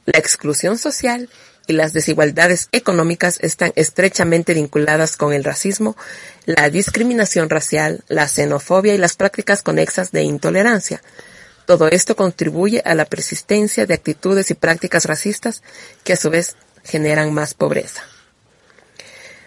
la 0.05 0.19
exclusión 0.19 0.77
social 0.77 1.31
y 1.67 1.73
las 1.73 1.93
desigualdades 1.93 2.69
económicas 2.73 3.39
están 3.41 3.73
estrechamente 3.77 4.55
vinculadas 4.55 5.17
con 5.17 5.33
el 5.33 5.45
racismo, 5.45 5.97
la 6.47 6.69
discriminación 6.71 7.49
racial, 7.49 8.05
la 8.09 8.29
xenofobia 8.29 8.95
y 8.95 8.99
las 8.99 9.17
prácticas 9.17 9.63
conexas 9.63 10.11
de 10.13 10.23
intolerancia. 10.23 11.03
Todo 11.67 11.89
esto 11.89 12.17
contribuye 12.17 12.83
a 12.85 12.95
la 12.95 13.05
persistencia 13.05 13.87
de 13.87 13.95
actitudes 13.95 14.51
y 14.51 14.55
prácticas 14.55 15.05
racistas 15.05 15.63
que 16.03 16.15
a 16.15 16.17
su 16.17 16.31
vez 16.31 16.57
generan 16.85 17.33
más 17.33 17.55
pobreza. 17.55 18.03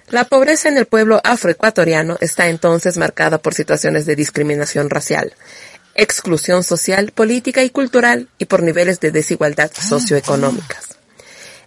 La 0.09 0.25
pobreza 0.25 0.69
en 0.69 0.77
el 0.77 0.85
pueblo 0.85 1.19
afroecuatoriano 1.23 2.17
está 2.21 2.47
entonces 2.47 2.97
marcada 2.97 3.39
por 3.39 3.53
situaciones 3.53 4.05
de 4.05 4.15
discriminación 4.15 4.89
racial, 4.89 5.33
exclusión 5.95 6.63
social, 6.63 7.11
política 7.11 7.63
y 7.63 7.69
cultural 7.69 8.29
y 8.37 8.45
por 8.45 8.63
niveles 8.63 8.99
de 8.99 9.11
desigualdad 9.11 9.71
socioeconómicas. 9.73 10.92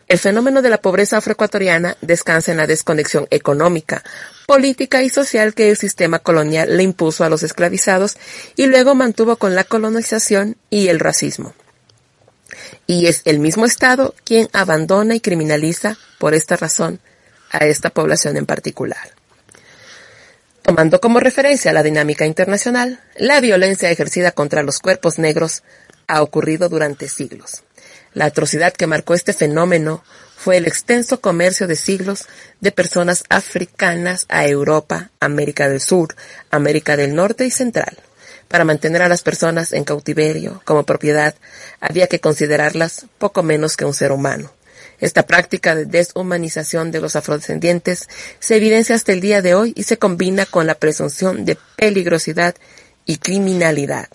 El 0.08 0.18
fenómeno 0.18 0.62
de 0.62 0.70
la 0.70 0.78
pobreza 0.78 1.16
afroecuatoriana 1.16 1.96
descansa 2.00 2.52
en 2.52 2.58
la 2.58 2.68
desconexión 2.68 3.26
económica, 3.30 4.04
política 4.46 5.02
y 5.02 5.08
social 5.08 5.52
que 5.52 5.70
el 5.70 5.76
sistema 5.76 6.20
colonial 6.20 6.76
le 6.76 6.84
impuso 6.84 7.24
a 7.24 7.28
los 7.28 7.42
esclavizados 7.42 8.16
y 8.54 8.66
luego 8.66 8.94
mantuvo 8.94 9.36
con 9.36 9.56
la 9.56 9.64
colonización 9.64 10.56
y 10.70 10.88
el 10.88 11.00
racismo. 11.00 11.54
Y 12.86 13.06
es 13.06 13.22
el 13.24 13.40
mismo 13.40 13.66
Estado 13.66 14.14
quien 14.24 14.48
abandona 14.52 15.16
y 15.16 15.20
criminaliza 15.20 15.98
por 16.18 16.34
esta 16.34 16.56
razón 16.56 17.00
a 17.50 17.66
esta 17.66 17.90
población 17.90 18.36
en 18.36 18.46
particular. 18.46 19.10
Tomando 20.62 21.00
como 21.00 21.18
referencia 21.18 21.72
la 21.72 21.82
dinámica 21.82 22.26
internacional, 22.26 23.00
la 23.16 23.40
violencia 23.40 23.90
ejercida 23.90 24.30
contra 24.30 24.62
los 24.62 24.78
cuerpos 24.78 25.18
negros 25.18 25.64
ha 26.06 26.22
ocurrido 26.22 26.68
durante 26.68 27.08
siglos. 27.08 27.65
La 28.16 28.24
atrocidad 28.24 28.72
que 28.72 28.86
marcó 28.86 29.12
este 29.12 29.34
fenómeno 29.34 30.02
fue 30.38 30.56
el 30.56 30.66
extenso 30.66 31.20
comercio 31.20 31.66
de 31.66 31.76
siglos 31.76 32.24
de 32.62 32.72
personas 32.72 33.24
africanas 33.28 34.24
a 34.30 34.46
Europa, 34.46 35.10
América 35.20 35.68
del 35.68 35.82
Sur, 35.82 36.16
América 36.50 36.96
del 36.96 37.14
Norte 37.14 37.44
y 37.44 37.50
Central. 37.50 37.98
Para 38.48 38.64
mantener 38.64 39.02
a 39.02 39.10
las 39.10 39.22
personas 39.22 39.74
en 39.74 39.84
cautiverio 39.84 40.62
como 40.64 40.84
propiedad, 40.84 41.34
había 41.78 42.06
que 42.06 42.18
considerarlas 42.18 43.04
poco 43.18 43.42
menos 43.42 43.76
que 43.76 43.84
un 43.84 43.92
ser 43.92 44.12
humano. 44.12 44.50
Esta 44.98 45.26
práctica 45.26 45.74
de 45.74 45.84
deshumanización 45.84 46.92
de 46.92 47.02
los 47.02 47.16
afrodescendientes 47.16 48.08
se 48.38 48.56
evidencia 48.56 48.94
hasta 48.94 49.12
el 49.12 49.20
día 49.20 49.42
de 49.42 49.54
hoy 49.54 49.74
y 49.76 49.82
se 49.82 49.98
combina 49.98 50.46
con 50.46 50.66
la 50.66 50.76
presunción 50.76 51.44
de 51.44 51.58
peligrosidad 51.76 52.54
y 53.04 53.18
criminalidad. 53.18 54.08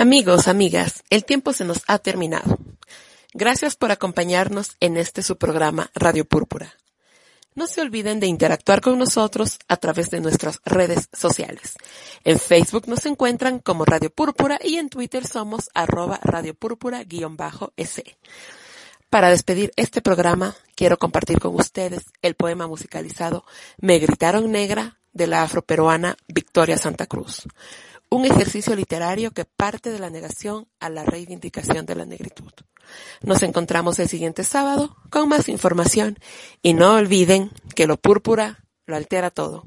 Amigos, 0.00 0.46
amigas, 0.46 1.02
el 1.10 1.24
tiempo 1.24 1.52
se 1.52 1.64
nos 1.64 1.82
ha 1.88 1.98
terminado. 1.98 2.56
Gracias 3.34 3.74
por 3.74 3.90
acompañarnos 3.90 4.76
en 4.78 4.96
este 4.96 5.24
su 5.24 5.38
programa 5.38 5.90
Radio 5.92 6.24
Púrpura. 6.24 6.72
No 7.56 7.66
se 7.66 7.80
olviden 7.80 8.20
de 8.20 8.28
interactuar 8.28 8.80
con 8.80 8.96
nosotros 8.96 9.58
a 9.66 9.76
través 9.76 10.10
de 10.10 10.20
nuestras 10.20 10.60
redes 10.64 11.08
sociales. 11.12 11.74
En 12.22 12.38
Facebook 12.38 12.86
nos 12.86 13.06
encuentran 13.06 13.58
como 13.58 13.84
Radio 13.84 14.10
Púrpura 14.10 14.60
y 14.62 14.76
en 14.76 14.88
Twitter 14.88 15.26
somos 15.26 15.68
arroba 15.74 16.20
Radio 16.22 16.54
Púrpura-S. 16.54 18.04
Para 19.10 19.30
despedir 19.30 19.72
este 19.74 20.00
programa, 20.00 20.54
quiero 20.76 20.96
compartir 20.96 21.40
con 21.40 21.56
ustedes 21.56 22.04
el 22.22 22.36
poema 22.36 22.68
musicalizado 22.68 23.44
Me 23.78 23.98
gritaron 23.98 24.52
negra 24.52 25.00
de 25.12 25.26
la 25.26 25.42
afroperuana 25.42 26.16
Victoria 26.28 26.78
Santa 26.78 27.06
Cruz. 27.06 27.48
Un 28.10 28.24
ejercicio 28.24 28.74
literario 28.74 29.32
que 29.32 29.44
parte 29.44 29.90
de 29.90 29.98
la 29.98 30.08
negación 30.08 30.66
a 30.80 30.88
la 30.88 31.04
reivindicación 31.04 31.84
de 31.84 31.94
la 31.94 32.06
negritud. 32.06 32.50
Nos 33.22 33.42
encontramos 33.42 33.98
el 33.98 34.08
siguiente 34.08 34.44
sábado 34.44 34.96
con 35.10 35.28
más 35.28 35.48
información 35.48 36.18
y 36.62 36.72
no 36.72 36.94
olviden 36.94 37.50
que 37.74 37.86
lo 37.86 37.98
púrpura 37.98 38.64
lo 38.86 38.96
altera 38.96 39.30
todo. 39.30 39.64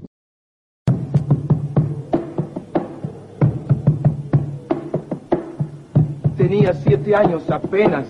Tenía 6.36 6.74
siete 6.74 7.16
años 7.16 7.44
apenas, 7.52 8.08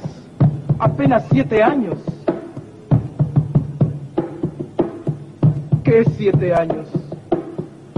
apenas 0.79 1.25
siete 1.29 1.61
años. 1.61 1.97
¿Qué 5.84 6.05
siete 6.15 6.53
años? 6.53 6.88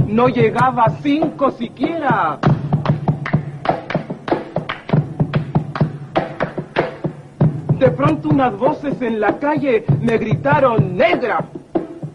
No 0.07 0.27
llegaba 0.27 0.83
a 0.83 0.89
cinco 1.01 1.51
siquiera. 1.51 2.39
De 7.79 7.91
pronto 7.91 8.29
unas 8.29 8.57
voces 8.57 9.01
en 9.01 9.19
la 9.19 9.39
calle 9.39 9.83
me 10.01 10.17
gritaron, 10.17 10.95
negra. 10.95 11.43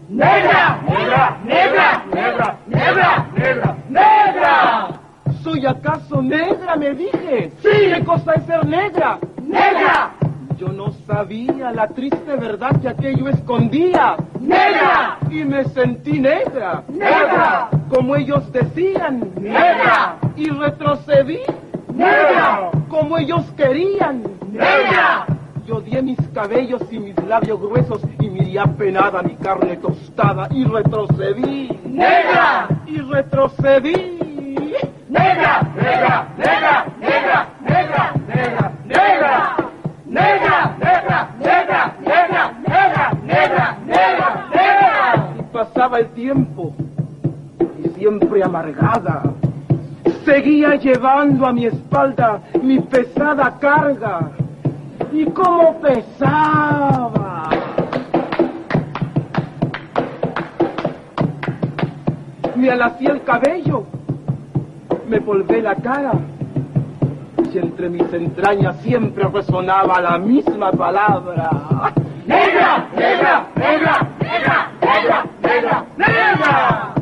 ¡Negra! 0.07 0.79
¡Negra! 0.87 1.37
¡Negra! 1.43 2.05
¡Negra! 2.11 2.57
¡Negra! 2.67 3.27
¡Negra! 3.35 3.77
¡Negra! 3.89 4.99
¿Soy 5.43 5.65
acaso 5.65 6.21
negra? 6.21 6.75
Me 6.75 6.93
dije. 6.95 7.51
Sí. 7.61 7.69
¿Qué 7.93 8.03
cosa 8.03 8.33
es 8.33 8.45
ser 8.45 8.65
negra? 8.65 9.19
¡Negra! 9.43 10.11
Yo 10.59 10.67
no 10.67 10.91
sabía 11.07 11.71
la 11.71 11.87
triste 11.87 12.35
verdad 12.35 12.81
que 12.81 12.89
aquello 12.89 13.29
escondía. 13.29 14.17
¡Negra! 14.41 15.17
Y 15.31 15.45
me 15.45 15.63
sentí 15.63 16.19
negra. 16.19 16.83
¡Negra! 16.89 17.69
Como 17.87 18.17
ellos 18.17 18.51
decían. 18.51 19.31
¡Negra! 19.39 20.17
Y 20.35 20.49
retrocedí. 20.49 21.39
¡Negra! 21.93 22.71
Como 22.89 23.17
ellos 23.17 23.45
querían. 23.55 24.23
¡Negra! 24.51 25.27
Yo 25.65 25.79
di 25.79 26.01
mis 26.01 26.19
cabellos 26.33 26.81
y 26.91 26.99
mis 26.99 27.15
labios 27.23 27.57
gruesos 27.61 28.01
y 28.19 28.29
miré 28.29 28.59
apenada 28.59 29.23
mi 29.23 29.35
carne 29.35 29.77
tostada 29.77 30.49
y 30.51 30.65
retrocedí. 30.65 31.69
¡Negra! 31.85 32.67
Y 32.85 32.97
retrocedí. 32.97 34.75
¡Negra! 35.07 35.61
¡Negra! 35.73 36.27
¡Negra! 36.37 36.85
¡Negra! 36.99 37.47
¡Negra! 37.61 37.61
¡Negra! 37.61 38.13
¡Negra! 38.27 38.71
¡Negra! 38.85 39.68
¡Negra! 40.09 40.75
¡Negra! 40.79 41.29
¡Negra! 41.39 41.93
¡Negra! 42.01 42.53
¡Negra! 42.67 43.13
¡Negra! 43.23 43.77
¡Negra! 43.85 45.33
Y 45.37 45.41
pasaba 45.53 45.99
el 45.99 46.07
tiempo 46.13 46.73
y 47.83 47.89
siempre 47.89 48.43
amargada. 48.43 49.21
Seguía 50.25 50.75
llevando 50.75 51.45
a 51.45 51.53
mi 51.53 51.67
espalda 51.67 52.41
mi 52.63 52.79
pesada 52.79 53.55
carga. 53.59 54.31
¿Y 55.11 55.25
cómo 55.25 55.79
pesaba? 55.79 57.49
Me 62.55 62.71
alací 62.71 63.05
el 63.05 63.23
cabello, 63.23 63.83
me 65.07 65.19
volvé 65.19 65.61
la 65.61 65.75
cara 65.75 66.13
noche 67.49 67.59
entre 67.59 67.89
mis 67.89 68.13
entrañas 68.13 68.75
siempre 68.81 69.23
resonaba 69.23 69.99
la 70.01 70.17
misma 70.17 70.71
palabra. 70.71 71.49
¡Negra, 72.25 72.87
negra, 72.95 73.47
negra, 73.55 74.07
negra, 74.19 74.71
negra, 74.81 75.25
negra, 75.41 75.85
negra! 75.97 76.93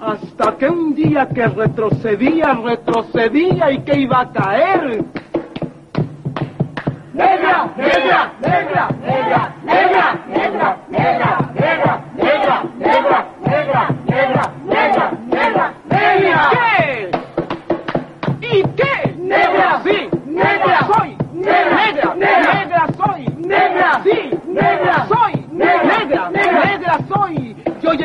Hasta 0.00 0.56
que 0.56 0.68
un 0.68 0.94
día 0.94 1.28
que 1.28 1.46
retrocedía, 1.48 2.54
retrocedía 2.54 3.72
y 3.72 3.78
que 3.80 3.98
iba 3.98 4.20
a 4.20 4.32
caer. 4.32 5.04
¡Negra, 7.12 7.68
negra, 7.76 8.32
negra, 8.40 8.88
negra, 9.04 9.54
negra, 9.64 10.20
negra, 10.28 10.76
negra! 10.88 10.88
negra. 10.88 11.47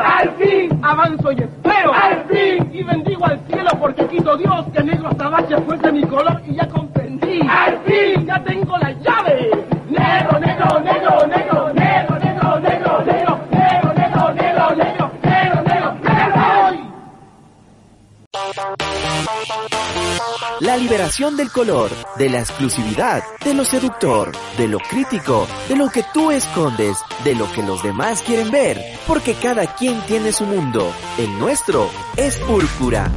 Al 0.00 0.30
fin, 0.36 0.80
avanzo 0.82 1.32
y 1.32 1.40
espero. 1.40 1.92
Al 1.92 2.24
fin, 2.24 2.70
y 2.72 2.82
bendigo 2.82 3.24
al 3.26 3.38
cielo 3.46 3.70
porque 3.78 4.06
quito 4.06 4.36
Dios 4.36 4.66
que 4.74 4.82
negro 4.82 5.08
azabache 5.08 5.56
fuese 5.62 5.92
mi 5.92 6.02
color 6.02 6.40
y 6.46 6.54
ya 6.54 6.68
comprendí. 6.68 7.40
Al 7.48 7.78
fin, 7.84 8.26
ya 8.26 8.42
tengo 8.44 8.76
la 8.78 8.92
La 20.64 20.78
liberación 20.78 21.36
del 21.36 21.50
color, 21.50 21.90
de 22.16 22.30
la 22.30 22.38
exclusividad, 22.38 23.22
de 23.44 23.52
lo 23.52 23.66
seductor, 23.66 24.32
de 24.56 24.66
lo 24.66 24.78
crítico, 24.78 25.46
de 25.68 25.76
lo 25.76 25.90
que 25.90 26.02
tú 26.14 26.30
escondes, 26.30 26.96
de 27.22 27.34
lo 27.34 27.52
que 27.52 27.62
los 27.62 27.82
demás 27.82 28.22
quieren 28.22 28.50
ver, 28.50 28.80
porque 29.06 29.34
cada 29.34 29.74
quien 29.74 30.00
tiene 30.06 30.32
su 30.32 30.46
mundo. 30.46 30.90
El 31.18 31.38
nuestro 31.38 31.90
es 32.16 32.38
púrpura. 32.38 33.10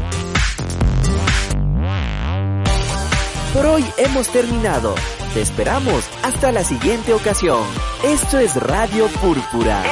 Por 3.54 3.66
hoy 3.66 3.86
hemos 3.96 4.28
terminado. 4.28 4.94
Te 5.34 5.42
esperamos 5.42 6.04
hasta 6.24 6.52
la 6.52 6.66
siguiente 6.66 7.14
ocasión. 7.14 7.64
Esto 8.04 8.40
es 8.40 8.58
Radio 8.58 9.08
Púrpura. 9.22 9.84